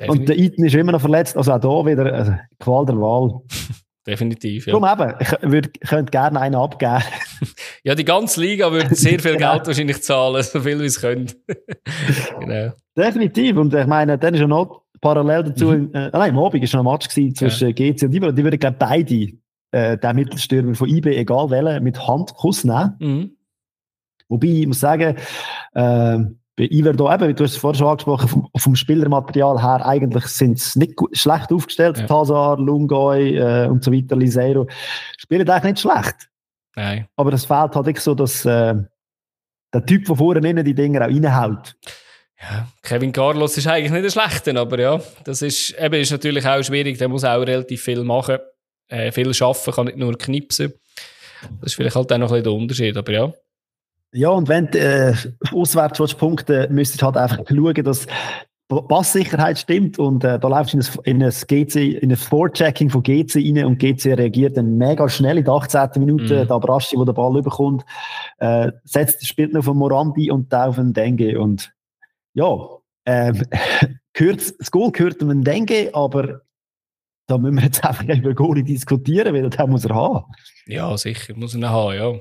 Definitiv. 0.00 0.20
Und 0.20 0.28
der 0.28 0.44
Eiten 0.44 0.64
ist 0.64 0.74
immer 0.74 0.92
noch 0.92 1.00
verletzt, 1.00 1.36
also 1.36 1.52
auch 1.52 1.60
da 1.60 1.86
wieder 1.86 2.12
äh, 2.12 2.38
Qual 2.58 2.86
der 2.86 2.96
Wahl. 2.96 3.40
Definitiv, 4.06 4.66
ja. 4.66 4.78
Darum 4.78 4.88
eben, 4.88 5.14
ich, 5.20 5.32
würd, 5.42 5.80
könnte 5.80 6.10
gerne 6.12 6.40
einen 6.40 6.54
abgeben. 6.54 7.02
ja, 7.82 7.94
die 7.94 8.04
ganze 8.04 8.40
Liga 8.40 8.70
würde 8.70 8.94
sehr 8.94 9.18
viel 9.18 9.36
Geld 9.36 9.66
wahrscheinlich 9.66 10.02
zahlen, 10.02 10.42
so 10.44 10.60
viel 10.60 10.80
wie 10.80 10.86
es 10.86 11.00
könnte. 11.00 11.34
genau. 12.40 12.72
Definitiv, 12.96 13.56
und 13.56 13.74
ich 13.74 13.86
meine, 13.86 14.16
dann 14.16 14.34
ist 14.34 14.40
ja 14.40 14.46
noch 14.46 14.82
parallel 15.00 15.44
dazu, 15.44 15.72
mhm. 15.72 15.90
äh, 15.92 16.10
nein, 16.12 16.30
im 16.30 16.38
Abend 16.38 16.60
war 16.60 16.66
schon 16.68 16.86
ein 16.86 16.92
Match 16.92 17.08
zwischen 17.08 17.68
ja. 17.68 17.72
GC 17.72 18.02
und 18.04 18.14
IBE, 18.14 18.32
die 18.32 18.44
würden, 18.44 18.60
glaube 18.60 18.76
beide 18.78 19.32
äh, 19.72 19.98
den 19.98 20.16
Mittelstürmer 20.16 20.74
von 20.74 20.88
IB, 20.88 21.16
egal 21.16 21.50
welchen, 21.50 21.82
mit 21.82 22.06
Handkuss 22.06 22.62
nehmen. 22.62 22.94
Mhm. 23.00 23.30
Wobei, 24.28 24.46
ich 24.46 24.66
muss 24.66 24.80
sagen, 24.80 25.16
äh, 25.74 26.18
bei 26.56 26.64
Iverdo 26.64 27.12
eben, 27.12 27.36
du 27.36 27.44
hast 27.44 27.52
es 27.52 27.56
vorhin 27.58 27.78
schon 27.78 27.88
angesprochen, 27.88 28.28
vom, 28.28 28.48
vom 28.56 28.74
Spielermaterial 28.74 29.62
her, 29.62 29.86
eigentlich 29.86 30.24
sind 30.26 30.58
sie 30.58 30.78
nicht 30.78 30.96
gut, 30.96 31.16
schlecht 31.16 31.52
aufgestellt. 31.52 31.98
Ja. 31.98 32.06
Tazar, 32.06 32.58
Lungoy 32.58 33.36
äh, 33.36 33.66
und 33.68 33.84
so 33.84 33.92
weiter, 33.92 34.16
Liseiro, 34.16 34.66
spielen 35.18 35.48
eigentlich 35.48 35.74
nicht 35.74 35.80
schlecht. 35.80 36.30
Nein. 36.74 37.06
Aber 37.16 37.32
es 37.34 37.44
fehlt 37.44 37.76
halt 37.76 37.86
echt 37.88 38.00
so, 38.00 38.14
dass 38.14 38.44
äh, 38.46 38.74
der 39.72 39.86
Typ, 39.86 40.06
der 40.06 40.16
vorne 40.16 40.48
innen 40.48 40.64
die 40.64 40.74
Dinger 40.74 41.02
auch 41.02 41.10
reinhaut. 41.10 41.76
Ja, 42.40 42.68
Kevin 42.82 43.12
Carlos 43.12 43.56
ist 43.56 43.66
eigentlich 43.66 43.92
nicht 43.92 44.04
der 44.04 44.10
Schlechte, 44.10 44.58
aber 44.58 44.78
ja, 44.78 45.00
das 45.24 45.42
ist, 45.42 45.74
eben, 45.78 46.00
ist 46.00 46.10
natürlich 46.10 46.46
auch 46.46 46.62
schwierig. 46.62 46.98
Der 46.98 47.08
muss 47.08 47.24
auch 47.24 47.40
relativ 47.40 47.82
viel 47.82 48.02
machen, 48.02 48.38
äh, 48.88 49.12
viel 49.12 49.28
arbeiten, 49.28 49.72
kann 49.72 49.86
nicht 49.86 49.98
nur 49.98 50.16
knipsen. 50.16 50.72
Das 51.60 51.72
ist 51.72 51.74
vielleicht 51.74 51.96
halt 51.96 52.12
auch 52.12 52.18
noch 52.18 52.28
ein 52.28 52.42
bisschen 52.42 52.44
der 52.44 52.52
Unterschied, 52.52 52.96
aber 52.96 53.12
ja. 53.12 53.32
Ja, 54.12 54.30
und 54.30 54.48
wenn 54.48 54.70
du 54.70 54.78
äh, 54.78 55.14
auswärts 55.52 56.14
punkten 56.14 56.72
müsstest 56.74 57.02
du 57.02 57.06
halt 57.06 57.16
einfach 57.16 57.44
schauen, 57.48 57.84
dass 57.84 58.06
Passsicherheit 58.68 59.58
stimmt 59.58 59.98
und 59.98 60.24
äh, 60.24 60.40
da 60.40 60.48
läufst 60.48 60.74
du 60.74 60.78
in 61.04 61.22
ein, 61.22 61.22
in 61.22 61.22
ein 61.22 61.30
GC, 61.30 62.02
in 62.02 62.10
ein 62.10 62.16
Vorchecking 62.16 62.90
von 62.90 63.02
GC 63.02 63.36
rein 63.36 63.64
und 63.64 63.78
GC 63.78 64.14
reagiert 64.14 64.56
dann 64.56 64.76
mega 64.76 65.08
schnell 65.08 65.38
in 65.38 65.44
der 65.44 65.54
18. 65.54 65.90
Minute, 66.04 66.44
mm. 66.44 66.48
da 66.48 66.58
Braschi, 66.58 66.96
wo 66.96 67.04
der 67.04 67.12
Ball 67.12 67.38
überkommt, 67.38 67.84
äh, 68.38 68.72
setzt, 68.82 69.24
spielt 69.24 69.52
noch 69.52 69.64
von 69.64 69.76
Morandi 69.76 70.32
und 70.32 70.52
da 70.52 70.66
auf 70.66 70.76
den 70.76 70.92
Dengue 70.92 71.38
und 71.38 71.72
ja, 72.34 72.58
ähm, 73.04 73.44
gehört, 74.12 74.58
das 74.58 74.70
Goal 74.72 74.90
gehört 74.90 75.20
dem 75.20 75.44
Dengue, 75.44 75.90
aber 75.92 76.40
da 77.28 77.38
müssen 77.38 77.56
wir 77.56 77.64
jetzt 77.64 77.84
einfach 77.84 78.04
über 78.04 78.34
Goalie 78.34 78.64
diskutieren, 78.64 79.32
weil 79.32 79.48
da 79.48 79.66
muss 79.66 79.84
er 79.84 79.94
haben. 79.94 80.24
Ja, 80.66 80.96
sicher, 80.96 81.34
muss 81.36 81.54
er 81.54 81.70
haben, 81.70 81.94
ja. 81.94 82.14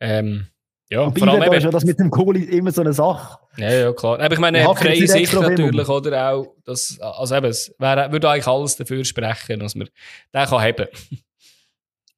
Ähm, 0.00 0.48
ja, 0.92 1.10
vor 1.10 1.28
allem 1.28 1.42
eben, 1.42 1.54
ist 1.54 1.64
ja 1.64 1.70
das 1.70 1.84
mit 1.84 1.98
dem 1.98 2.10
Goalie 2.10 2.44
immer 2.44 2.70
so 2.70 2.82
eine 2.82 2.92
Sache. 2.92 3.38
Ja, 3.56 3.72
ja, 3.72 3.92
klar. 3.94 4.20
Aber 4.20 4.34
ich 4.34 4.38
meine, 4.38 4.62
freie 4.74 5.06
Sicht 5.06 5.32
natürlich, 5.32 5.88
oder 5.88 6.32
auch, 6.32 6.54
das, 6.64 6.98
also 7.00 7.34
eben, 7.34 7.46
es 7.46 7.74
wäre, 7.78 8.12
würde 8.12 8.28
eigentlich 8.28 8.46
alles 8.46 8.76
dafür 8.76 9.02
sprechen, 9.02 9.60
dass 9.60 9.74
man 9.74 9.88
den 10.34 10.44
kann 10.44 10.60
haben. 10.60 10.86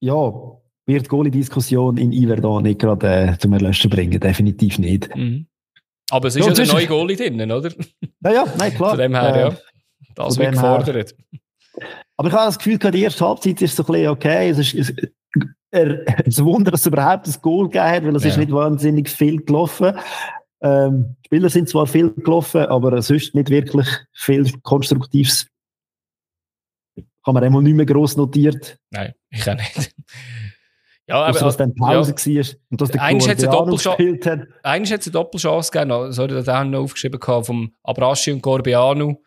Ja, 0.01 0.33
wird 0.85 1.09
Goalie-Diskussion 1.09 1.97
in 1.97 2.13
Iverdon 2.13 2.65
nicht 2.65 2.81
gerade 2.81 3.07
äh, 3.07 3.39
zum 3.39 3.55
Erlöschen 3.55 3.89
bringen, 3.89 4.21
definitiv 4.21 4.79
nicht. 4.79 5.09
Mhm. 5.17 5.47
Aber 6.11 6.29
es 6.29 6.37
ist 6.37 6.45
ja, 6.45 6.49
ja 6.49 6.53
der 6.53 6.67
neue 6.67 6.87
Goalie 6.87 7.17
drinnen, 7.17 7.51
oder? 7.51 7.71
Ja, 8.23 8.33
ja, 8.33 8.45
nein, 8.59 8.75
klar. 8.75 8.91
Von 8.91 8.99
dem 8.99 9.15
her, 9.15 9.35
äh, 9.35 9.41
ja. 9.41 9.57
Das 10.15 10.37
wird 10.37 10.53
gefordert. 10.53 11.15
Aber 12.19 12.29
ich 12.29 12.35
habe 12.35 12.47
das 12.47 12.59
Gefühl, 12.59 12.79
die 12.79 13.03
erste 13.03 13.27
Halbzeit 13.27 13.63
ist 13.63 13.77
so 13.77 13.83
ein 13.85 13.87
bisschen 13.87 14.09
okay. 14.09 14.51
Es 14.51 14.59
ist, 14.59 14.75
es, 14.75 14.93
er, 15.75 16.09
es 16.27 16.39
ist 16.39 16.45
Wunder, 16.45 16.71
dass 16.71 16.81
es 16.81 16.87
überhaupt 16.87 17.27
ein 17.27 17.35
Goal 17.43 17.69
gegeben 17.69 17.85
hat, 17.85 18.05
weil 18.05 18.17
es 18.17 18.25
ja. 18.25 18.31
ist 18.31 18.39
nicht 18.39 18.53
wahnsinnig 18.53 19.09
viel 19.09 19.43
gelaufen. 19.43 19.93
Ähm, 20.63 21.17
die 21.25 21.27
Spieler 21.27 21.51
sind 21.51 21.69
zwar 21.69 21.87
viel 21.87 22.11
gelaufen, 22.11 22.63
aber 22.63 23.01
sonst 23.03 23.35
nicht 23.35 23.51
wirklich 23.51 23.87
viel 24.13 24.51
Konstruktives. 24.63 25.47
Haben 27.27 27.37
wir 27.37 27.43
einmal 27.43 27.63
nicht 27.63 27.75
mehr 27.75 27.87
gross 27.87 28.17
notiert. 28.17 28.79
Nein, 28.91 29.15
ich 29.31 29.51
auch 29.51 29.55
nicht. 29.55 29.95
Ja, 31.07 31.17
aber 31.17 31.39
dass 31.39 31.59
dann 31.59 31.75
Pause 31.75 32.15
ja. 32.17 32.41
war 32.41 32.55
und 32.71 32.81
dass 32.81 32.91
der 32.91 33.03
Eigentlich 33.03 33.31
hat 33.31 33.37
es 33.37 33.45
eine 35.07 35.13
Doppelchance 35.13 35.71
gegeben. 35.71 36.13
Sorry, 36.13 36.29
dass 36.29 36.49
ich 36.49 36.71
noch 36.71 36.81
aufgeschrieben 36.81 37.21
vom 37.21 37.75
Abraschi 37.83 38.33
und 38.33 38.41
Corbiano. 38.41 39.21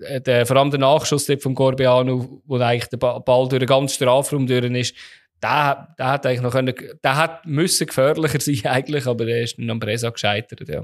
Äh, 0.00 0.20
der, 0.20 0.46
vor 0.46 0.56
allem 0.56 0.70
der 0.70 0.80
Nachschuss 0.80 1.30
vom 1.40 1.54
Corbiano, 1.54 2.42
wo 2.44 2.56
eigentlich 2.56 2.88
der 2.88 2.96
Ball 2.96 3.48
durch 3.48 3.60
den 3.60 3.68
ganzen 3.68 3.94
Strafraum 3.94 4.48
durch 4.48 4.64
ist, 4.64 4.96
der, 5.42 5.94
der 5.98 6.06
hat 6.06 6.26
eigentlich 6.26 6.42
noch 6.42 6.52
können, 6.52 6.74
der 7.02 7.16
hat 7.16 7.46
müssen 7.46 7.86
gefährlicher 7.86 8.40
sein 8.40 8.60
eigentlich, 8.64 9.06
aber 9.06 9.24
der 9.24 9.42
ist 9.42 9.58
dann 9.58 9.70
am 9.70 9.80
Bresa 9.80 10.10
gescheitert, 10.10 10.68
ja. 10.68 10.82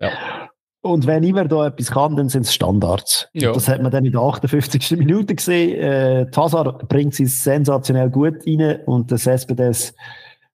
ja. 0.00 0.48
Und 0.82 1.06
wenn 1.06 1.24
immer 1.24 1.46
da 1.46 1.66
etwas 1.66 1.90
kann, 1.90 2.16
dann 2.16 2.28
sind 2.28 2.42
es 2.42 2.54
Standards. 2.54 3.28
Ja. 3.32 3.52
Das 3.52 3.66
hat 3.66 3.82
man 3.82 3.90
dann 3.90 4.04
in 4.04 4.12
der 4.12 4.20
58. 4.20 4.92
Minute 4.92 5.34
gesehen. 5.34 5.80
Äh, 5.80 6.30
Tazar 6.30 6.78
bringt 6.78 7.14
sie 7.14 7.26
sensationell 7.26 8.08
gut 8.08 8.46
rein 8.46 8.80
und 8.86 9.10
das 9.10 9.22
Cespedes 9.22 9.94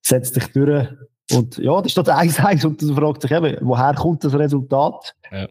setzt 0.00 0.34
sich 0.34 0.46
durch. 0.52 0.88
Und 1.32 1.58
ja, 1.58 1.80
das 1.82 1.92
steht 1.92 2.08
1-1 2.08 2.66
und 2.66 2.80
du 2.80 2.94
fragst 2.94 3.24
dich 3.24 3.30
eben, 3.30 3.58
woher 3.60 3.94
kommt 3.94 4.24
das 4.24 4.34
Resultat? 4.34 5.14
Ja. 5.30 5.48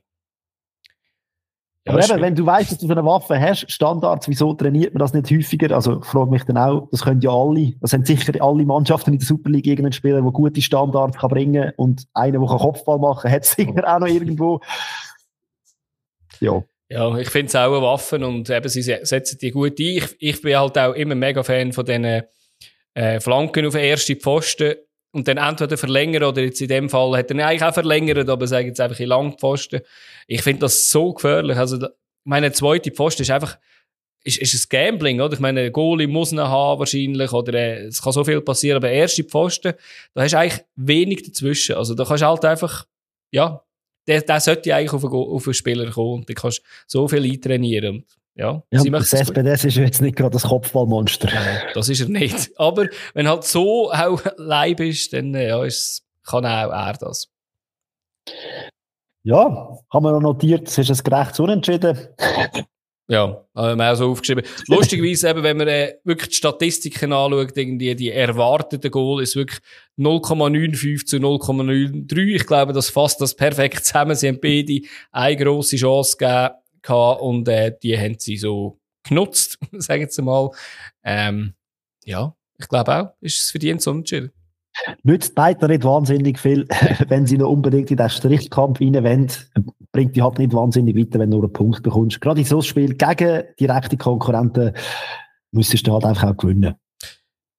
Ja, 1.86 1.94
aber 1.94 2.04
eben, 2.04 2.22
wenn 2.22 2.36
du 2.36 2.46
weißt, 2.46 2.72
dass 2.72 2.78
du 2.78 2.86
so 2.86 2.92
eine 2.92 3.04
Waffe 3.04 3.40
hast, 3.40 3.72
Standards, 3.72 4.28
wieso 4.28 4.54
trainiert 4.54 4.94
man 4.94 5.00
das 5.00 5.14
nicht 5.14 5.32
häufiger? 5.32 5.76
Also 5.76 6.00
frage 6.02 6.30
mich 6.30 6.44
dann 6.44 6.58
auch, 6.58 6.88
das 6.92 7.04
können 7.04 7.22
ja 7.22 7.32
alle, 7.32 7.74
das 7.82 7.94
haben 7.94 8.06
sicher 8.06 8.34
alle 8.40 8.66
Mannschaften 8.66 9.14
in 9.14 9.20
der 9.20 9.26
Super 9.26 9.50
League 9.50 9.66
irgendeinen 9.66 9.94
Spieler, 9.94 10.22
der 10.22 10.32
gute 10.32 10.62
Standards 10.62 11.18
kann 11.18 11.30
bringen 11.32 11.74
und 11.78 12.06
einer, 12.14 12.38
der 12.38 12.58
Kopfball 12.58 13.00
machen 13.00 13.24
kann, 13.24 13.32
hat 13.32 13.46
sicher 13.46 13.84
auch 13.88 14.00
noch 14.00 14.08
irgendwo. 14.08 14.62
Ja. 16.40 16.64
Ja, 16.88 17.18
ich 17.18 17.30
finde 17.30 17.48
es 17.48 17.56
auch 17.56 17.72
eine 17.72 17.82
Waffe 17.82 18.20
und 18.20 18.50
eben, 18.50 18.68
sie 18.68 18.82
setzen 18.82 19.38
die 19.42 19.52
gut 19.52 19.80
ein. 19.80 19.86
Ich, 19.86 20.16
ich 20.20 20.42
bin 20.42 20.58
halt 20.58 20.78
auch 20.78 20.94
immer 20.94 21.16
mega 21.16 21.42
Fan 21.42 21.72
von 21.72 21.86
diesen 21.86 22.24
äh, 22.94 23.20
Flanken 23.22 23.66
auf 23.66 23.74
den 23.74 23.86
ersten 23.86 24.18
Pfosten 24.18 24.76
und 25.12 25.28
dann 25.28 25.38
entweder 25.38 25.78
verlängern 25.78 26.24
oder 26.24 26.42
jetzt 26.42 26.62
in 26.62 26.68
dem 26.68 26.90
Fall 26.90 27.18
hat 27.18 27.32
er 27.32 27.46
eigentlich 27.46 27.64
auch 27.64 27.74
verlängert, 27.74 28.30
aber 28.30 28.48
sagen 28.48 28.68
jetzt 28.68 28.80
einfach 28.80 29.00
in 29.00 29.10
Langpfosten. 29.10 29.82
Ich 30.28 30.42
finde 30.42 30.62
das 30.62 30.90
so 30.90 31.14
gefährlich. 31.14 31.58
Also, 31.58 31.88
meine 32.24 32.52
zweite 32.52 32.92
Pfosten 32.92 33.24
ist 33.24 33.32
einfach, 33.32 33.58
ist, 34.24 34.38
ist 34.38 34.54
ein 34.54 34.68
Gambling, 34.70 35.20
oder? 35.20 35.34
Ich 35.34 35.40
meine, 35.40 35.62
ein 35.62 35.72
Goalie 35.72 36.08
muss 36.08 36.32
ihn 36.32 36.40
haben 36.40 36.80
wahrscheinlich, 36.80 37.32
oder 37.34 37.54
äh, 37.54 37.86
es 37.86 38.02
kann 38.02 38.14
so 38.14 38.24
viel 38.24 38.42
passieren, 38.42 38.78
aber 38.78 38.90
erste 38.90 39.24
Pfosten, 39.24 39.74
da 40.14 40.22
hast 40.22 40.34
du 40.34 40.38
eigentlich 40.38 40.64
wenig 40.76 41.24
dazwischen. 41.24 41.76
Also 41.76 41.96
da 41.96 42.06
kannst 42.06 42.22
du 42.22 42.28
halt 42.28 42.46
einfach, 42.46 42.86
ja, 43.32 43.64
der, 44.08 44.22
der 44.22 44.40
sollte 44.40 44.74
eigentlich 44.76 44.94
auf 44.94 45.04
einen, 45.04 45.14
auf 45.14 45.48
einen 45.48 45.54
Spieler 45.54 45.90
kommen 45.92 46.20
und 46.20 46.30
da 46.30 46.34
kannst 46.34 46.60
du 46.60 46.64
so 46.88 47.08
viel 47.08 47.24
eintrainieren. 47.24 48.06
Ja, 48.42 48.64
ja 48.72 48.84
das 48.84 49.14
SPS 49.14 49.66
ist 49.66 49.78
jetzt 49.78 50.02
nicht 50.02 50.16
gerade 50.16 50.32
das 50.32 50.44
Kopfballmonster. 50.44 51.30
das 51.76 51.90
ist 51.90 52.02
er 52.02 52.10
nicht. 52.10 52.50
Aber 52.58 52.88
wenn 53.14 53.28
halt 53.28 53.44
so 53.44 53.92
auch 53.92 54.20
Leib 54.38 54.80
ist, 54.80 55.14
dann 55.14 55.36
äh, 55.36 55.50
ja, 55.50 55.64
ist, 55.64 56.04
kann 56.26 56.44
auch 56.46 56.72
er 56.72 56.94
das. 56.94 57.30
Ja, 59.24 59.78
haben 59.94 60.04
wir 60.04 60.12
noch 60.14 60.22
notiert, 60.22 60.68
es 60.68 60.80
ist 60.80 60.90
ein 60.90 61.04
gerechtes 61.04 61.40
Unentschieden. 61.40 62.08
Ja, 63.08 63.46
haben 63.54 63.78
wir 63.78 63.92
auch 63.92 63.96
so 63.96 64.10
aufgeschrieben. 64.10 64.44
Lustigerweise 64.68 65.30
eben, 65.30 65.44
wenn 65.44 65.58
man 65.58 65.68
äh, 65.68 65.96
wirklich 66.04 66.30
die 66.30 66.36
Statistiken 66.36 67.14
anschaut, 67.14 67.56
irgendwie 67.56 67.94
die 67.94 68.10
erwartete 68.10 68.90
Goal 68.90 69.22
ist 69.22 69.36
wirklich 69.36 69.60
0,95 70.00 71.06
zu 71.06 71.18
0,03. 71.18 72.36
Ich 72.36 72.48
glaube, 72.48 72.74
das 72.74 72.90
fasst 72.90 73.22
das 73.22 73.36
perfekt 73.36 73.86
zusammen. 73.86 74.16
Sie 74.16 74.30
haben 74.30 74.40
beide 74.42 74.80
eine 75.12 75.36
grosse 75.36 75.76
Chance 75.76 76.18
gegeben 76.18 76.56
gehabt 76.82 77.22
und 77.22 77.48
äh, 77.48 77.76
die 77.82 77.98
haben 77.98 78.16
sie 78.20 78.38
so 78.38 78.80
genutzt, 79.04 79.58
sagen 79.74 80.08
wir 80.10 80.24
mal. 80.24 80.50
Ähm, 81.04 81.54
ja, 82.06 82.36
ich 82.58 82.68
glaube 82.68 82.96
auch, 82.96 83.14
ist 83.22 83.42
es 83.42 83.52
verdient 83.52 83.82
so 83.82 83.92
entschieden. 83.92 84.32
Nützt 85.04 85.36
beide 85.36 85.68
nicht 85.68 85.84
wahnsinnig 85.84 86.40
viel, 86.40 86.68
wenn 87.08 87.26
sie 87.26 87.38
noch 87.38 87.50
unbedingt 87.50 87.92
in 87.92 87.98
den 87.98 88.10
Strichkampf 88.10 88.80
rein 88.80 89.04
wollen, 89.04 89.28
bringt 89.92 90.16
die 90.16 90.22
halt 90.22 90.40
nicht 90.40 90.54
wahnsinnig 90.54 90.96
weiter, 90.96 91.20
wenn 91.20 91.32
du 91.32 91.38
nur 91.38 91.46
einen 91.46 91.54
Punkt 91.54 91.84
bekommst. 91.84 92.22
Gerade 92.22 92.40
in 92.40 92.46
so 92.46 92.58
einem 92.58 92.64
Spiel 92.64 92.96
gegen 92.96 93.44
direkte 93.60 93.98
Konkurrenten 93.98 94.74
müsstest 95.52 95.88
du 95.88 95.94
halt 95.94 96.06
einfach 96.06 96.32
auch 96.32 96.38
gewinnen. 96.38 96.76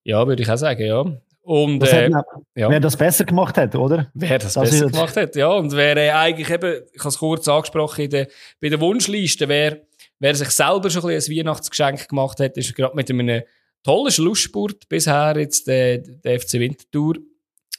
Ja, 0.04 0.26
würde 0.26 0.42
ich 0.42 0.50
auch 0.50 0.56
sagen, 0.56 0.84
ja. 0.84 1.04
Und, 1.42 1.82
äh, 1.82 2.08
ja. 2.08 2.70
Wer 2.70 2.78
das 2.78 2.96
besser 2.96 3.24
gemacht 3.24 3.56
hat, 3.58 3.74
oder? 3.74 4.10
Wer 4.14 4.38
das, 4.38 4.54
das 4.54 4.70
besser 4.70 4.86
gemacht 4.86 5.16
hat, 5.16 5.34
ja. 5.34 5.48
Und 5.48 5.72
wer 5.72 5.96
äh, 5.96 6.10
eigentlich 6.10 6.48
eben, 6.48 6.82
ich 6.92 7.00
habe 7.00 7.08
es 7.08 7.18
kurz 7.18 7.48
angesprochen, 7.48 8.04
in 8.04 8.10
der, 8.10 8.28
bei 8.60 8.68
der 8.68 8.80
Wunschliste, 8.80 9.48
wer, 9.48 9.80
wer 10.20 10.34
sich 10.36 10.50
selber 10.50 10.88
schon 10.88 11.10
ein, 11.10 11.16
ein 11.16 11.20
Weihnachtsgeschenk 11.20 12.08
gemacht 12.08 12.38
hat, 12.38 12.56
ist 12.56 12.74
gerade 12.76 12.94
mit 12.94 13.10
einem 13.10 13.42
tollen 13.82 14.12
Schlussspurt 14.12 14.88
bisher 14.88 15.36
jetzt 15.36 15.66
der, 15.66 15.98
der 15.98 16.40
FC 16.40 16.54
Winterthur. 16.54 17.16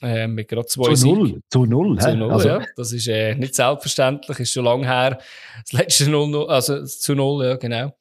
Äh, 0.02 0.26
mit 0.26 0.48
gerade 0.48 0.66
zwei 0.66 0.92
zu 0.92 1.14
null, 1.14 1.40
zu 1.48 1.64
null, 1.64 1.98
zu 1.98 2.16
null 2.16 2.32
also. 2.32 2.48
ja. 2.48 2.62
Das 2.76 2.92
ist 2.92 3.06
äh, 3.08 3.34
nicht 3.36 3.54
selbstverständlich, 3.54 4.40
ist 4.40 4.52
schon 4.52 4.64
lange 4.64 4.86
her. 4.86 5.18
Das 5.62 5.72
letzte 5.72 6.10
Null, 6.10 6.50
also 6.50 6.84
zu 6.84 7.14
null, 7.14 7.46
ja, 7.46 7.56
genau. 7.56 7.96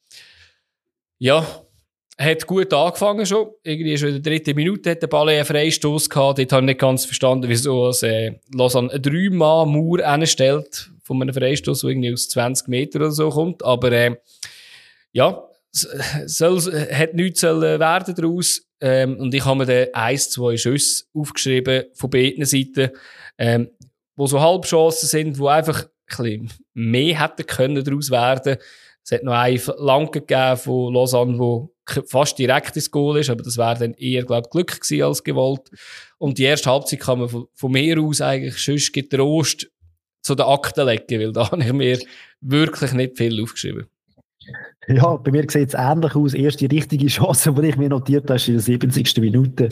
Ja, 1.19 1.45
hat 2.17 2.45
gut 2.45 2.73
angefangen 2.73 3.25
schon. 3.25 3.47
Irgendwie 3.63 3.97
schon 3.97 4.09
in 4.09 4.21
der 4.21 4.31
dritten 4.31 4.55
Minute 4.55 4.91
hat 4.91 5.01
der 5.01 5.07
Ball 5.07 5.29
einen 5.29 5.45
Freistoß 5.45 6.09
gehabt. 6.09 6.39
Dort 6.39 6.51
habe 6.51 6.61
ich 6.63 6.67
nicht 6.67 6.79
ganz 6.79 7.05
verstanden, 7.05 7.49
wieso 7.49 7.87
es, 7.87 8.03
äh, 8.03 8.33
Lausanne 8.53 8.91
eine 8.91 9.01
Drei-Mann-Mauer 9.01 10.05
anstellt 10.05 10.91
von 11.03 11.21
einem 11.21 11.33
Freistoß, 11.33 11.81
der 11.81 11.89
irgendwie 11.89 12.13
aus 12.13 12.29
20 12.29 12.67
Metern 12.67 13.01
oder 13.01 13.11
so 13.11 13.29
kommt. 13.29 13.63
Aber, 13.63 13.91
äh, 13.91 14.15
ja, 15.11 15.43
soll, 15.71 16.61
hat 16.91 17.13
nichts 17.13 17.41
sollen 17.41 17.79
werden 17.79 18.15
daraus. 18.15 18.61
Ähm, 18.79 19.17
und 19.17 19.33
ich 19.33 19.43
habe 19.45 19.59
mir 19.59 19.65
dann 19.65 19.93
eins, 19.93 20.29
zwei 20.29 20.57
Schüsse 20.57 21.05
aufgeschrieben 21.13 21.85
von 21.93 22.09
beiden 22.09 22.45
Seiten, 22.45 22.91
ähm, 23.37 23.69
wo 24.15 24.27
so 24.27 24.39
Halbchancen 24.39 25.09
sind, 25.09 25.39
wo 25.39 25.47
einfach 25.47 25.83
ein 25.83 25.89
bisschen 26.07 26.49
mehr 26.73 27.21
hätten 27.21 27.45
können 27.45 27.83
daraus 27.83 28.11
werden. 28.11 28.57
Es 29.03 29.11
hat 29.11 29.23
noch 29.23 29.33
eine 29.33 29.59
Lanke 29.77 30.21
gegeben 30.21 30.57
von 30.57 30.93
Lausanne, 30.93 31.39
wo 31.39 31.72
fast 32.07 32.39
direkt 32.39 32.75
ins 32.75 32.91
Goal 32.91 33.19
ist, 33.19 33.29
aber 33.29 33.43
das 33.43 33.57
wäre 33.57 33.77
dann 33.77 33.93
eher, 33.93 34.23
glaube 34.23 34.49
Glück 34.49 34.79
gewesen 34.79 35.03
als 35.03 35.23
gewollt. 35.23 35.69
Und 36.17 36.37
die 36.37 36.43
erste 36.43 36.69
Halbzeit 36.69 36.99
kann 36.99 37.19
man 37.19 37.29
von, 37.29 37.71
mir 37.71 37.99
aus 37.99 38.21
eigentlich 38.21 38.57
sonst 38.57 38.93
getrost 38.93 39.69
zu 40.21 40.35
den 40.35 40.45
Akten 40.45 40.85
legen, 40.85 41.19
weil 41.19 41.33
da 41.33 41.49
habe 41.51 41.63
ich 41.63 41.73
mir 41.73 41.99
wirklich 42.41 42.93
nicht 42.93 43.17
viel 43.17 43.41
aufgeschrieben. 43.41 43.87
Ja, 44.87 45.15
bei 45.15 45.31
mir 45.31 45.45
sieht 45.49 45.69
es 45.69 45.73
ähnlich 45.75 46.13
aus. 46.15 46.33
Erste 46.33 46.69
richtige 46.69 47.07
Chance, 47.07 47.53
die 47.53 47.69
ich 47.69 47.77
mir 47.77 47.89
notiert 47.89 48.25
habe, 48.25 48.35
ist 48.35 48.47
in 48.47 48.55
der 48.55 48.61
70. 48.61 49.17
Minute. 49.19 49.69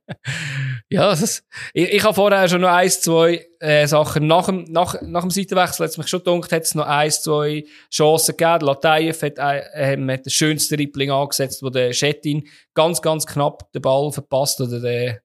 ja, 0.88 1.12
ist, 1.12 1.44
ich, 1.74 1.92
ich 1.92 2.02
habe 2.02 2.14
vorher 2.14 2.48
schon 2.48 2.62
noch 2.62 2.70
ein, 2.70 2.88
zwei 2.88 3.46
äh, 3.60 3.86
Sachen. 3.86 4.26
Nach 4.26 4.46
dem, 4.46 4.64
nach, 4.64 5.00
nach 5.02 5.20
dem 5.20 5.30
Seitenwechsel 5.30 5.84
hat 5.84 5.90
es 5.90 5.98
mich 5.98 6.08
schon 6.08 6.22
gedacht, 6.24 6.52
hat 6.52 6.62
es 6.62 6.74
noch 6.74 6.86
ein, 6.86 7.10
zwei 7.10 7.64
Chancen 7.92 8.36
gegeben. 8.36 8.64
Latayev 8.64 9.22
hat, 9.22 9.38
äh, 9.38 9.96
hat 9.98 10.26
das 10.26 10.32
schönste 10.32 10.78
Rippling 10.78 11.10
angesetzt, 11.10 11.62
wo 11.62 11.68
der 11.68 11.92
Schettin 11.92 12.44
ganz, 12.72 13.02
ganz 13.02 13.26
knapp 13.26 13.70
den 13.72 13.82
Ball 13.82 14.10
verpasst 14.10 14.60
oder 14.62 14.80
der, 14.80 15.20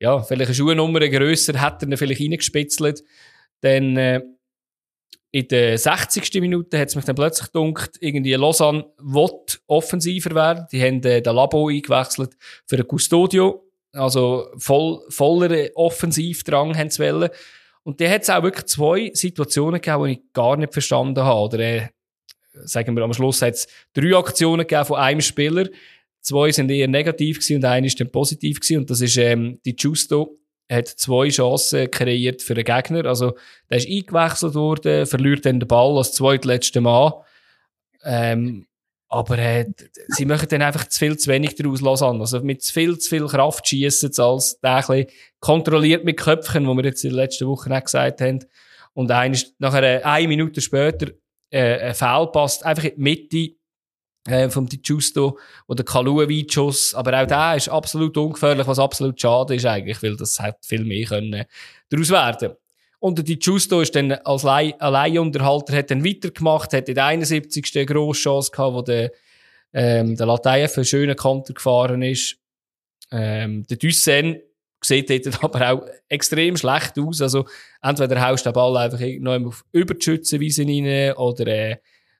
ja, 0.00 0.22
vielleicht 0.22 0.48
eine 0.48 0.54
Schuhnummer 0.56 1.00
grösser, 1.08 1.60
hat 1.60 1.82
er 1.82 1.88
ihn 1.88 1.96
vielleicht 1.96 2.20
reingespitzelt. 2.20 3.04
Dann, 3.60 3.96
äh, 3.96 4.22
in 5.32 5.46
der 5.48 5.78
60. 5.78 6.40
Minute 6.40 6.78
hat 6.78 6.88
es 6.88 6.96
mich 6.96 7.04
dann 7.04 7.14
plötzlich 7.14 7.52
gedacht, 7.52 7.92
irgendwie 8.00 8.34
Lausanne 8.34 8.84
will 8.98 9.30
offensiver 9.66 10.34
werden. 10.34 10.66
Die 10.72 10.82
haben 10.82 11.02
äh, 11.04 11.22
den 11.22 11.34
Labo 11.34 11.68
eingewechselt 11.68 12.36
für 12.66 12.76
ein 12.76 12.86
Custodio. 12.86 13.64
Also 13.92 14.48
voll, 14.58 15.00
voller 15.08 15.68
Offensivdrang 15.74 16.76
haben 16.76 16.90
sie 16.90 17.02
wollen. 17.02 17.30
Und 17.82 18.00
da 18.00 18.08
hat 18.08 18.22
es 18.22 18.30
auch 18.30 18.42
wirklich 18.42 18.66
zwei 18.66 19.10
Situationen 19.14 19.80
gegeben, 19.80 20.04
die 20.04 20.12
ich 20.12 20.32
gar 20.32 20.56
nicht 20.56 20.72
verstanden 20.72 21.22
habe. 21.22 21.40
Oder 21.40 21.58
äh, 21.60 21.88
sagen 22.64 22.96
wir 22.96 23.04
am 23.04 23.12
Schluss 23.12 23.40
hat 23.42 23.54
es 23.54 23.68
drei 23.92 24.16
Aktionen 24.16 24.66
gegeben 24.66 24.84
von 24.84 24.98
einem 24.98 25.20
Spieler. 25.20 25.68
Zwei 26.20 26.50
sind 26.50 26.70
eher 26.70 26.88
negativ 26.88 27.38
gewesen 27.38 27.56
und 27.56 27.64
eine 27.64 27.86
ist 27.86 27.98
dann 28.00 28.10
positiv 28.10 28.60
gewesen. 28.60 28.78
Und 28.78 28.90
das 28.90 29.00
ist 29.00 29.16
ähm, 29.16 29.60
die 29.64 29.76
Justo 29.78 30.38
hat 30.70 30.88
zwei 30.88 31.28
Chancen 31.28 31.90
kreiert 31.90 32.42
für 32.42 32.54
den 32.54 32.64
Gegner. 32.64 33.04
Also, 33.06 33.36
der 33.68 33.78
ist 33.78 33.88
eingewechselt 33.88 34.54
worden, 34.54 35.06
verliert 35.06 35.44
dann 35.44 35.60
den 35.60 35.68
Ball 35.68 35.98
als 35.98 36.12
zweitletzter 36.12 36.80
Mann. 36.80 37.12
Ähm, 38.04 38.66
aber 39.12 39.38
äh, 39.38 39.66
sie 40.08 40.24
machen 40.24 40.46
dann 40.48 40.62
einfach 40.62 40.88
zu 40.88 40.98
viel 41.00 41.18
zu 41.18 41.28
wenig 41.28 41.56
daraus 41.56 41.80
lassen. 41.80 42.20
Also 42.20 42.40
mit 42.40 42.62
zu 42.62 42.72
viel, 42.72 42.96
zu 42.96 43.08
viel 43.08 43.26
Kraft 43.26 43.66
schießen 43.66 44.12
als 44.18 44.60
der 44.60 44.88
ein 44.88 45.06
kontrolliert 45.40 46.04
mit 46.04 46.16
Köpfchen, 46.16 46.66
wo 46.68 46.74
wir 46.74 46.84
jetzt 46.84 47.02
in 47.02 47.10
den 47.10 47.16
letzten 47.16 47.48
Wochen 47.48 47.72
auch 47.72 47.82
gesagt 47.82 48.20
haben. 48.20 48.44
Und 48.92 49.10
ein, 49.10 49.36
nachher, 49.58 50.06
eine 50.06 50.28
Minute 50.28 50.60
später, 50.60 51.08
äh, 51.50 51.88
ein 51.88 51.94
Foul 51.94 52.30
passt 52.30 52.64
einfach 52.64 52.84
in 52.84 52.94
die 52.94 53.00
Mitte 53.00 53.59
äh, 54.26 54.48
vom 54.50 54.68
Di 54.68 54.78
Giusto 54.78 55.38
oder 55.66 55.84
Kaluevic-Schuss. 55.84 56.94
Aber 56.94 57.22
auch 57.22 57.26
der 57.26 57.56
ist 57.56 57.68
absolut 57.68 58.16
ungefährlich, 58.16 58.66
was 58.66 58.78
absolut 58.78 59.20
schade 59.20 59.54
ist 59.54 59.66
eigentlich, 59.66 60.02
weil 60.02 60.16
das 60.16 60.38
hat 60.40 60.64
viel 60.64 60.84
mehr 60.84 61.06
können 61.06 61.44
daraus 61.88 62.10
werden. 62.10 62.52
Und 62.98 63.16
der 63.16 63.24
Di 63.24 63.38
Giusto 63.38 63.80
ist 63.80 63.96
dann 63.96 64.12
als 64.12 64.44
Alleinunterhalter, 64.44 65.74
hat 65.74 65.90
dann 65.90 66.04
weitergemacht, 66.04 66.72
hat 66.74 66.88
in 66.88 66.94
der 66.94 67.06
71. 67.06 67.76
eine 67.76 67.86
grosse 67.86 68.20
Chance 68.20 68.50
gehabt, 68.50 68.74
wo 68.74 68.82
der, 68.82 69.10
ähm, 69.72 70.16
der 70.16 70.26
Lateif 70.26 70.76
einen 70.76 70.84
schönen 70.84 71.16
Konter 71.16 71.54
gefahren 71.54 72.02
ist. 72.02 72.36
Ähm, 73.10 73.66
der 73.68 73.78
Dussen 73.78 74.40
sieht 74.82 75.08
dort 75.08 75.42
aber 75.44 75.70
auch 75.70 75.86
extrem 76.08 76.58
schlecht 76.58 76.98
aus. 76.98 77.22
Also, 77.22 77.46
entweder 77.80 78.20
haust 78.20 78.44
du 78.44 78.50
den 78.50 78.54
Ball 78.54 78.76
einfach 78.76 79.00
noch 79.18 79.46
auf 79.46 79.64
über 79.72 79.94
die 79.94 80.04
Schützenwiese 80.04 80.64
rein 80.64 81.14
oder, 81.14 81.46
äh, 81.46 81.76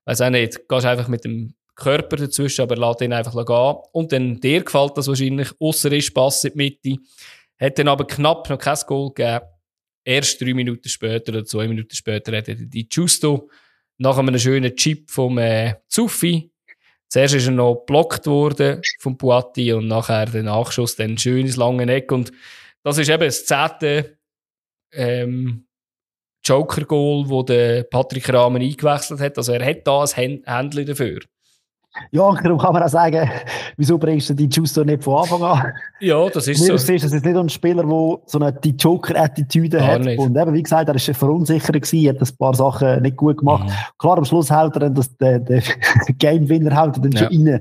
weiß 0.07 0.23
auch 0.23 0.31
nicht, 0.31 0.67
gehst 0.67 0.87
einfach 0.87 1.09
mit 1.09 1.25
dem 1.25 1.55
Körper 1.81 2.17
dazwischen, 2.17 2.63
aber 2.63 2.77
lässt 2.77 3.01
ihn 3.01 3.13
einfach 3.13 3.33
gehen. 3.33 3.77
Und 3.93 4.13
dann 4.13 4.41
dir 4.41 4.63
gefällt 4.63 4.97
das 4.97 5.09
wahrscheinlich, 5.09 5.49
ausser 5.59 5.91
ist 5.93 6.15
Pass 6.15 6.45
in 6.45 6.53
die 6.53 6.57
Mitte. 6.57 7.03
Hat 7.59 7.79
dann 7.79 7.89
aber 7.89 8.07
knapp 8.07 8.49
noch 8.49 8.59
kein 8.59 8.79
Goal 8.87 9.13
gegeben. 9.13 9.45
Erst 10.05 10.41
drei 10.41 10.55
Minuten 10.55 10.89
später 10.89 11.33
oder 11.33 11.45
zwei 11.45 11.69
Minuten 11.69 11.95
später 11.95 12.37
hat 12.37 12.49
er 12.49 12.55
die 12.55 12.89
Justo 12.91 13.51
nach 13.99 14.17
einem 14.17 14.39
schönen 14.39 14.75
Chip 14.75 15.11
vom 15.11 15.37
äh, 15.39 15.75
Zuffi. 15.89 16.51
Zuerst 17.09 17.35
ist 17.35 17.47
er 17.47 17.53
noch 17.53 17.75
geblockt 17.75 18.27
worden 18.27 18.81
vom 18.99 19.19
Puatti 19.19 19.73
und 19.73 19.89
nachher 19.89 20.27
der 20.27 20.45
Nachschuss, 20.45 20.97
dann 20.97 21.13
ein 21.13 21.19
schönes 21.19 21.57
lange 21.57 21.93
Eck. 21.93 22.13
Und 22.13 22.33
das 22.83 22.99
ist 22.99 23.11
eben 23.11 23.25
das 23.25 23.45
zehnte 23.45 24.17
ähm, 24.93 25.67
Joker-Goal, 26.45 27.29
wo 27.29 27.43
der 27.43 27.83
Patrick 27.83 28.33
Rahmen 28.33 28.63
eingewechselt 28.63 29.21
hat. 29.21 29.37
Also 29.37 29.53
er 29.53 29.65
hat 29.65 29.87
da 29.87 30.03
ein 30.03 30.43
Händchen 30.45 30.87
dafür. 30.87 31.21
Ja, 32.13 32.33
darum 32.33 32.59
kann 32.59 32.73
man 32.73 32.83
auch 32.85 32.89
sagen, 32.89 33.29
wieso 33.77 33.99
bringst 33.99 34.31
du 34.31 34.35
die 34.35 34.49
Justo 34.49 34.85
nicht 34.85 35.03
von 35.03 35.23
Anfang 35.23 35.43
an? 35.43 35.73
Ja, 35.99 36.29
das 36.29 36.47
ist 36.47 36.61
Mir 36.61 36.67
so. 36.67 36.93
Ist, 36.93 37.05
das 37.05 37.13
ist 37.13 37.25
nicht 37.25 37.37
ein 37.37 37.49
Spieler, 37.49 37.83
der 37.83 38.19
so 38.27 38.39
eine 38.39 38.53
die 38.53 38.71
Joker-Attitüde 38.71 39.85
hat. 39.85 40.03
Nicht. 40.03 40.19
Und 40.19 40.37
eben, 40.37 40.55
wie 40.55 40.63
gesagt, 40.63 40.89
er 40.89 40.95
war 40.95 41.15
verunsichert 41.15 41.83
gewesen, 41.83 42.09
hat 42.09 42.21
ein 42.21 42.37
paar 42.37 42.55
Sachen 42.55 43.03
nicht 43.03 43.17
gut 43.17 43.39
gemacht. 43.39 43.65
Mhm. 43.65 43.73
Klar, 43.99 44.19
am 44.19 44.25
Schluss 44.25 44.51
hält 44.51 44.75
er 44.77 44.81
dann 44.81 44.95
das, 44.95 45.17
der, 45.17 45.41
der 45.41 45.63
Game-Winner 46.19 46.81
hält 46.81 46.97
er 46.97 47.03
dann 47.03 47.13
ja. 47.13 47.19
schon 47.19 47.49
rein. 47.49 47.61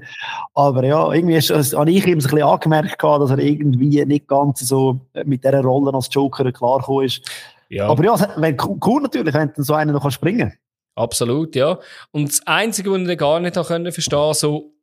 Aber 0.53 0.85
ja, 0.85 1.11
irgendwie 1.11 1.35
ist, 1.35 1.51
also, 1.51 1.79
habe 1.79 1.91
ich 1.91 2.05
ihm 2.05 2.13
ein 2.13 2.17
bisschen 2.19 2.43
angemerkt, 2.43 3.01
dass 3.01 3.31
er 3.31 3.39
irgendwie 3.39 4.05
nicht 4.05 4.27
ganz 4.27 4.59
so 4.59 4.99
mit 5.25 5.43
dieser 5.43 5.61
Rolle 5.61 5.93
als 5.93 6.09
Joker 6.11 6.51
klargekommen 6.51 7.05
ist. 7.05 7.21
Ja. 7.69 7.87
Aber 7.87 8.03
ja, 8.03 8.15
wenn, 8.37 8.57
cool 8.85 9.01
natürlich, 9.01 9.33
wenn 9.33 9.51
du 9.55 9.63
so 9.63 9.73
einen 9.73 9.93
noch 9.93 10.09
springen 10.11 10.49
kann. 10.49 10.57
Absolut, 10.99 11.55
ja. 11.55 11.79
Und 12.11 12.27
das 12.27 12.45
Einzige, 12.45 12.91
was 12.91 13.07
ich 13.07 13.17
gar 13.17 13.39
nicht 13.39 13.53
verstehen 13.53 14.19
konnte, 14.19 14.37
so 14.37 14.73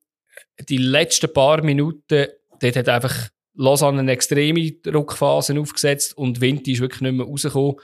die 0.67 0.79
letzten 0.79 1.31
paar 1.31 1.63
Minuten, 1.63 2.29
dort 2.59 2.77
hat 2.77 2.89
einfach 2.89 3.29
Lausanne 3.55 4.01
eine 4.01 4.13
extreme 4.13 4.73
Druckphase 4.73 5.59
aufgesetzt 5.61 6.17
und 6.17 6.41
Winti 6.41 6.73
ist 6.73 6.81
wirklich 6.81 7.03
nicht 7.03 7.13
mehr 7.13 7.27
rausgekommen. 7.27 7.77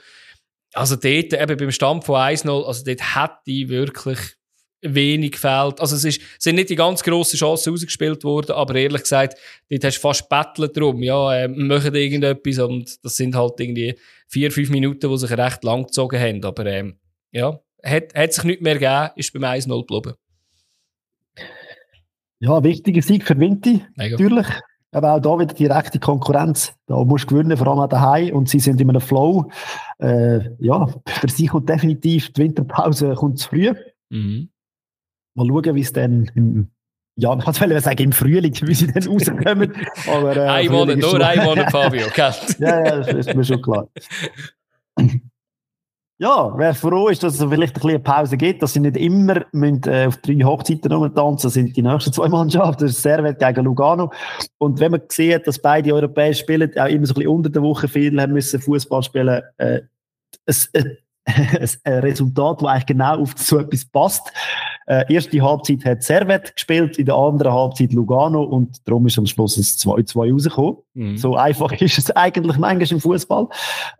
Also 0.73 0.95
dort, 0.95 1.33
eben 1.33 1.57
beim 1.57 1.71
Stand 1.71 2.03
von 2.03 2.15
1-0, 2.15 2.65
also 2.65 2.83
dort 2.83 3.15
hätte 3.15 3.69
wirklich 3.69 4.19
wenig 4.81 5.33
gefällt. 5.33 5.79
Also 5.79 5.95
es 5.95 6.03
ist, 6.03 6.21
sind 6.39 6.55
nicht 6.55 6.71
die 6.71 6.75
ganz 6.75 7.03
grossen 7.03 7.37
Chancen 7.37 7.71
ausgespielt 7.71 8.23
worden, 8.23 8.53
aber 8.53 8.73
ehrlich 8.73 9.03
gesagt, 9.03 9.37
dort 9.69 9.83
hast 9.83 9.97
du 9.97 10.01
fast 10.01 10.27
bettelt 10.27 10.75
drum, 10.75 11.03
ja, 11.03 11.35
äh, 11.35 11.47
machen 11.47 11.93
irgendetwas 11.93 12.57
und 12.57 13.05
das 13.05 13.15
sind 13.15 13.35
halt 13.35 13.59
irgendwie 13.59 13.95
vier, 14.27 14.51
fünf 14.51 14.71
Minuten, 14.71 15.07
die 15.07 15.17
sich 15.17 15.31
recht 15.31 15.63
lang 15.63 15.83
gezogen 15.83 16.19
haben, 16.19 16.43
aber 16.43 16.65
ähm, 16.65 16.97
ja, 17.31 17.59
hat, 17.83 18.13
hat 18.15 18.33
sich 18.33 18.43
nichts 18.43 18.63
mehr 18.63 18.73
gegeben, 18.75 19.09
ist 19.15 19.33
beim 19.33 19.43
1-0 19.43 19.87
geblieben. 19.87 20.17
Ja, 22.39 22.63
wichtiger 22.63 23.01
Sieg 23.01 23.25
für 23.25 23.39
Vinti, 23.39 23.85
natürlich. 23.95 24.47
Aber 24.91 25.13
auch 25.13 25.19
da 25.19 25.39
wieder 25.39 25.53
direkte 25.53 25.99
Konkurrenz. 25.99 26.73
Da 26.85 27.03
musst 27.03 27.23
du 27.23 27.35
gewinnen, 27.35 27.57
vor 27.57 27.67
allem 27.67 27.89
daheim. 27.89 28.35
Und 28.35 28.49
sie 28.49 28.59
sind 28.59 28.79
in 28.79 28.89
einem 28.89 29.01
Flow. 29.01 29.49
Äh, 29.99 30.51
ja, 30.59 30.87
für 31.07 31.29
sie 31.29 31.47
kommt 31.47 31.67
definitiv 31.67 32.31
die 32.33 32.41
Winterpause 32.43 33.15
kommt 33.15 33.39
zu 33.39 33.49
früh. 33.49 33.73
Mhm. 34.09 34.49
Mal 35.35 35.47
schauen, 35.47 35.75
wie 35.75 35.81
es 35.81 35.93
dann 35.93 36.29
im, 36.35 36.67
ja, 37.15 37.37
ich 37.37 37.81
sagen, 37.83 38.03
im 38.03 38.11
Frühling, 38.11 38.55
wie 38.61 38.73
sie 38.73 38.87
dann 38.87 39.03
rauskommen. 39.07 39.73
Aber, 40.07 40.37
äh, 40.37 40.47
ein 40.47 40.71
Monat, 40.71 40.97
nur 40.97 41.25
ein 41.25 41.43
Monat, 41.43 41.71
Fabio, 41.71 42.07
ja, 42.15 42.33
ja, 42.59 42.97
das 42.97 43.27
ist 43.27 43.35
mir 43.35 43.43
schon 43.43 43.61
klar. 43.61 43.87
Ja, 46.23 46.53
wer 46.55 46.73
froh 46.73 47.09
ist, 47.09 47.21
dass 47.21 47.33
es 47.33 47.43
vielleicht 47.43 47.75
ein 47.75 47.81
bisschen 47.81 48.01
Pause 48.01 48.37
gibt, 48.37 48.63
dass 48.63 48.71
sie 48.71 48.79
nicht 48.79 48.95
immer 48.95 49.43
müssen, 49.51 49.81
äh, 49.87 50.05
auf 50.07 50.15
drei 50.15 50.35
Hochzeiten 50.35 50.89
rumtanzen 50.89 51.49
sind 51.49 51.75
die 51.75 51.81
nächsten 51.81 52.13
zwei 52.13 52.29
Mannschaften, 52.29 52.85
das 52.85 52.91
ist 52.91 53.01
Servet 53.01 53.39
gegen 53.39 53.65
Lugano. 53.65 54.09
Und 54.57 54.79
wenn 54.79 54.91
man 54.91 55.01
sieht, 55.09 55.45
dass 55.45 55.59
beide 55.59 55.93
Europäer 55.93 56.33
spielen, 56.33 56.71
auch 56.77 56.87
immer 56.87 57.05
so 57.05 57.11
ein 57.11 57.15
bisschen 57.15 57.27
unter 57.27 57.49
der 57.49 57.61
Woche 57.61 57.89
viel 57.89 58.21
haben 58.21 58.31
müssen 58.31 58.61
Fußball 58.61 59.03
spielen, 59.03 59.41
äh, 59.57 59.81
es, 60.45 60.67
äh, 60.67 60.95
ein 61.83 61.99
Resultat, 61.99 62.61
das 62.61 62.69
eigentlich 62.69 62.85
genau 62.85 63.19
auf 63.19 63.33
so 63.35 63.59
etwas 63.59 63.83
passt. 63.83 64.31
Äh, 64.87 65.13
erste 65.13 65.41
Halbzeit 65.41 65.83
hat 65.83 66.03
Servet 66.03 66.55
gespielt, 66.55 66.99
in 66.99 67.05
der 67.05 67.15
anderen 67.15 67.51
Halbzeit 67.51 67.91
Lugano 67.91 68.43
und 68.43 68.77
darum 68.87 69.05
ist 69.07 69.17
am 69.17 69.25
Schluss 69.25 69.57
ein 69.57 69.63
2-2 69.63 70.31
rausgekommen. 70.31 70.77
Mhm. 70.93 71.17
So 71.17 71.35
einfach 71.35 71.73
ist 71.81 71.97
es 71.97 72.11
eigentlich 72.11 72.57
manchmal 72.57 72.89
im 72.89 73.01
Fußball. 73.01 73.49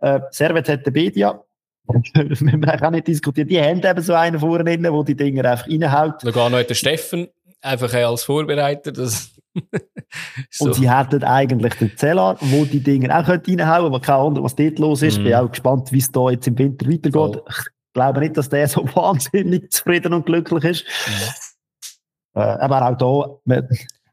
Äh, 0.00 0.20
Servet 0.30 0.70
hat 0.70 0.86
den 0.86 0.92
Bedia 0.94 1.38
müssen 1.86 2.62
wir 2.62 2.82
auch 2.82 2.90
nicht 2.90 3.06
diskutieren. 3.06 3.48
Die 3.48 3.60
haben 3.60 3.82
eben 3.82 4.02
so 4.02 4.14
einen 4.14 4.38
vorne 4.38 4.64
drin, 4.64 4.82
der 4.82 5.04
die 5.04 5.14
Dinger 5.14 5.44
einfach 5.50 5.68
reinhaut. 5.68 6.20
Sogar 6.22 6.50
noch 6.50 6.62
der 6.62 6.74
Steffen, 6.74 7.28
einfach 7.60 7.92
als 7.92 8.24
Vorbereiter. 8.24 8.92
Das 8.92 9.30
so. 10.50 10.64
Und 10.66 10.74
sie 10.74 10.90
hätten 10.90 11.22
eigentlich 11.22 11.74
den 11.74 11.96
Zeller, 11.96 12.36
wo 12.40 12.64
die 12.64 12.80
Dinger 12.80 13.18
auch 13.18 13.28
reinhauen 13.28 13.86
aber 13.86 14.00
keine 14.00 14.18
Ahnung, 14.18 14.44
was 14.44 14.56
dort 14.56 14.78
los 14.78 15.02
ist. 15.02 15.20
Mm. 15.20 15.24
Bin 15.24 15.34
auch 15.34 15.50
gespannt, 15.50 15.92
wie 15.92 15.98
es 15.98 16.10
da 16.10 16.30
jetzt 16.30 16.46
im 16.48 16.58
Winter 16.58 16.86
weitergeht. 16.86 17.12
Voll. 17.12 17.42
Ich 17.48 17.64
glaube 17.92 18.20
nicht, 18.20 18.36
dass 18.36 18.48
der 18.48 18.66
so 18.66 18.84
wahnsinnig 18.94 19.70
zufrieden 19.70 20.12
und 20.12 20.26
glücklich 20.26 20.64
ist. 20.64 20.84
Mm. 21.06 22.38
Äh, 22.38 22.42
aber 22.42 22.88
auch 22.88 23.38
da, 23.46 23.54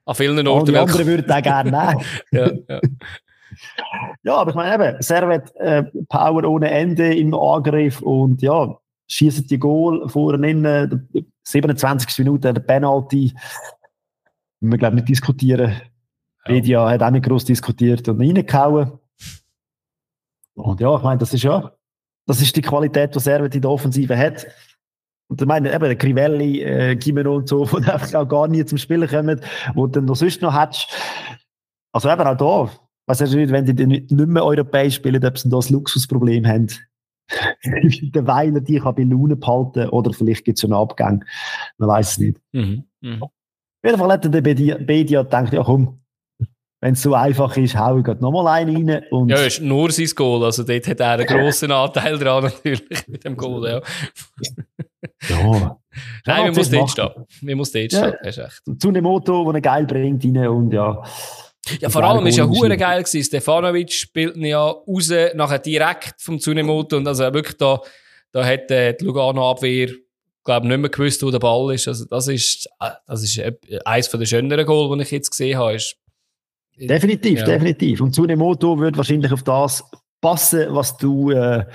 an 0.06 0.16
vielen 0.16 0.48
Orten. 0.48 0.72
Die 0.72 0.78
anderen 0.78 1.06
würden 1.06 1.32
auch 1.32 1.42
gerne 1.42 1.72
nehmen. 1.72 2.06
ja, 2.32 2.52
ja. 2.76 2.82
Ja, 4.24 4.36
aber 4.38 4.52
ich 4.52 4.56
meine 4.56 4.74
eben, 4.76 5.02
Servet 5.02 5.56
äh, 5.56 5.84
Power 6.08 6.44
ohne 6.44 6.70
Ende 6.72 7.14
im 7.16 7.34
Angriff 7.34 8.02
und 8.02 8.42
ja, 8.42 8.78
schießen 9.08 9.48
die 9.48 9.60
Goal 9.60 10.08
vorne 10.10 10.50
in, 10.50 11.26
27. 11.44 12.20
Minute, 12.20 12.54
der 12.54 12.62
Penalty. 12.62 13.34
wir 14.60 14.78
glaube 14.78 14.96
nicht 14.96 15.10
diskutieren. 15.10 15.82
Ja. 16.46 16.52
Media 16.52 16.90
hat 16.90 17.04
auch 17.04 17.12
nicht 17.12 17.26
groß 17.26 17.46
diskutiert 17.46 18.08
und 18.08 18.20
reingehauen. 18.20 19.00
Und 20.56 20.80
ja, 20.80 20.96
ich 20.96 21.04
meine, 21.04 21.18
das 21.20 21.34
ist 21.34 21.44
ja, 21.44 21.72
das 22.28 22.42
ist 22.42 22.56
die 22.56 22.62
Qualität, 22.62 23.16
die 23.16 23.20
Servet 23.20 23.56
in 23.56 23.62
der 23.62 23.72
Offensive 23.72 24.18
hat. 24.18 24.48
Und 25.28 25.42
ich 25.42 25.48
meine, 25.48 25.74
eben, 25.74 25.98
Crivelli, 25.98 26.62
äh, 26.62 26.96
Gimeno 26.96 27.36
und 27.36 27.48
so, 27.48 27.66
die 27.80 27.90
einfach 27.90 28.14
auch 28.16 28.28
gar 28.28 28.48
nie 28.48 28.66
zum 28.66 28.78
Spielen 28.78 29.08
kommen, 29.08 29.42
wo 29.74 29.88
du 29.88 29.94
dann 29.94 30.06
noch 30.06 30.16
sonst 30.16 30.42
noch 30.42 30.58
hättest. 30.60 30.90
Also 31.94 32.10
eben 32.10 32.22
auch 32.22 32.38
da, 32.38 32.72
was 33.06 33.18
du 33.20 33.38
nicht, 33.38 33.52
wenn 33.52 33.66
die 33.66 33.86
nicht 33.86 34.12
mehr 34.12 34.46
europäisch 34.46 34.96
spielen, 34.96 35.24
ob 35.26 35.38
sie 35.38 35.50
da 35.50 35.58
das 35.58 35.70
Luxusproblem 35.70 36.46
haben. 36.46 36.68
der 37.64 38.28
Weiler 38.28 38.60
die 38.60 38.80
kann 38.80 38.96
bei 38.96 39.04
Laune 39.04 39.36
behalten 39.36 39.90
oder 39.90 40.12
vielleicht 40.12 40.44
gibt 40.46 40.58
es 40.58 40.64
einen 40.64 40.74
Abgang. 40.74 41.24
Man 41.78 41.90
weiß 41.90 42.12
es 42.12 42.18
nicht. 42.18 42.38
Mhm. 42.52 42.84
Mhm. 43.02 43.24
Auf 43.24 43.32
jeden 43.86 43.98
Fall 43.98 44.12
hat 44.12 44.34
der 44.34 44.42
Bedia 44.42 45.24
gedacht, 45.24 45.54
ja 45.54 45.64
komm, 45.64 46.02
wenn 46.82 46.94
es 46.94 47.02
so 47.04 47.14
einfach 47.14 47.56
ist, 47.58 47.78
hau 47.78 48.00
ich 48.00 48.08
nochmal 48.20 48.48
einen 48.48 48.90
rein. 48.90 49.04
Und 49.12 49.30
ja, 49.30 49.38
ist 49.38 49.62
nur 49.62 49.92
sein 49.92 50.10
Goal. 50.16 50.44
Also 50.44 50.64
dort 50.64 50.88
hat 50.88 51.00
er 51.00 51.12
einen 51.12 51.28
grossen 51.28 51.72
Anteil 51.72 52.18
dran, 52.18 52.44
natürlich, 52.44 53.08
mit 53.08 53.24
dem 53.24 53.38
Goal, 53.38 53.70
ja. 53.70 53.82
ja. 55.30 55.78
Nein, 56.26 56.46
wir 56.46 56.52
muss 56.52 56.70
dort 56.72 56.90
stehen. 56.90 57.10
Wir 57.42 57.56
muss 57.56 57.72
dort 57.72 57.92
stehen, 57.92 58.14
ja. 58.24 58.30
echt. 58.30 58.62
Zu 58.80 58.88
einem 58.88 59.04
Motto, 59.04 59.46
das 59.46 59.54
er 59.54 59.62
geil 59.62 59.86
bringt 59.86 60.26
rein 60.26 60.48
und 60.48 60.74
ja. 60.74 61.04
Ja, 61.80 61.90
vor 61.90 62.04
allem 62.04 62.26
ist 62.26 62.38
ja 62.38 62.48
hure 62.48 62.76
geil 62.76 63.04
gewesen. 63.04 63.24
Stefanovic 63.24 63.92
spielt 63.92 64.36
ihn 64.36 64.46
ja 64.46 64.64
raus, 64.68 65.12
nachher 65.36 65.60
direkt 65.60 66.16
vom 66.20 66.40
Tsunemoto 66.40 66.98
und 66.98 67.08
also 67.08 67.24
wirklich 67.34 67.58
da, 67.58 67.80
da 68.32 68.46
hat 68.46 68.72
äh, 68.72 68.94
die 68.94 69.06
Lugano 69.06 69.50
Abwehr, 69.52 69.90
glaube 70.44 70.68
nicht 70.68 70.80
mehr 70.80 70.90
gewusst, 70.90 71.22
wo 71.24 71.30
der 71.30 71.40
Ball 71.40 71.76
ist. 71.76 71.88
Also 71.88 72.06
das 72.06 72.28
ist, 72.28 72.68
äh, 72.80 72.90
das 73.06 73.24
ist 73.24 73.42
eines 73.86 74.10
der 74.10 74.26
schöneren 74.26 74.66
Goal, 74.66 74.98
die 74.98 75.04
ich 75.04 75.12
jetzt 75.12 75.30
gesehen 75.30 75.58
habe. 75.58 75.76
Ist, 75.76 75.98
definitiv, 76.78 77.40
ja. 77.40 77.46
definitiv. 77.46 78.02
Und 78.02 78.14
Tsunemoto 78.14 78.80
wird 78.80 78.98
wahrscheinlich 78.98 79.32
auf 79.32 79.44
das 79.44 79.84
passen, 80.20 80.68
was 80.70 80.98
du, 80.98 81.32
äh, 81.32 81.66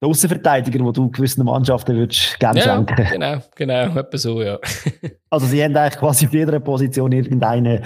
der 0.00 0.08
Außenverteidiger, 0.08 0.84
wo 0.84 0.92
du 0.92 1.10
gewissen 1.10 1.44
Mannschaften 1.44 1.96
würdest 1.96 2.38
gerne 2.38 2.60
ja, 2.60 2.64
schenken. 2.64 3.06
Genau, 3.10 3.42
genau, 3.56 3.98
etwa 3.98 4.18
so, 4.18 4.42
ja. 4.42 4.58
also 5.30 5.46
sie 5.46 5.62
haben 5.62 5.76
eigentlich 5.76 5.98
quasi 5.98 6.26
auf 6.26 6.32
jeder 6.32 6.60
Position 6.60 7.10
irgendeine 7.10 7.82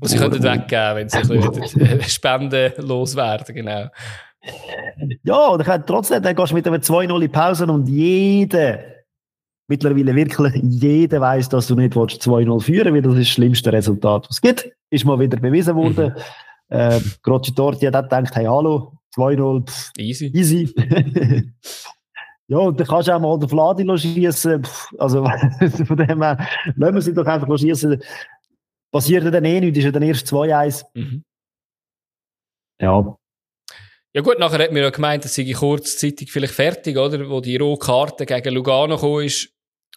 und 0.00 0.08
sie 0.08 0.18
könnten 0.18 0.42
weggeben, 0.42 0.96
wenn 0.96 1.08
sie 1.08 1.82
ein 1.82 2.02
Spenden 2.02 2.86
loswerden, 2.86 3.54
genau. 3.54 3.88
Ja, 5.24 5.48
und 5.48 5.60
ich 5.60 5.66
trotzdem, 5.86 6.22
dann 6.22 6.34
gehst 6.34 6.50
du 6.50 6.54
mit 6.54 6.66
einem 6.66 6.80
2-0 6.80 7.22
in 7.22 7.32
Pause 7.32 7.66
und 7.66 7.88
jeder, 7.88 8.78
mittlerweile 9.66 10.14
wirklich 10.14 10.54
jeder 10.62 11.20
weiß, 11.20 11.48
dass 11.48 11.66
du 11.66 11.74
nicht 11.74 11.94
2-0 11.94 12.60
führen 12.60 12.94
willst, 12.94 12.94
weil 12.94 13.02
das 13.02 13.12
ist 13.12 13.28
das 13.28 13.28
schlimmste 13.28 13.72
Resultat, 13.72 14.26
was 14.28 14.36
es 14.36 14.40
gibt. 14.40 14.70
Ist 14.90 15.04
mal 15.04 15.18
wieder 15.18 15.38
bewiesen 15.38 15.74
worden. 15.76 16.14
Mhm. 16.70 16.76
Äh, 16.76 17.00
Grocci 17.22 17.54
Torti 17.54 17.86
hat 17.86 17.96
auch 17.96 18.02
gedacht, 18.02 18.34
hey, 18.34 18.46
hallo, 18.46 18.92
2-0, 19.16 19.68
easy. 19.98 20.26
easy. 20.34 20.74
Ja, 22.50 22.56
und 22.56 22.80
dann 22.80 22.86
kannst 22.86 23.08
du 23.08 23.12
auch 23.12 23.20
mal 23.20 23.38
den 23.38 23.46
Vladi 23.46 23.98
schießen. 23.98 24.66
Also, 24.98 25.22
von 25.84 25.96
dem 25.98 26.22
her, 26.22 26.48
lassen 26.76 26.94
wir 26.94 27.02
sie 27.02 27.12
doch 27.12 27.26
einfach 27.26 27.58
schießen 27.58 28.00
passiert 28.90 29.32
dann 29.32 29.44
eh 29.44 29.60
nichts, 29.60 29.78
ist 29.78 29.84
ja 29.84 29.90
dann 29.90 30.02
erst 30.02 30.26
2-1. 30.26 30.84
Mhm. 30.94 31.24
Ja. 32.80 33.16
Ja 34.14 34.22
gut, 34.22 34.38
nachher 34.38 34.64
hat 34.64 34.72
mir 34.72 34.82
ja 34.82 34.90
gemeint, 34.90 35.24
dass 35.24 35.34
sie 35.34 35.52
kurzzeitig 35.52 36.32
vielleicht 36.32 36.54
fertig, 36.54 36.96
oder? 36.96 37.28
Wo 37.28 37.40
die 37.40 37.56
rohe 37.56 37.78
Karte 37.78 38.24
gegen 38.24 38.54
Lugano 38.54 38.96
gekommen 38.96 39.26
ist, 39.26 39.50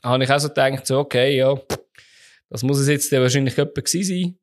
habe 0.04 0.24
ich 0.24 0.32
auch 0.32 0.40
so 0.40 0.50
gedacht, 0.50 0.86
so, 0.86 1.00
okay, 1.00 1.38
ja, 1.38 1.56
das 2.50 2.64
muss 2.64 2.80
es 2.80 2.88
jetzt 2.88 3.12
wahrscheinlich 3.12 3.56
jemand 3.56 3.76
gewesen 3.76 4.04
sein. 4.04 4.38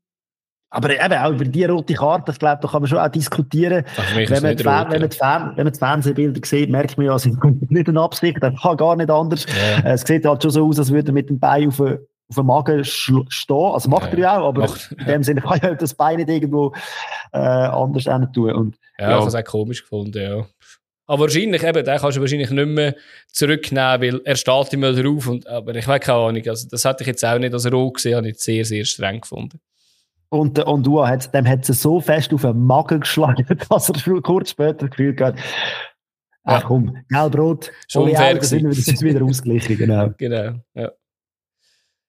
Aber 0.71 0.91
eben 0.91 1.15
auch 1.15 1.31
über 1.31 1.45
die 1.45 1.65
rote 1.65 1.95
Karte, 1.95 2.33
ich 2.33 2.39
glaube, 2.39 2.61
da 2.61 2.69
kann 2.69 2.83
man 2.83 2.89
schon 2.89 2.99
auch 2.99 3.09
diskutieren. 3.09 3.85
Wenn 4.15 4.43
man, 4.43 4.53
rot, 4.53 4.61
ja. 4.61 4.91
wenn, 4.91 5.01
man 5.01 5.11
Fan, 5.11 5.53
wenn 5.57 5.65
man 5.65 5.73
die 5.73 5.79
Fernsehbilder 5.79 6.41
sieht, 6.45 6.71
merkt 6.71 6.99
man 6.99 7.07
ja, 7.07 7.15
es 7.17 7.25
ist 7.27 7.43
nicht 7.43 7.89
eine 7.89 8.01
Absicht, 8.01 8.39
das 8.43 8.61
kann 8.61 8.77
gar 8.77 8.97
nicht 8.97 9.11
anders. 9.11 9.47
Ja. 9.47 9.93
Es 9.93 10.03
sieht 10.03 10.27
halt 10.27 10.43
schon 10.43 10.51
so 10.51 10.67
aus, 10.67 10.79
als 10.79 10.93
würde 10.93 11.11
er 11.11 11.15
mit 11.15 11.31
dem 11.31 11.39
Bein 11.39 11.69
auf, 11.69 11.81
auf 12.29 12.37
dem 12.37 12.47
Magen 12.47 12.85
stehen. 12.85 13.27
Also 13.51 13.89
macht 13.89 14.13
er 14.13 14.19
ja 14.19 14.39
auch, 14.39 14.49
aber 14.49 14.63
macht, 14.63 14.93
in 14.93 15.07
dem 15.07 15.23
Sinne 15.23 15.41
kann 15.43 15.61
ja 15.63 15.75
das 15.75 15.95
Bein 15.95 16.17
nicht 16.17 16.29
irgendwo 16.29 16.75
äh, 17.33 17.39
anders 17.39 18.05
tun. 18.33 18.53
Und, 18.53 18.79
ja, 18.99 19.05
ja. 19.05 19.11
ich 19.11 19.21
habe 19.21 19.29
es 19.29 19.35
auch 19.35 19.45
komisch 19.45 19.83
gefunden, 19.83 20.23
ja. 20.23 20.47
Aber 21.07 21.23
wahrscheinlich, 21.23 21.63
eben, 21.63 21.85
den 21.85 21.99
kannst 21.99 22.19
du 22.19 22.21
wahrscheinlich 22.21 22.51
nicht 22.51 22.67
mehr 22.67 22.95
zurücknehmen, 23.33 24.03
weil 24.03 24.21
er 24.25 24.37
steht 24.37 24.75
immer 24.75 24.93
drauf. 24.93 25.27
Und, 25.27 25.47
aber 25.47 25.75
ich 25.75 25.89
weiß 25.89 26.01
keine 26.01 26.19
Ahnung, 26.19 26.43
also 26.47 26.69
das 26.69 26.85
hätte 26.85 27.03
ich 27.03 27.07
jetzt 27.07 27.25
auch 27.25 27.39
nicht 27.39 27.55
als 27.55 27.73
roh 27.73 27.91
gesehen, 27.91 28.17
habe 28.17 28.29
ich 28.29 28.39
sehr, 28.39 28.65
sehr 28.67 28.85
streng 28.85 29.23
gefunden. 29.23 29.59
Und, 30.29 30.59
und 30.59 30.87
du 30.87 31.07
hat, 31.07 31.33
dem 31.33 31.49
hat 31.49 31.65
sie 31.65 31.73
so 31.73 32.01
fest 32.01 32.35
auf 32.35 32.43
den 32.43 32.61
Magen 32.63 33.01
geschlagen, 33.01 33.47
dass 33.71 33.89
er 33.89 34.21
kurz 34.21 34.51
später 34.51 34.89
gefühlt 34.89 35.19
hat, 35.23 35.37
ach 36.45 36.65
komm, 36.65 36.99
Gelbrot, 37.09 37.71
schon 37.89 38.15
fair 38.15 38.35
das 38.35 38.53
ist 38.53 39.03
wieder 39.03 39.25
ausgeglichen, 39.25 39.79
genau. 39.79 40.11
genau, 40.19 40.57
ja. 40.75 40.91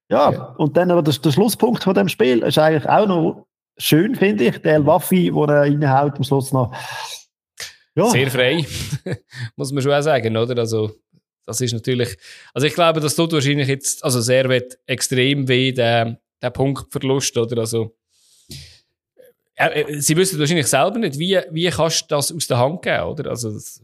Ja, 0.09 0.31
ja, 0.31 0.43
und 0.57 0.75
dann 0.75 0.89
aber 0.89 1.03
der, 1.03 1.13
der 1.13 1.31
Schlusspunkt 1.31 1.83
von 1.83 1.93
dem 1.93 2.09
Spiel 2.09 2.39
ist 2.39 2.57
eigentlich 2.57 2.89
auch 2.89 3.07
noch 3.07 3.47
schön, 3.77 4.15
finde 4.15 4.45
ich. 4.45 4.57
Der 4.59 4.75
El 4.75 4.85
Waffi, 4.85 5.33
wo 5.33 5.45
er 5.45 5.61
reinhaut 5.61 6.15
am 6.17 6.23
Schluss 6.23 6.51
noch. 6.51 6.73
Ja. 7.95 8.09
Sehr 8.09 8.31
frei, 8.31 8.65
muss 9.55 9.71
man 9.71 9.83
schon 9.83 9.91
auch 9.91 10.01
sagen, 10.01 10.35
oder? 10.35 10.57
Also, 10.57 10.91
das 11.45 11.61
ist 11.61 11.73
natürlich, 11.73 12.17
also 12.53 12.65
ich 12.67 12.73
glaube, 12.73 12.99
das 12.99 13.15
tut 13.15 13.33
wahrscheinlich 13.33 13.67
jetzt, 13.67 14.03
also 14.03 14.21
sehr 14.21 14.47
wird 14.49 14.77
extrem 14.85 15.47
weh, 15.47 15.71
der, 15.71 16.19
der 16.41 16.49
Punktverlust, 16.49 17.37
oder? 17.37 17.61
Also, 17.61 17.95
äh, 19.55 19.99
sie 19.99 20.15
wissen 20.15 20.39
wahrscheinlich 20.39 20.67
selber 20.67 20.99
nicht, 20.99 21.19
wie, 21.19 21.39
wie 21.51 21.69
kannst 21.69 22.03
du 22.03 22.15
das 22.15 22.31
aus 22.31 22.47
der 22.47 22.57
Hand 22.57 22.81
geben, 22.81 23.03
oder? 23.03 23.29
Also, 23.29 23.51
das 23.51 23.81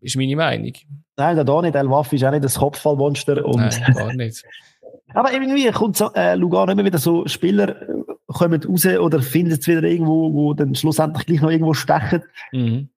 ist 0.00 0.16
meine 0.16 0.36
Meinung. 0.36 0.72
Nein, 1.16 1.44
da 1.44 1.62
nicht. 1.62 1.74
El 1.74 1.90
Waffi 1.90 2.16
ist 2.16 2.24
auch 2.24 2.30
nicht 2.30 2.44
das 2.44 2.58
Kopfballmonster. 2.58 3.44
Und 3.44 3.56
Nein, 3.56 3.94
gar 3.94 4.12
nicht. 4.12 4.44
Aber 5.14 5.32
irgendwie 5.32 5.70
kommt 5.70 5.96
so, 5.96 6.12
äh, 6.14 6.34
Lugano 6.34 6.72
immer 6.72 6.84
wieder 6.84 6.98
so 6.98 7.26
Spieler 7.26 7.80
äh, 7.82 8.04
kommen 8.26 8.62
raus 8.62 8.86
oder 8.86 9.22
finden 9.22 9.52
es 9.52 9.66
wieder 9.66 9.82
irgendwo, 9.82 10.32
wo 10.32 10.54
dann 10.54 10.74
schlussendlich 10.74 11.26
gleich 11.26 11.40
noch 11.40 11.50
irgendwo 11.50 11.74
stechen. 11.74 12.22
Mhm. 12.52 12.88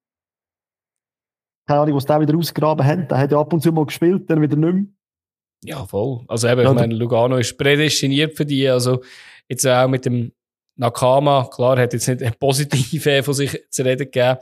Keine 1.68 1.82
Ahnung, 1.82 1.96
was 1.96 2.06
da 2.06 2.20
wieder 2.20 2.36
ausgegraben 2.36 2.86
haben. 2.86 3.08
Der 3.08 3.18
hat 3.20 3.32
ja 3.32 3.40
ab 3.40 3.54
und 3.54 3.62
zu 3.62 3.72
mal 3.72 3.86
gespielt, 3.86 4.30
dann 4.30 4.42
wieder 4.42 4.56
nicht 4.56 4.74
mehr. 4.74 4.86
Ja, 5.64 5.86
voll. 5.86 6.24
Also 6.28 6.48
eben, 6.48 6.62
ja, 6.62 6.70
ich 6.70 6.76
meine, 6.76 6.96
Lugano 6.96 7.38
ist 7.38 7.58
prädestiniert 7.58 8.36
für 8.36 8.46
die. 8.46 8.68
Also 8.68 9.04
jetzt 9.48 9.68
auch 9.68 9.88
mit 9.88 10.06
dem 10.06 10.32
Nakama, 10.78 11.48
klar, 11.54 11.78
hat 11.78 11.94
jetzt 11.94 12.08
nicht 12.08 12.24
ein 12.24 12.34
positive 12.40 13.22
von 13.24 13.34
sich 13.34 13.66
zu 13.70 13.84
reden 13.84 14.06
gegeben. 14.06 14.40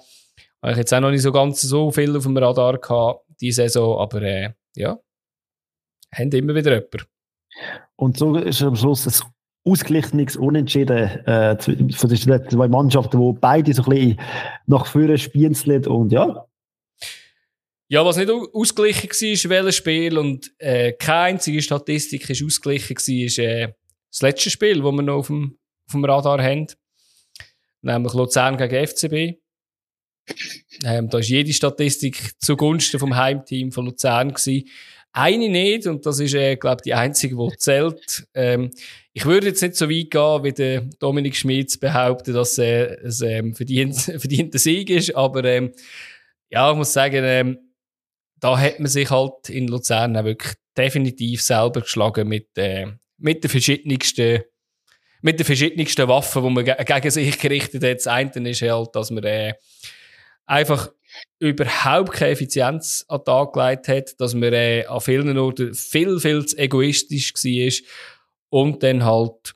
Habe 0.61 0.72
ich 0.72 0.78
jetzt 0.78 0.93
auch 0.93 0.99
noch 0.99 1.11
nicht 1.11 1.22
so 1.22 1.32
ganz 1.32 1.61
so 1.61 1.91
viel 1.91 2.15
auf 2.15 2.24
dem 2.24 2.38
Radar 2.38 2.78
gehabt, 2.78 3.26
diese 3.41 3.63
Saison, 3.63 3.99
aber 3.99 4.22
äh, 4.22 4.53
ja, 4.76 4.97
haben 6.15 6.32
immer 6.32 6.55
wieder 6.55 6.74
jemanden. 6.74 7.16
Und 7.95 8.17
so 8.17 8.35
ist 8.35 8.61
am 8.61 8.75
Schluss 8.75 9.07
ein 9.07 9.27
ausgeglichenes 9.63 10.37
Unentschieden 10.37 11.25
äh, 11.25 11.57
von 11.59 12.09
den 12.09 12.17
zwei 12.49 12.67
Mannschaften, 12.67 13.19
wo 13.19 13.33
beide 13.33 13.73
so 13.73 13.83
ein 13.83 13.89
bisschen 13.89 14.19
nach 14.65 14.85
vorne 14.85 15.17
spielen 15.17 15.85
und 15.87 16.11
ja. 16.11 16.45
Ja, 17.89 18.05
was 18.05 18.17
nicht 18.17 18.29
ausgeglichen 18.29 19.09
war, 19.09 19.29
ist 19.29 19.49
welches 19.49 19.75
Spiel 19.77 20.17
und 20.17 20.51
äh, 20.57 20.91
keine 20.93 21.19
einzige 21.19 21.61
Statistik 21.61 22.29
ist 22.29 22.43
ausgeglichen 22.43 22.97
war, 22.97 23.25
ist 23.25 23.39
äh, 23.39 23.73
das 24.11 24.21
letzte 24.21 24.49
Spiel, 24.49 24.81
das 24.81 24.91
wir 24.91 25.01
noch 25.01 25.17
auf 25.17 25.27
dem, 25.27 25.57
auf 25.85 25.93
dem 25.93 26.03
Radar 26.03 26.41
haben. 26.41 26.67
Nämlich 27.81 28.13
Luzern 28.13 28.57
gegen 28.57 28.87
FCB. 28.87 29.39
Ähm, 30.83 31.09
da 31.09 31.19
ist 31.19 31.29
jede 31.29 31.53
Statistik 31.53 32.33
zugunsten 32.39 32.99
vom 32.99 33.15
Heimteam 33.15 33.71
von 33.71 33.85
Luzern 33.85 34.33
gewesen. 34.33 34.67
Eine 35.18 35.49
nicht, 35.49 35.88
und 35.88 36.05
das 36.05 36.20
ist, 36.20 36.36
äh, 36.36 36.57
glaube 36.57 36.84
die 36.86 36.93
einzige, 36.93 37.36
die 37.36 37.57
zählt. 37.57 38.28
Ähm, 38.36 38.70
ich 39.13 39.26
würde 39.26 39.47
jetzt 39.47 39.63
nicht 39.63 39.76
so 39.76 39.89
weit 39.89 40.11
gehen, 40.11 40.43
wie 40.43 40.51
der 40.51 40.82
Dominik 40.99 41.36
Schmitz 41.36 41.76
behauptet, 41.76 42.36
dass 42.36 42.59
äh, 42.59 42.97
es 43.03 43.22
ähm, 43.22 43.55
verdient, 43.55 43.95
verdienter 44.18 44.59
Sieg 44.59 44.91
ist, 44.91 45.15
aber 45.15 45.43
ähm, 45.43 45.72
ja, 46.51 46.70
ich 46.70 46.78
muss 46.78 46.93
sagen, 46.93 47.24
ähm, 47.26 47.57
da 48.39 48.59
hat 48.59 48.80
man 48.80 48.89
sich 48.89 49.09
halt 49.09 49.49
in 49.49 49.68
Luzern 49.68 50.15
auch 50.15 50.24
wirklich 50.24 50.53
definitiv 50.78 51.41
selber 51.41 51.82
geschlagen 51.82 52.28
mit, 52.28 52.55
äh, 52.55 52.86
mit 53.18 53.43
den 53.43 53.49
verschiedensten 53.49 54.43
mit 55.24 55.39
den 55.39 55.47
verschiedensten 55.47 56.07
Waffen, 56.07 56.43
die 56.43 56.49
man 56.51 56.63
ge 56.63 56.76
gegen 56.86 57.09
sich 57.09 57.39
gerichtet 57.39 57.84
hat. 57.84 57.97
Das 57.97 58.05
eine 58.05 58.49
ist 58.51 58.61
halt, 58.61 58.95
dass 58.95 59.09
man 59.09 59.24
äh, 59.24 59.55
einfach 60.45 60.91
überhaupt 61.39 62.13
keine 62.13 62.32
Effizienz 62.32 63.05
an 63.07 63.20
den 63.20 63.26
Tag 63.26 63.53
gelegt 63.53 63.88
hat, 63.88 64.20
dass 64.20 64.34
man 64.34 64.53
äh, 64.53 64.86
an 64.86 65.01
vielen 65.01 65.38
Orten 65.38 65.74
viel, 65.74 66.20
viel 66.20 66.45
zu 66.45 66.57
egoistisch 66.57 67.34
war 67.34 68.61
und 68.61 68.84
dann 68.84 69.03
halt, 69.05 69.55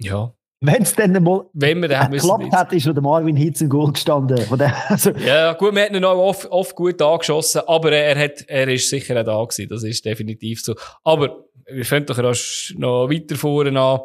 ja. 0.00 0.34
Wenn 0.60 0.82
es 0.82 0.94
dann 0.94 1.22
mal 1.22 1.46
wenn 1.52 1.78
man 1.78 1.88
dann 1.88 2.10
geklappt 2.10 2.52
hat, 2.52 2.72
ist 2.72 2.84
der 2.84 3.00
Marvin 3.00 3.36
Hitz 3.36 3.60
im 3.60 3.68
Goal 3.68 3.92
gestanden. 3.92 4.44
Also. 4.88 5.10
Ja, 5.12 5.52
gut, 5.52 5.72
wir 5.72 5.84
haben 5.84 5.94
ihn 5.94 6.04
auch 6.04 6.18
oft, 6.18 6.46
oft 6.46 6.74
gut 6.74 7.00
angeschossen, 7.00 7.62
aber 7.66 7.92
er, 7.92 8.18
hat, 8.18 8.44
er 8.48 8.66
ist 8.66 8.90
sicher 8.90 9.20
auch 9.20 9.24
da 9.24 9.44
gewesen, 9.44 9.68
das 9.68 9.84
ist 9.84 10.04
definitiv 10.04 10.64
so. 10.64 10.74
Aber 11.04 11.44
wir 11.66 11.84
fangen 11.84 12.06
doch 12.06 12.18
noch 12.18 13.10
weiter 13.10 13.36
vorne 13.36 13.80
an. 13.80 14.00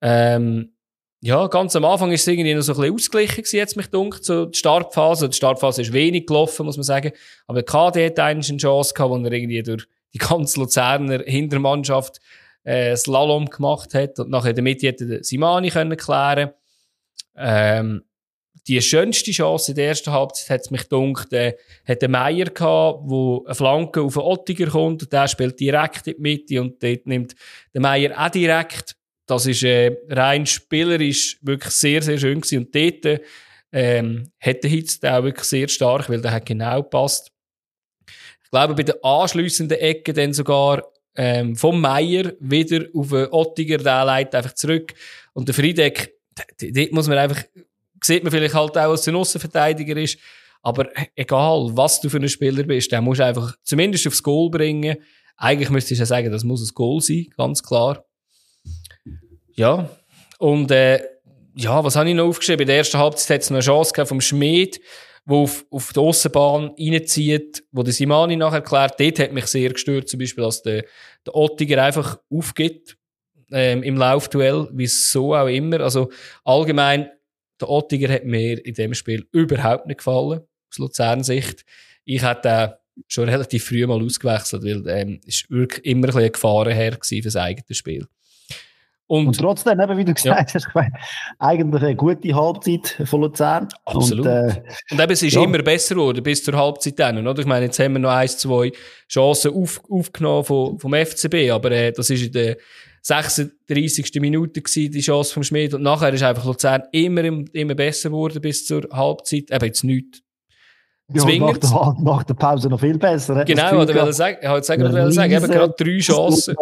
Ähm, 0.00 0.75
ja, 1.26 1.48
ganz 1.48 1.74
am 1.74 1.84
Anfang 1.84 2.12
ist 2.12 2.20
es 2.20 2.26
irgendwie 2.28 2.54
noch 2.54 2.62
so 2.62 2.72
ein 2.72 2.78
bisschen 2.78 2.94
ausgeglichen 2.94 3.36
gewesen, 3.36 3.56
jetzt 3.56 3.76
mich 3.76 3.88
dunkt, 3.88 4.24
so 4.24 4.46
die 4.46 4.56
Startphase. 4.56 5.28
Die 5.28 5.36
Startphase 5.36 5.82
ist 5.82 5.92
wenig 5.92 6.26
gelaufen, 6.26 6.66
muss 6.66 6.76
man 6.76 6.84
sagen. 6.84 7.10
Aber 7.48 7.62
der 7.62 7.64
KD 7.64 8.06
hat 8.06 8.20
eigentlich 8.20 8.50
eine 8.50 8.58
Chance 8.58 8.94
gehabt, 8.94 9.10
wo 9.10 9.16
er 9.16 9.32
irgendwie 9.32 9.62
durch 9.62 9.88
die 10.14 10.18
ganze 10.18 10.60
Luzerner 10.60 11.24
Hintermannschaft 11.26 12.20
äh, 12.62 12.94
Slalom 12.96 13.46
gemacht 13.46 13.92
hat 13.92 14.20
und 14.20 14.30
nachher 14.30 14.50
in 14.50 14.54
der 14.54 14.62
Mitte 14.62 14.86
hätte 14.86 15.24
Simani 15.24 15.70
können 15.70 15.96
klären 15.96 16.50
ähm, 17.36 18.04
die 18.68 18.80
schönste 18.80 19.30
Chance 19.30 19.72
in 19.72 19.76
der 19.76 19.88
ersten 19.88 20.12
Halbzeit 20.12 20.50
hat 20.50 20.60
es 20.62 20.70
mich 20.70 20.88
gedacht, 20.88 21.32
äh, 21.32 21.56
hat 21.86 22.02
der 22.02 22.08
Meier 22.08 22.46
gehabt, 22.46 23.00
wo 23.04 23.44
eine 23.44 23.54
Flanke 23.54 24.02
auf 24.02 24.14
den 24.14 24.22
Ottiger 24.22 24.66
kommt 24.66 25.02
und 25.02 25.12
der 25.12 25.28
spielt 25.28 25.60
direkt 25.60 26.06
in 26.06 26.14
die 26.16 26.20
Mitte 26.20 26.60
und 26.60 26.82
dort 26.82 27.06
nimmt 27.06 27.34
der 27.74 27.80
Meier 27.80 28.18
auch 28.18 28.30
direkt. 28.30 28.96
Das 29.26 29.46
ist 29.46 29.62
äh, 29.64 29.96
rein 30.08 30.46
spielerisch 30.46 31.38
wirklich 31.42 31.72
sehr, 31.72 32.02
sehr 32.02 32.18
schön 32.18 32.40
gewesen. 32.40 32.58
Und 32.58 32.74
dort 32.74 33.20
ähm, 33.72 34.30
hat 34.40 34.62
der 34.62 34.70
Hitz 34.70 35.02
auch 35.02 35.24
wirklich 35.24 35.46
sehr 35.46 35.68
stark, 35.68 36.08
weil 36.08 36.20
der 36.20 36.32
hat 36.32 36.46
genau 36.46 36.82
gepasst. 36.82 37.32
Ich 38.44 38.50
glaube, 38.50 38.74
bei 38.74 38.84
der 38.84 39.04
anschliessenden 39.04 39.78
Ecke 39.78 40.12
dann 40.12 40.32
sogar 40.32 40.84
ähm, 41.16 41.56
vom 41.56 41.80
Meier 41.80 42.32
wieder 42.38 42.86
auf 42.94 43.08
den 43.08 43.26
Ottiger, 43.32 43.78
der 43.78 44.04
leitet 44.04 44.36
einfach 44.36 44.54
zurück. 44.54 44.94
Und 45.32 45.48
der 45.48 45.54
Friedeck, 45.54 46.14
dort 46.60 46.92
muss 46.92 47.08
man 47.08 47.18
einfach 47.18 47.42
sieht 48.02 48.22
man 48.22 48.32
vielleicht 48.32 48.54
halt 48.54 48.76
auch, 48.78 48.90
als 48.90 49.08
ein 49.08 49.16
Außenverteidiger 49.16 49.96
ist. 49.96 50.18
Aber 50.62 50.88
egal, 51.14 51.70
was 51.72 52.00
du 52.00 52.08
für 52.08 52.18
ein 52.18 52.28
Spieler 52.28 52.62
bist, 52.64 52.90
der 52.90 53.00
musst 53.00 53.20
einfach 53.20 53.56
zumindest 53.62 54.06
aufs 54.06 54.22
Goal 54.22 54.50
bringen. 54.50 54.96
Eigentlich 55.36 55.70
müsstest 55.70 55.98
du 55.98 56.02
ja 56.02 56.06
sagen, 56.06 56.32
das 56.32 56.44
muss 56.44 56.68
ein 56.68 56.74
Goal 56.74 57.00
sein, 57.00 57.26
ganz 57.36 57.62
klar. 57.62 58.04
Ja. 59.56 59.88
Und, 60.38 60.70
äh, 60.70 61.02
ja, 61.54 61.82
was 61.82 61.96
habe 61.96 62.08
ich 62.08 62.14
noch 62.14 62.26
aufgeschrieben? 62.26 62.62
In 62.62 62.68
der 62.68 62.78
ersten 62.78 62.98
Halbzeit 62.98 63.36
hat 63.36 63.42
es 63.42 63.50
noch 63.50 63.56
eine 63.56 63.64
Chance 63.64 64.06
vom 64.06 64.20
Schmied, 64.20 64.80
der 65.24 65.36
auf, 65.36 65.64
auf 65.70 65.92
die 65.92 66.00
Aussenbahn 66.00 66.74
reinzieht, 66.78 67.64
wo 67.72 67.82
der 67.82 67.92
Simani 67.92 68.36
nachher 68.36 68.56
erklärt. 68.56 69.00
Dort 69.00 69.18
hat 69.18 69.32
mich 69.32 69.46
sehr 69.46 69.72
gestört, 69.72 70.08
zum 70.08 70.20
Beispiel, 70.20 70.44
dass 70.44 70.62
der, 70.62 70.84
der 71.24 71.34
Ottiger 71.34 71.82
einfach 71.82 72.18
aufgibt, 72.30 72.96
ähm, 73.50 73.82
im 73.82 73.96
Laufduell, 73.96 74.68
wie 74.72 74.86
so 74.86 75.34
auch 75.34 75.46
immer. 75.46 75.80
Also, 75.80 76.10
allgemein, 76.44 77.10
der 77.60 77.70
Ottiger 77.70 78.12
hat 78.12 78.24
mir 78.24 78.64
in 78.64 78.74
dem 78.74 78.92
Spiel 78.94 79.26
überhaupt 79.32 79.86
nicht 79.86 79.98
gefallen, 79.98 80.40
aus 80.70 80.78
Luzern-Sicht. 80.78 81.64
Ich 82.04 82.22
hätte 82.22 82.78
schon 83.08 83.28
relativ 83.28 83.64
früh 83.64 83.86
mal 83.86 84.02
ausgewechselt, 84.02 84.62
weil 84.62 84.86
ähm, 84.88 85.20
ist 85.24 85.50
wirklich 85.50 85.84
immer 85.86 85.98
ein 85.98 86.06
bisschen 86.06 86.20
eine 86.20 86.30
Gefahrenherr 86.30 86.98
für 87.02 87.20
das 87.20 87.36
eigene 87.36 87.74
Spiel. 87.74 88.06
Und, 89.08 89.28
und, 89.28 89.38
trotzdem, 89.38 89.78
eben, 89.78 89.96
wie 89.96 90.04
du 90.04 90.14
gesagt 90.14 90.50
ja. 90.50 90.54
hast, 90.54 90.66
ich 90.66 90.74
meine, 90.74 90.92
eigentlich 91.38 91.82
eine 91.82 91.94
gute 91.94 92.34
Halbzeit 92.34 93.00
von 93.04 93.20
Luzern. 93.20 93.68
Absolut. 93.84 94.26
Und, 94.26 94.32
äh, 94.32 94.62
und 94.90 95.00
eben, 95.00 95.12
es 95.12 95.22
ist 95.22 95.34
ja. 95.34 95.44
immer 95.44 95.62
besser 95.62 95.94
geworden 95.94 96.22
bis 96.22 96.42
zur 96.42 96.56
Halbzeit 96.56 96.98
dann, 96.98 97.24
oder? 97.24 97.40
Ich 97.40 97.46
meine, 97.46 97.66
jetzt 97.66 97.78
haben 97.78 97.92
wir 97.92 98.00
noch 98.00 98.10
ein, 98.10 98.28
zwei 98.28 98.72
Chancen 99.08 99.54
auf, 99.54 99.80
aufgenommen 99.88 100.44
vom, 100.44 100.78
vom 100.80 100.92
FCB, 100.92 101.50
aber 101.52 101.70
äh, 101.70 101.92
das 101.92 102.10
ist 102.10 102.22
in 102.26 102.32
der 102.32 102.56
36. 103.02 104.20
Minute 104.20 104.60
gewesen, 104.60 104.90
die 104.90 105.00
Chance 105.00 105.32
vom 105.32 105.44
Schmied. 105.44 105.74
Und 105.74 105.82
nachher 105.82 106.12
ist 106.12 106.24
einfach 106.24 106.44
Luzern 106.44 106.82
immer, 106.90 107.22
immer 107.52 107.74
besser 107.76 108.08
geworden 108.08 108.40
bis 108.40 108.66
zur 108.66 108.88
Halbzeit. 108.90 109.52
Eben 109.52 109.66
jetzt 109.66 109.84
nichts. 109.84 110.22
Ja, 111.12 111.24
nach, 111.38 111.56
der, 111.56 111.94
nach 112.00 112.24
der 112.24 112.34
Pause 112.34 112.68
noch 112.68 112.80
viel 112.80 112.98
besser. 112.98 113.44
Genau, 113.44 113.82
oder 113.82 113.94
will 113.94 114.10
ich 114.10 114.16
sagen, 114.16 114.38
ich 114.42 114.48
wollte 114.48 114.66
sagen, 114.66 114.92
will 114.92 115.12
sagen, 115.12 115.32
eben 115.32 115.46
gerade 115.46 115.74
drei 115.78 115.98
Chancen. 115.98 116.56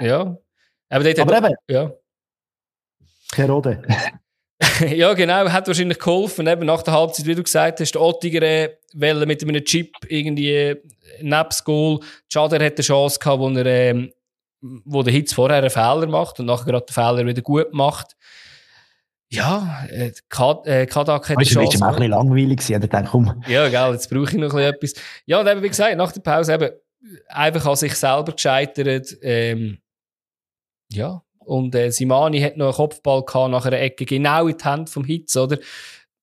Ja. 0.00 0.38
Aber, 0.88 1.04
dort 1.04 1.18
Aber 1.18 1.38
eben, 1.38 1.54
ja. 1.68 1.92
Herode. 3.34 3.82
ja, 4.88 5.12
genau, 5.14 5.48
hat 5.48 5.66
wahrscheinlich 5.66 5.98
geholfen. 5.98 6.46
Eben 6.46 6.66
nach 6.66 6.82
der 6.82 6.94
Halbzeit, 6.94 7.26
wie 7.26 7.34
du 7.34 7.42
gesagt 7.42 7.80
hast, 7.80 7.92
der 7.92 8.00
Ottiger 8.00 8.42
äh, 8.42 8.76
mit 8.94 9.42
einem 9.42 9.64
Chip 9.64 9.94
irgendwie 10.08 10.50
äh, 10.50 10.82
nebst 11.20 11.64
Goal. 11.64 12.00
Chader 12.32 12.64
hat 12.64 12.74
eine 12.74 12.82
Chance 12.82 13.18
gehabt, 13.18 13.40
wo 13.40 13.48
er 13.50 13.66
ähm, 13.66 14.12
wo 14.60 15.02
der 15.02 15.12
Hitz 15.12 15.32
vorher 15.32 15.58
einen 15.58 15.70
Fehler 15.70 16.06
macht 16.06 16.40
und 16.40 16.46
nachher 16.46 16.64
gerade 16.64 16.86
den 16.86 16.92
Fehler 16.92 17.26
wieder 17.26 17.42
gut 17.42 17.72
macht. 17.72 18.16
Ja, 19.30 19.86
äh, 19.90 20.08
äh 20.08 20.86
Kadak 20.86 21.28
hat 21.28 21.40
die 21.40 21.44
Chance. 21.44 21.72
Das 21.72 21.80
war 21.80 21.88
auch 21.88 21.92
ein 21.92 21.98
bisschen 21.98 22.10
langweilig. 22.10 22.70
Ich 22.70 22.88
dachte, 22.88 23.08
komm. 23.10 23.44
Ja, 23.46 23.68
gell, 23.68 23.92
jetzt 23.92 24.08
brauche 24.10 24.30
ich 24.30 24.34
noch 24.34 24.54
ein 24.54 24.64
etwas. 24.64 24.94
Ja, 25.26 25.40
und 25.40 25.46
eben, 25.46 25.62
wie 25.62 25.68
gesagt, 25.68 25.96
nach 25.96 26.12
der 26.12 26.20
Pause 26.20 26.54
eben 26.54 26.70
einfach 27.28 27.66
an 27.66 27.76
sich 27.76 27.94
selber 27.94 28.32
gescheitert. 28.32 29.16
Ähm, 29.22 29.78
ja, 30.90 31.22
und 31.38 31.74
äh, 31.74 31.90
Simani 31.90 32.40
hat 32.40 32.56
noch 32.56 32.66
einen 32.66 32.74
Kopfball 32.74 33.24
gehabt 33.24 33.50
nach 33.50 33.64
einer 33.64 33.80
Ecke, 33.80 34.04
genau 34.04 34.46
in 34.48 34.56
die 34.56 34.64
Hand 34.64 34.90
vom 34.90 35.04
Hitz, 35.04 35.36
oder? 35.36 35.58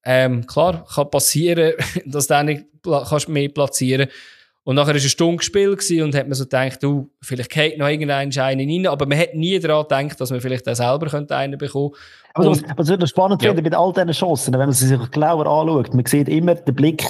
Ähm, 0.04 0.46
klar, 0.46 0.86
kann 0.94 1.10
passieren, 1.10 1.74
dass 2.06 2.28
du 2.28 2.44
nicht 2.44 2.66
kannst 2.84 3.30
mehr 3.30 3.50
platzieren 3.50 4.08
und 4.66 4.78
nachher 4.78 4.88
war 4.88 4.94
eine 4.96 5.02
Stunde 5.02 5.38
gespielt 5.38 5.80
und 6.02 6.16
hat 6.16 6.28
man 6.28 6.34
so 6.34 6.44
gedacht, 6.46 6.82
du, 6.82 7.12
vielleicht 7.22 7.52
geht 7.52 7.78
noch 7.78 7.88
irgendein 7.88 8.32
Schein 8.32 8.60
rein, 8.60 8.88
aber 8.88 9.06
man 9.06 9.20
hat 9.20 9.36
nie 9.36 9.60
daran 9.60 9.84
gedacht, 9.84 10.20
dass 10.20 10.32
man 10.32 10.42
vielleicht 10.42 10.68
auch 10.68 10.74
selber 10.74 11.06
könnte 11.06 11.36
einen 11.36 11.60
bekommen 11.60 11.92
könnte. 12.34 12.50
Was, 12.50 12.64
was 12.76 12.88
wirklich 12.88 13.12
spannend 13.12 13.44
ja. 13.44 13.54
finde 13.54 13.70
bei 13.70 13.78
all 13.78 13.94
diesen 13.94 14.12
Chancen, 14.12 14.54
wenn 14.54 14.62
man 14.62 14.72
sie 14.72 14.88
sich 14.88 15.12
genauer 15.12 15.46
anschaut, 15.46 15.94
man 15.94 16.04
sieht 16.08 16.28
immer 16.28 16.56
den 16.56 16.74
Blick 16.74 17.06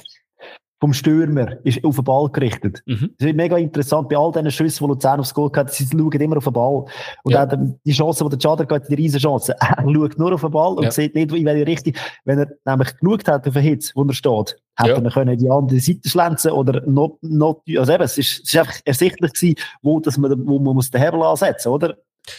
vom 0.86 0.94
Stürmer 0.94 1.58
ist 1.64 1.84
auf 1.84 1.96
den 1.96 2.04
Ball 2.04 2.30
gerichtet. 2.30 2.84
Mhm. 2.86 3.10
Das 3.18 3.30
ist 3.30 3.36
mega 3.36 3.58
interessant. 3.58 4.08
Bei 4.08 4.18
all 4.18 4.32
diesen 4.32 4.52
Schüssen, 4.52 4.86
die 4.86 4.90
Luzern 4.92 5.20
aufs 5.20 5.34
Goal 5.34 5.50
hat, 5.56 5.74
sie 5.74 5.88
schauen 5.88 6.12
immer 6.12 6.38
auf 6.38 6.44
den 6.44 6.54
Ball. 6.54 6.86
Und 7.24 7.32
ja. 7.32 7.44
auch 7.44 7.58
die 7.84 7.92
Chance, 7.92 8.24
die 8.24 8.30
der 8.30 8.38
Chader 8.38 8.66
geht, 8.68 8.88
die 8.88 8.94
riesen 8.94 9.20
Chance. 9.20 9.56
Er 9.66 9.84
schaut 9.84 10.20
nur 10.20 10.34
auf 10.34 10.42
den 10.42 10.52
Ball 10.52 10.76
und 10.76 10.84
ja. 10.84 10.92
sieht 10.92 11.16
nicht, 11.16 11.34
in 11.34 11.44
welche 11.44 11.66
Richtung. 11.66 11.94
Wenn 12.24 12.38
er 12.38 12.52
nämlich 12.66 12.96
geschaut 12.98 13.28
hat 13.28 13.48
auf 13.48 13.54
den 13.54 13.64
Hitz, 13.64 13.96
wo 13.96 14.04
er 14.04 14.14
steht, 14.14 14.62
hätte 14.76 14.90
ja. 14.92 15.02
er 15.02 15.12
können 15.12 15.38
die 15.40 15.50
andere 15.50 15.80
Seite 15.80 16.08
schlänzen 16.08 16.52
oder 16.52 16.84
not, 16.86 17.18
not, 17.24 17.62
also 17.76 17.92
eben, 17.92 18.04
es 18.04 18.18
ist, 18.20 18.44
es 18.44 18.54
ist 18.54 18.58
einfach 18.60 18.76
ersichtlich 18.86 19.34
gewesen, 19.34 19.56
wo, 19.82 20.00
dass 20.00 20.20
man, 20.20 20.48
wo 20.48 20.60
man 20.60 20.76
muss 20.76 20.92
den 20.92 21.02
Hebel 21.02 21.24
ansetzen, 21.24 21.70
oder? 21.70 21.98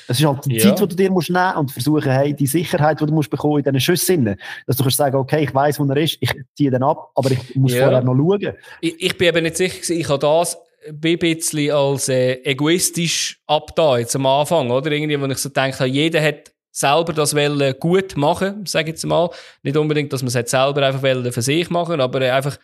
Es 0.08 0.18
ist 0.18 0.26
halt 0.26 0.44
die 0.44 0.56
ja. 0.56 0.62
Zeit, 0.62 0.80
die 0.80 0.88
du 0.88 0.96
dir 0.96 1.10
musst 1.10 1.30
nehmen 1.30 1.56
und 1.56 1.70
versuchen, 1.70 2.10
hey, 2.10 2.34
die 2.34 2.46
Sicherheit, 2.46 3.00
die 3.00 3.06
du 3.06 3.12
musst 3.12 3.30
bekommen 3.30 3.58
in 3.58 3.64
diesen 3.64 3.80
Schüssen, 3.80 4.36
dass 4.66 4.76
du 4.76 4.82
kannst 4.82 4.96
sagen, 4.96 5.16
okay, 5.16 5.44
ich 5.44 5.54
weiß, 5.54 5.78
wo 5.80 5.84
er 5.84 5.96
ist, 5.96 6.18
ich 6.20 6.32
ziehe 6.54 6.70
den 6.70 6.82
ab, 6.82 7.10
aber 7.14 7.30
ich 7.30 7.54
muss 7.54 7.72
ja. 7.72 7.84
vorher 7.84 8.02
noch 8.02 8.14
schauen. 8.14 8.54
Ich, 8.80 9.02
ich 9.02 9.18
bin 9.18 9.28
eben 9.28 9.42
nicht 9.42 9.56
sicher 9.56 9.94
ich 9.94 10.08
habe 10.08 10.18
das 10.18 10.58
ein 10.88 11.00
bisschen 11.00 11.70
als 11.72 12.08
äh, 12.08 12.34
egoistisch 12.44 13.40
abda 13.46 13.98
jetzt 13.98 14.14
am 14.14 14.26
Anfang, 14.26 14.70
oder? 14.70 14.90
Irgendwie, 14.92 15.20
wo 15.20 15.26
ich 15.26 15.38
so 15.38 15.48
denke, 15.48 15.84
jeder 15.84 16.22
hat 16.22 16.52
selber 16.70 17.12
das 17.12 17.34
wollen 17.34 17.74
gut 17.80 18.16
machen, 18.16 18.66
sage 18.66 18.90
ich 18.90 18.94
jetzt 18.94 19.06
mal. 19.06 19.30
Nicht 19.62 19.76
unbedingt, 19.76 20.12
dass 20.12 20.22
man 20.22 20.28
es 20.28 20.50
selber 20.50 20.86
einfach 20.86 21.00
für 21.00 21.42
sich 21.42 21.70
machen, 21.70 22.00
aber 22.00 22.20
einfach 22.32 22.58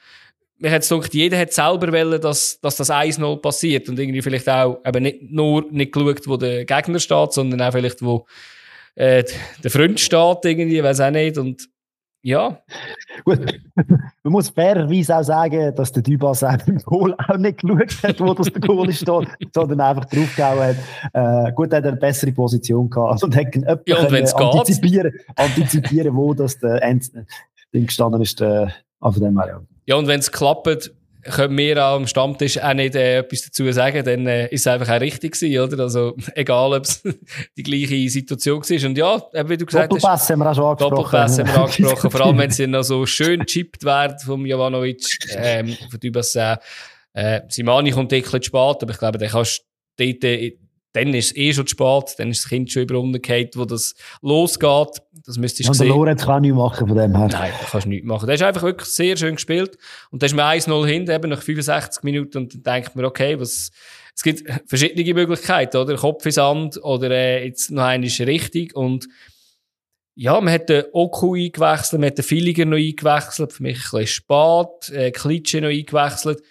mir 0.62 0.70
hat 0.70 0.88
gedacht, 0.88 1.12
jeder 1.12 1.38
hat 1.38 1.52
selber 1.52 1.92
wollen, 1.92 2.20
dass, 2.20 2.60
dass 2.60 2.76
das 2.76 2.90
1-0 2.90 3.36
passiert 3.38 3.88
und 3.88 3.98
irgendwie 3.98 4.22
vielleicht 4.22 4.48
auch 4.48 4.80
eben 4.86 5.02
nicht 5.02 5.22
nur 5.30 5.64
nicht 5.70 5.92
geschaut, 5.92 6.28
wo 6.28 6.36
der 6.36 6.64
Gegner 6.64 7.00
steht, 7.00 7.32
sondern 7.32 7.60
auch 7.60 7.72
vielleicht, 7.72 8.02
wo 8.02 8.26
äh, 8.94 9.24
der 9.62 9.70
Freund 9.70 9.98
steht 9.98 10.44
irgendwie, 10.44 10.82
weiß 10.82 11.00
auch 11.00 11.10
nicht 11.10 11.36
und 11.36 11.68
ja. 12.24 12.62
Gut, 13.24 13.60
man 14.22 14.32
muss 14.32 14.50
fairerweise 14.50 15.16
auch 15.16 15.24
sagen, 15.24 15.74
dass 15.74 15.90
der 15.90 16.04
Dubas 16.04 16.44
auch 16.44 16.56
im 16.68 16.78
Goal 16.78 17.16
auch 17.18 17.36
nicht 17.36 17.60
geschaut 17.60 18.02
hat, 18.04 18.20
wo 18.20 18.32
das 18.32 18.46
der 18.46 18.60
Goal 18.60 18.92
steht, 18.92 19.28
sondern 19.52 19.80
einfach 19.80 20.04
draufgehauen 20.04 20.76
hat. 20.76 21.48
Äh, 21.48 21.52
gut, 21.52 21.72
er 21.72 21.78
hat 21.78 21.86
eine 21.86 21.96
bessere 21.96 22.30
Position 22.30 22.88
gehabt 22.88 23.24
und 23.24 23.34
hat 23.34 23.56
ja, 23.86 23.98
und 23.98 24.08
können, 24.08 24.28
antizipieren, 24.32 25.12
antizipieren, 25.34 26.14
wo 26.14 26.32
das 26.32 26.56
der 26.60 26.80
End 26.84 27.10
Ding 27.74 27.86
gestanden 27.86 28.22
ist. 28.22 28.40
Äh, 28.40 28.68
von 29.00 29.14
dem 29.14 29.40
her, 29.40 29.48
ja. 29.48 29.71
Ja, 29.86 29.96
und 29.96 30.06
wenn 30.06 30.20
es 30.20 30.30
klappt, 30.30 30.92
können 31.22 31.56
wir 31.56 31.76
am 31.82 32.06
Stammtisch 32.06 32.58
auch 32.58 32.74
nicht 32.74 32.94
äh, 32.94 33.18
etwas 33.18 33.42
dazu 33.42 33.70
sagen, 33.72 34.04
dann 34.04 34.26
äh, 34.26 34.48
ist 34.48 34.62
es 34.62 34.66
einfach 34.66 34.92
auch 34.94 35.00
richtig 35.00 35.32
gewesen, 35.32 35.60
oder? 35.60 35.84
Also, 35.84 36.16
egal, 36.34 36.72
ob 36.74 36.84
es 36.84 37.02
die 37.56 37.62
gleiche 37.62 38.10
Situation 38.10 38.60
war. 38.60 38.88
Und 38.88 38.98
ja, 38.98 39.48
wie 39.48 39.56
du 39.56 39.66
gesagt 39.66 39.92
Doppelpass 39.92 40.22
hast. 40.22 40.30
haben 40.30 40.40
wir 40.40 40.50
auch 40.50 40.54
schon 40.54 40.64
angesprochen. 40.64 40.96
Doppelpass 40.96 41.38
haben 41.38 41.48
wir 41.48 41.60
angesprochen. 41.60 42.10
Vor 42.10 42.20
allem, 42.20 42.38
wenn 42.38 42.50
sie 42.50 42.66
noch 42.66 42.82
so 42.82 43.06
schön 43.06 43.40
gechippt 43.40 43.84
werden 43.84 44.18
vom 44.18 44.44
Jovanovic, 44.44 45.04
ähm, 45.36 45.76
von 45.90 46.00
Dubas, 46.00 46.34
äh, 46.34 47.40
Simani 47.48 47.90
kommt 47.90 48.12
ein 48.12 48.22
bisschen 48.22 48.42
spät, 48.42 48.82
aber 48.82 48.90
ich 48.90 48.98
glaube, 48.98 49.18
den 49.18 49.28
kannst 49.28 49.64
du 49.96 50.04
dort 50.04 50.24
äh, 50.24 50.58
dann 50.92 51.14
ist 51.14 51.32
es 51.32 51.36
eh 51.36 51.52
schon 51.52 51.66
zu 51.66 51.72
spät, 51.72 52.14
dann 52.18 52.30
ist 52.30 52.44
das 52.44 52.48
Kind 52.48 52.70
schon 52.70 52.82
über 52.82 53.18
gefallen, 53.18 53.48
wo 53.54 53.64
das 53.64 53.94
losgeht. 54.20 55.02
Das 55.24 55.38
müsstest 55.38 55.68
du 55.68 55.72
ja, 55.72 55.74
sehen. 55.74 55.90
Und 55.90 55.96
Lorenz 55.96 56.24
kann 56.24 56.42
nichts 56.42 56.56
machen 56.56 56.88
von 56.88 56.96
dem 56.96 57.16
her. 57.16 57.28
Nein, 57.28 57.52
da 57.60 57.66
kannst 57.70 57.86
du 57.86 57.88
nichts 57.88 58.06
machen. 58.06 58.26
Der 58.26 58.34
ist 58.34 58.42
einfach 58.42 58.62
wirklich 58.62 58.88
sehr 58.88 59.16
schön 59.16 59.36
gespielt. 59.36 59.78
Und 60.10 60.22
da 60.22 60.26
ist 60.26 60.34
mir 60.34 60.44
1-0 60.44 60.86
hin, 60.86 61.08
eben 61.08 61.30
nach 61.30 61.42
65 61.42 62.02
Minuten, 62.02 62.38
und 62.38 62.54
dann 62.54 62.62
denkt 62.62 62.94
man, 62.94 63.04
okay, 63.06 63.38
was, 63.40 63.70
es 64.14 64.22
gibt 64.22 64.42
verschiedene 64.66 65.14
Möglichkeiten, 65.14 65.76
oder? 65.78 65.96
Kopf 65.96 66.26
in 66.26 66.32
Sand, 66.32 66.82
oder, 66.82 67.10
äh, 67.10 67.46
jetzt 67.46 67.70
noch 67.70 67.84
eine 67.84 68.06
ist 68.06 68.20
richtig, 68.20 68.76
und, 68.76 69.08
ja, 70.14 70.38
man 70.40 70.52
hat 70.52 70.68
den 70.68 70.84
Oku 70.92 71.34
eingewechselt, 71.34 72.00
man 72.00 72.08
hat 72.08 72.18
den 72.18 72.24
Filiger 72.24 72.66
noch 72.66 72.76
eingewechselt, 72.76 73.52
für 73.52 73.62
mich 73.62 73.78
ein 73.78 74.00
bisschen 74.00 74.06
spät, 74.06 74.90
äh, 74.94 75.10
Klitsche 75.10 75.62
noch 75.62 75.70
eingewechselt. 75.70 76.42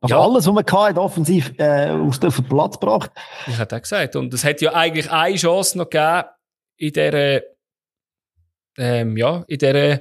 Also 0.00 0.14
ja. 0.14 0.20
alles, 0.20 0.46
was 0.46 0.54
man 0.54 0.64
hatte, 0.64 1.00
offensiv 1.00 1.52
äh, 1.58 1.90
auf 1.90 2.18
den 2.18 2.30
Platz 2.30 2.78
gebracht. 2.78 3.10
Ich 3.46 3.58
hätte 3.58 3.76
auch 3.76 3.82
gesagt. 3.82 4.14
Und 4.16 4.32
es 4.32 4.44
hat 4.44 4.60
ja 4.60 4.72
eigentlich 4.72 5.10
eine 5.10 5.36
Chance 5.36 5.76
noch 5.76 5.90
gegeben, 5.90 6.28
in 6.76 6.92
dieser, 6.92 7.42
ähm, 8.76 9.16
ja, 9.16 9.44
in 9.48 9.58
dieser, 9.58 10.00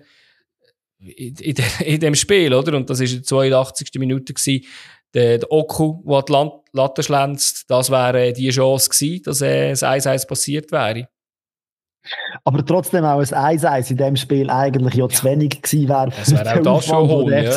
in, 1.00 1.36
in, 1.36 1.56
der, 1.56 1.88
in 1.88 2.00
dem 2.00 2.16
Spiel, 2.16 2.54
oder? 2.54 2.78
Und 2.78 2.90
das 2.90 3.00
war 3.00 3.08
die 3.08 3.22
82. 3.22 3.90
Minute 3.96 4.34
gewesen. 4.34 4.66
Der, 5.14 5.40
der 5.40 5.52
Oku, 5.52 6.04
der 6.06 6.22
die 6.24 6.50
Latte 6.74 7.02
schlänzt, 7.02 7.70
das 7.70 7.90
wäre 7.90 8.34
die 8.34 8.50
Chance 8.50 8.90
gewesen, 8.90 9.24
dass 9.24 9.42
äh, 9.42 9.70
das 9.70 9.82
1-1 9.82 10.28
passiert 10.28 10.72
wäre. 10.72 11.08
Aber 12.44 12.66
trotzdem 12.66 13.06
auch 13.06 13.20
ein 13.20 13.60
1-1 13.60 13.92
in 13.92 13.98
dem 13.98 14.16
Spiel 14.16 14.50
eigentlich 14.50 14.96
ja 14.96 15.08
zu 15.10 15.24
wenig 15.26 15.62
gewesen 15.62 15.90
wäre. 15.90 16.10
Das 16.10 16.32
wäre 16.32 16.60
auch 16.60 16.64
das 16.64 16.86
schon 16.86 17.08
holen, 17.08 17.44
ja. 17.44 17.52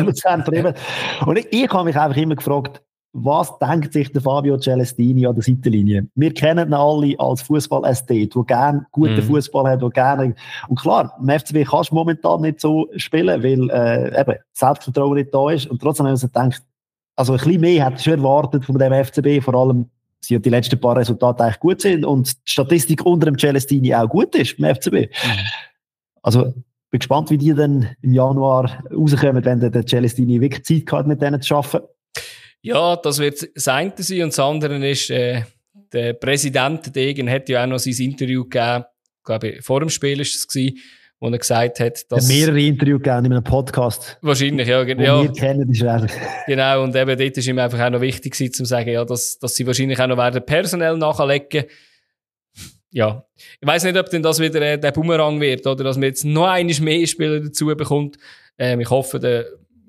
Und 1.26 1.38
ich, 1.38 1.46
ich 1.50 1.70
habe 1.70 1.84
mich 1.84 1.96
einfach 1.96 2.16
immer 2.16 2.36
gefragt, 2.36 2.82
was 3.12 3.58
denkt 3.58 3.92
sich 3.92 4.12
der 4.12 4.22
Fabio 4.22 4.56
Celestini 4.58 5.26
an 5.26 5.34
der 5.34 5.42
Seitenlinie? 5.42 6.06
Wir 6.14 6.32
kennen 6.32 6.68
ihn 6.68 6.74
alle 6.74 7.18
als 7.18 7.42
Fußball-ST, 7.42 8.08
der 8.08 8.42
gerne 8.44 8.86
guten 8.92 9.16
mhm. 9.16 9.22
Fußball 9.22 9.68
hat, 9.68 9.82
der 9.82 9.90
gerne, 9.90 10.34
und 10.68 10.80
klar, 10.80 11.16
im 11.20 11.28
FCB 11.28 11.68
kannst 11.68 11.90
du 11.90 11.96
momentan 11.96 12.42
nicht 12.42 12.60
so 12.60 12.88
spielen, 12.96 13.42
weil, 13.42 13.70
äh, 13.70 14.20
eben, 14.20 14.38
Selbstvertrauen 14.52 15.14
nicht 15.14 15.34
da 15.34 15.50
ist, 15.50 15.66
und 15.66 15.82
trotzdem 15.82 16.06
haben 16.06 16.10
wir 16.10 16.12
uns 16.12 16.22
gedacht, 16.22 16.62
also 17.16 17.32
ein 17.32 17.38
bisschen 17.38 17.60
mehr 17.60 17.84
hätte 17.84 17.96
ich 17.96 18.04
schon 18.04 18.12
erwartet 18.14 18.64
von 18.64 18.78
dem 18.78 18.92
FCB, 18.92 19.42
vor 19.42 19.54
allem, 19.54 19.90
dass 20.20 20.28
die 20.28 20.50
letzten 20.50 20.80
paar 20.80 20.96
Resultate 20.96 21.44
eigentlich 21.44 21.60
gut 21.60 21.80
sind 21.80 22.04
und 22.04 22.32
die 22.46 22.50
Statistik 22.50 23.04
unter 23.06 23.26
dem 23.26 23.38
Celestini 23.38 23.94
auch 23.94 24.08
gut 24.08 24.34
ist 24.34 24.56
beim 24.58 24.74
FCB. 24.74 25.12
Also, 26.22 26.52
bin 26.90 26.98
gespannt, 26.98 27.30
wie 27.30 27.38
die 27.38 27.54
dann 27.54 27.96
im 28.02 28.12
Januar 28.12 28.84
rauskommen, 28.92 29.44
wenn 29.44 29.60
der 29.60 29.86
Celestini 29.86 30.40
wirklich 30.40 30.64
Zeit 30.64 30.92
hat, 30.92 31.06
mit 31.06 31.22
denen 31.22 31.40
zu 31.40 31.56
arbeiten. 31.56 31.86
Ja, 32.62 32.96
das 32.96 33.18
wird 33.18 33.48
das 33.54 33.68
eine 33.68 33.92
sein. 33.96 34.22
Und 34.22 34.28
das 34.30 34.38
andere 34.38 34.88
ist, 34.88 35.10
äh, 35.10 35.44
der 35.92 36.12
Präsident 36.14 36.94
Degen 36.94 37.30
hat 37.30 37.48
ja 37.48 37.62
auch 37.62 37.68
noch 37.68 37.78
sein 37.78 37.94
Interview 37.94 38.44
gegeben, 38.44 38.84
ich 39.18 39.24
glaube 39.24 39.58
vor 39.62 39.80
dem 39.80 39.90
Spiel 39.90 40.20
ist 40.20 40.34
es 40.34 40.48
gewesen, 40.48 40.78
wo 41.20 41.28
er 41.28 41.38
gesagt 41.38 41.80
hat, 41.80 42.10
dass... 42.10 42.28
Ja, 42.28 42.34
mehrere 42.34 42.60
Interviews 42.60 43.02
gegeben 43.02 43.26
in 43.26 43.32
einem 43.32 43.44
Podcast. 43.44 44.18
Wahrscheinlich, 44.22 44.66
ja. 44.66 44.82
ja. 44.82 45.22
Wir 45.22 45.32
kennen 45.32 45.70
die 45.70 45.78
schwer. 45.78 46.06
Genau, 46.46 46.82
und 46.82 46.96
eben 46.96 47.18
dort 47.18 47.36
ist 47.36 47.46
ihm 47.46 47.58
einfach 47.58 47.78
auch 47.78 47.90
noch 47.90 48.00
wichtig 48.00 48.32
gewesen, 48.32 48.54
zu 48.54 48.64
sagen, 48.64 48.90
ja, 48.90 49.04
dass, 49.04 49.38
dass 49.38 49.54
sie 49.54 49.66
wahrscheinlich 49.66 50.00
auch 50.00 50.06
noch 50.06 50.16
werden 50.16 50.44
personell 50.44 50.96
nachlegen. 50.96 51.64
Ja. 52.90 53.24
Ich 53.60 53.68
weiß 53.68 53.84
nicht, 53.84 53.98
ob 53.98 54.08
denn 54.08 54.22
das 54.22 54.40
wieder 54.40 54.62
äh, 54.62 54.78
der 54.78 54.92
Bumerang 54.92 55.40
wird, 55.40 55.66
oder 55.66 55.84
dass 55.84 55.96
man 55.96 56.04
jetzt 56.04 56.24
noch 56.24 56.48
eines 56.48 56.80
mehr 56.80 57.06
Spieler 57.06 57.40
dazu 57.40 57.66
bekommt. 57.66 58.16
Ähm, 58.58 58.80
ich 58.80 58.90
hoffe, 58.90 59.20
der 59.20 59.46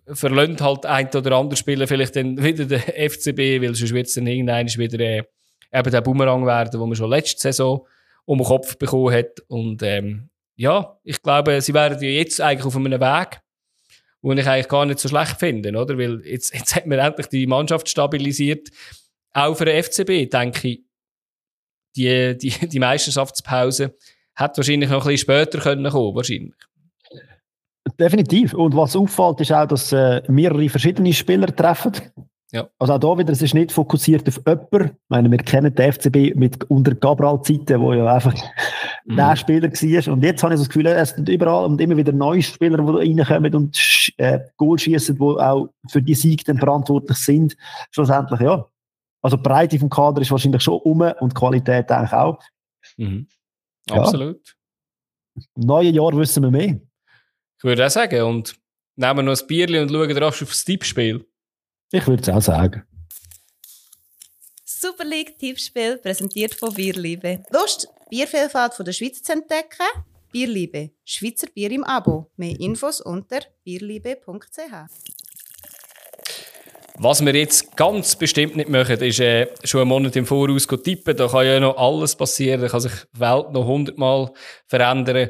verlöhnt 0.07 0.61
halt 0.61 0.85
ein 0.85 1.07
oder 1.15 1.37
andere 1.37 1.57
Spieler 1.57 1.87
vielleicht 1.87 2.15
dann 2.17 2.43
wieder 2.43 2.65
der 2.65 2.79
FCB, 3.09 3.61
weil 3.61 3.73
sonst 3.73 3.93
wird 3.93 4.07
es 4.07 4.13
dann 4.13 4.27
irgendwann 4.27 4.67
wieder 4.67 4.99
äh, 4.99 5.23
eben 5.73 5.91
der 5.91 6.01
Bumerang 6.01 6.45
werden, 6.45 6.79
wo 6.79 6.85
man 6.85 6.95
schon 6.95 7.09
letzte 7.09 7.41
Saison 7.41 7.87
um 8.25 8.37
den 8.37 8.47
Kopf 8.47 8.77
bekommen 8.77 9.13
hat. 9.13 9.39
Und 9.47 9.81
ähm, 9.83 10.29
ja, 10.61 10.95
ich 11.03 11.19
glaube, 11.23 11.59
sie 11.59 11.73
wären 11.73 11.99
ja 11.99 12.09
jetzt 12.09 12.39
eigentlich 12.39 12.67
auf 12.67 12.75
einem 12.75 12.91
Weg, 12.91 13.41
wo 14.21 14.31
ich 14.31 14.47
eigentlich 14.47 14.67
gar 14.67 14.85
nicht 14.85 14.99
so 14.99 15.09
schlecht 15.09 15.39
finde, 15.39 15.75
oder? 15.75 15.97
Weil 15.97 16.21
jetzt, 16.23 16.53
jetzt 16.53 16.75
hat 16.75 16.85
man 16.85 16.99
endlich 16.99 17.27
die 17.29 17.47
Mannschaft 17.47 17.89
stabilisiert. 17.89 18.69
Auch 19.33 19.55
für 19.55 19.65
den 19.65 19.81
FCB, 19.81 20.29
denke 20.29 20.67
ich, 20.67 20.83
die, 21.95 22.37
die, 22.37 22.67
die 22.67 22.79
Meisterschaftspause 22.79 23.97
hat 24.35 24.55
wahrscheinlich 24.55 24.91
noch 24.91 25.01
ein 25.01 25.07
bisschen 25.07 25.33
später 25.33 25.59
können 25.59 25.91
kommen, 25.91 26.15
wahrscheinlich. 26.15 26.53
Definitiv. 27.99 28.53
Und 28.53 28.75
was 28.75 28.95
auffällt, 28.95 29.41
ist 29.41 29.51
auch, 29.51 29.65
dass 29.65 29.91
äh, 29.91 30.21
mehrere 30.27 30.69
verschiedene 30.69 31.11
Spieler 31.11 31.53
treffen. 31.55 31.93
Ja. 32.53 32.69
Also 32.79 32.93
auch 32.93 32.99
da 32.99 33.17
wieder, 33.17 33.31
es 33.31 33.41
ist 33.41 33.53
nicht 33.53 33.71
fokussiert 33.71 34.27
auf 34.27 34.41
jemanden. 34.45 34.95
Ich 34.95 35.09
meine, 35.09 35.31
wir 35.31 35.37
kennen 35.37 35.73
den 35.73 35.93
FCB 35.93 36.35
mit 36.35 36.69
unter 36.69 36.93
Gabral-Zeiten, 36.93 37.79
wo 37.79 37.93
ja 37.93 38.13
einfach 38.13 38.35
mhm. 39.05 39.15
der 39.15 39.35
Spieler 39.37 39.71
war. 39.71 40.13
Und 40.13 40.23
jetzt 40.23 40.43
habe 40.43 40.53
ich 40.53 40.57
so 40.57 40.65
das 40.65 40.69
Gefühl, 40.69 40.87
es 40.87 41.11
sind 41.11 41.29
überall 41.29 41.65
und 41.65 41.79
immer 41.79 41.95
wieder 41.95 42.11
neue 42.11 42.41
Spieler, 42.41 42.77
die 42.77 43.17
reinkommen 43.19 43.55
und 43.55 43.79
äh, 44.17 44.39
Goal 44.57 44.77
schießen, 44.77 45.15
die 45.15 45.21
auch 45.21 45.69
für 45.89 46.01
die 46.01 46.13
Sieg 46.13 46.43
dann 46.43 46.57
verantwortlich 46.57 47.17
sind. 47.17 47.55
Schlussendlich, 47.91 48.41
ja. 48.41 48.67
Also 49.21 49.37
die 49.37 49.43
Breite 49.43 49.79
vom 49.79 49.89
Kader 49.89 50.21
ist 50.21 50.31
wahrscheinlich 50.31 50.63
schon 50.63 50.79
um 50.79 51.01
und 51.01 51.31
die 51.31 51.39
Qualität 51.39 51.89
eigentlich 51.89 52.13
auch. 52.13 52.39
Mhm. 52.97 53.27
Absolut. 53.89 54.39
Ja. 55.35 55.43
Im 55.55 55.63
neuen 55.63 55.95
Jahr 55.95 56.11
wissen 56.17 56.43
wir 56.43 56.51
mehr. 56.51 56.81
Ich 57.57 57.63
würde 57.63 57.85
auch 57.85 57.89
sagen. 57.89 58.23
Und 58.23 58.55
nehmen 58.97 59.19
wir 59.19 59.23
noch 59.23 59.39
ein 59.39 59.47
Bierli 59.47 59.79
und 59.79 59.89
schauen 59.89 60.17
rasch 60.17 60.43
auf 60.43 60.49
das 60.49 60.65
Tippspiel. 60.65 61.25
Ich 61.91 62.07
würde 62.07 62.21
es 62.21 62.29
auch 62.29 62.41
sagen. 62.41 62.83
Super 64.65 65.03
League 65.03 65.37
Tippspiel 65.37 65.97
präsentiert 65.97 66.55
von 66.55 66.73
Bierliebe. 66.73 67.43
Lust, 67.51 67.87
Biervielfalt 68.09 68.73
von 68.73 68.85
der 68.85 68.93
Schweiz 68.93 69.21
zu 69.21 69.33
entdecken? 69.33 69.85
Bierliebe, 70.31 70.91
Schweizer 71.03 71.47
Bier 71.47 71.71
im 71.71 71.83
Abo. 71.83 72.31
Mehr 72.37 72.57
Infos 72.59 73.01
unter 73.01 73.41
bierliebe.ch. 73.63 74.73
Was 76.95 77.25
wir 77.25 77.35
jetzt 77.35 77.75
ganz 77.75 78.15
bestimmt 78.15 78.55
nicht 78.55 78.69
machen, 78.69 78.99
ist 79.01 79.19
äh, 79.19 79.47
schon 79.63 79.81
einen 79.81 79.89
Monat 79.89 80.15
im 80.15 80.25
Voraus 80.25 80.67
tippen. 80.67 81.17
Da 81.17 81.27
kann 81.27 81.45
ja 81.45 81.59
noch 81.59 81.77
alles 81.77 82.15
passieren. 82.15 82.61
Da 82.61 82.67
kann 82.67 82.79
sich 82.79 82.91
die 83.13 83.19
Welt 83.19 83.51
noch 83.51 83.65
hundertmal 83.65 84.31
verändern. 84.67 85.29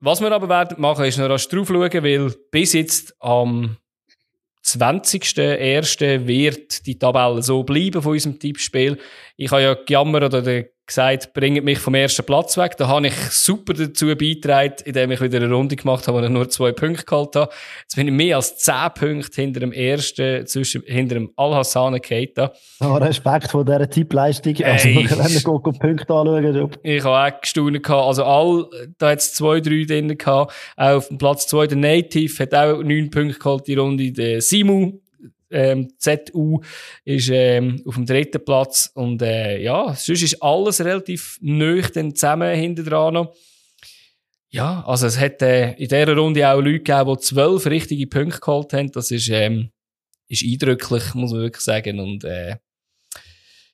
Was 0.00 0.20
wir 0.20 0.32
aber 0.32 0.48
werden 0.48 0.80
machen, 0.80 1.04
ist 1.04 1.18
noch 1.18 1.30
rasch 1.30 1.48
drauf 1.48 1.68
schauen, 1.68 1.92
weil 1.92 2.34
bis 2.50 2.72
jetzt 2.72 3.14
am 3.20 3.76
20.01. 4.64 6.26
wird 6.26 6.86
die 6.86 6.98
Tabelle 6.98 7.42
so 7.42 7.64
bleiben 7.64 8.00
von 8.00 8.12
unserem 8.12 8.38
Tippspiel. 8.38 8.98
Ich 9.36 9.50
habe 9.50 9.62
ja 9.62 9.74
gejammert 9.74 10.24
oder 10.24 10.64
gesagt, 10.92 11.32
bringt 11.32 11.64
mich 11.64 11.78
vom 11.78 11.94
ersten 11.94 12.24
Platz 12.24 12.56
weg. 12.56 12.76
Da 12.76 12.86
habe 12.88 13.06
ich 13.06 13.14
super 13.30 13.72
dazu 13.72 14.06
beigetragen, 14.06 14.74
indem 14.84 15.10
ich 15.12 15.20
wieder 15.20 15.38
eine 15.38 15.52
Runde 15.52 15.76
gemacht 15.76 16.06
habe, 16.06 16.18
wo 16.18 16.22
ich 16.22 16.30
nur 16.30 16.48
zwei 16.48 16.72
Punkte 16.72 17.04
gehalten 17.04 17.40
habe. 17.40 17.52
Jetzt 17.82 17.96
bin 17.96 18.08
ich 18.08 18.12
mehr 18.12 18.36
als 18.36 18.56
zehn 18.56 18.90
Punkte 18.94 19.40
hinter 19.40 19.60
dem 19.60 19.72
ersten, 19.72 20.46
zwischen, 20.46 20.82
hinter 20.86 21.14
dem 21.14 21.30
Al-Hassan 21.36 22.00
Keita. 22.00 22.52
Oh, 22.80 22.94
Respekt 22.94 23.50
vor 23.50 23.64
dieser 23.64 23.88
Tippleistung. 23.88 24.54
Also, 24.62 24.88
Ey, 24.88 25.08
wenn 25.10 25.32
wir 25.32 25.72
Punkte 25.72 26.14
anschauen. 26.14 26.70
Ich 26.82 27.04
habe 27.04 27.34
auch 27.34 27.40
gestaunt 27.40 27.82
gehabt. 27.82 28.06
Also, 28.06 28.24
all, 28.24 28.66
da 28.98 29.10
hat 29.10 29.18
es 29.18 29.34
zwei, 29.34 29.60
drei 29.60 29.84
drin 29.84 30.16
gehabt. 30.16 30.52
Auch 30.76 30.96
auf 30.96 31.08
dem 31.08 31.18
Platz 31.18 31.46
zwei 31.46 31.66
der 31.66 31.78
Native 31.78 32.42
hat 32.42 32.54
auch 32.54 32.82
neun 32.82 33.10
Punkte 33.10 33.38
geholt, 33.38 33.66
die 33.66 33.74
Runde. 33.74 34.12
Der 34.12 34.40
Simu 34.40 35.01
ähm, 35.52 35.92
ZU 35.98 36.60
ist 37.04 37.30
ähm, 37.30 37.82
auf 37.86 37.94
dem 37.94 38.06
dritten 38.06 38.44
Platz. 38.44 38.90
Und 38.94 39.22
äh, 39.22 39.60
ja, 39.60 39.94
sonst 39.94 40.22
ist 40.22 40.42
alles 40.42 40.84
relativ 40.84 41.38
nüchtern 41.40 42.14
zusammen 42.14 42.54
hinter 42.56 42.82
dran. 42.82 43.28
Ja, 44.50 44.84
also 44.86 45.06
es 45.06 45.18
hat 45.18 45.40
äh, 45.40 45.72
in 45.72 45.88
dieser 45.88 46.14
Runde 46.14 46.46
auch 46.46 46.60
Leute 46.60 46.80
gegeben, 46.80 47.14
die 47.14 47.24
zwölf 47.24 47.66
richtige 47.66 48.06
Punkte 48.06 48.40
geholt 48.40 48.72
haben. 48.74 48.92
Das 48.92 49.10
ist, 49.10 49.30
ähm, 49.30 49.70
ist 50.28 50.44
eindrücklich, 50.44 51.14
muss 51.14 51.32
man 51.32 51.40
wirklich 51.40 51.64
sagen. 51.64 52.00
Und 52.00 52.24
äh, 52.24 52.56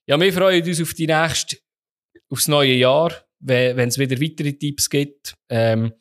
ja, 0.07 0.21
wir 0.21 0.33
freuen 0.33 0.67
uns 0.67 0.81
auf 0.81 0.95
die 0.95 1.07
nächste, 1.07 1.57
aufs 2.31 2.49
neue 2.49 2.75
Jahr, 2.75 3.13
wenn 3.41 3.89
es 3.89 3.99
wieder 3.99 4.21
weitere 4.21 4.53
Tipps 4.53 4.89
gibt. 4.89 5.35
Ähm, 5.49 5.93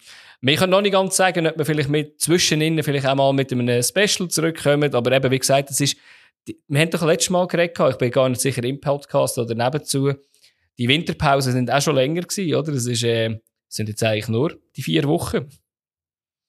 wir 0.41 0.55
können 0.55 0.71
noch 0.71 0.81
nicht 0.81 0.91
ganz 0.91 1.15
sagen, 1.15 1.47
ob 1.47 1.57
wir 1.57 1.65
vielleicht 1.65 1.89
mit 1.89 2.21
zwischeninnen 2.21 2.83
vielleicht 2.83 3.07
auch 3.07 3.15
mal 3.15 3.33
mit 3.33 3.51
einem 3.51 3.81
Special 3.81 4.27
zurückkommen, 4.29 4.93
aber 4.93 5.11
eben, 5.11 5.31
wie 5.31 5.39
gesagt, 5.39 5.69
das 5.69 5.81
ist, 5.81 5.97
wir 6.67 6.79
haben 6.79 6.89
doch 6.91 7.05
letztes 7.05 7.29
Mal 7.29 7.47
geredet, 7.47 7.77
ich 7.89 7.97
bin 7.97 8.11
gar 8.11 8.29
nicht 8.29 8.41
sicher 8.41 8.63
im 8.63 8.79
Podcast 8.79 9.38
oder 9.38 9.55
nebenzu, 9.55 10.13
die 10.77 10.88
Winterpausen 10.88 11.53
sind 11.53 11.71
auch 11.71 11.81
schon 11.81 11.95
länger 11.95 12.21
gewesen, 12.21 12.55
oder? 12.55 12.71
Das 12.71 12.85
ist, 12.85 13.03
äh, 13.03 13.39
sind 13.67 13.89
jetzt 13.89 14.03
eigentlich 14.03 14.27
nur 14.27 14.57
die 14.75 14.83
vier 14.83 15.03
Wochen. 15.05 15.49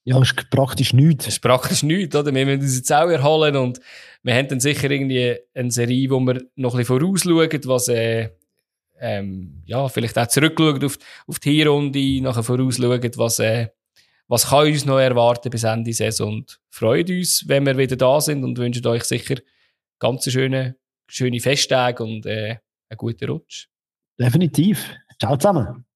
Ja, 0.05 0.20
ist 0.22 0.51
praktisch 0.51 0.93
nichts. 0.93 1.26
Ist 1.26 1.41
praktisch 1.41 1.82
nichts, 1.82 2.14
oder? 2.14 2.32
Wir 2.34 2.45
müssen 2.45 2.61
uns 2.61 2.76
jetzt 2.76 2.93
auch 2.93 3.09
erholen 3.09 3.57
und 3.57 3.80
wir 4.22 4.34
haben 4.34 4.49
dann 4.49 4.61
sicher 4.61 4.91
irgendwie 4.91 5.36
eine 5.55 5.70
Serie, 5.70 6.11
wo 6.11 6.20
wir 6.20 6.43
noch 6.57 6.74
ein 6.74 6.78
bisschen 6.78 6.99
vorausschauen, 6.99 7.61
was, 7.64 7.89
äh, 7.89 8.30
ähm, 9.01 9.62
ja, 9.66 9.89
vielleicht 9.89 10.18
auch 10.18 10.26
zurückschauen 10.26 10.84
auf, 10.84 10.99
auf 11.26 11.39
die 11.39 11.59
Hinrunde, 11.59 12.22
nachher 12.22 12.43
vorausschauen, 12.43 13.11
was, 13.16 13.39
äh, 13.39 13.68
was 14.29 14.49
kann 14.49 14.66
uns 14.66 14.85
noch 14.85 14.99
erwarten 14.99 15.51
bis 15.51 15.64
Ende 15.64 15.93
Saison 15.93 16.29
und 16.29 16.61
freut 16.70 17.11
uns, 17.11 17.49
wenn 17.49 17.66
wir 17.66 17.76
wieder 17.76 17.97
da 17.97 18.20
sind 18.20 18.45
und 18.45 18.59
wünschen 18.59 18.87
euch 18.87 19.05
sicher 19.05 19.37
ganz 19.99 20.31
schöne, 20.31 20.76
schöne 21.09 21.41
Festtage 21.41 22.03
und 22.03 22.26
äh, 22.26 22.59
einen 22.89 22.97
guten 22.99 23.29
Rutsch. 23.31 23.66
Definitiv. 24.18 24.95
Ciao 25.18 25.37
zusammen. 25.37 25.88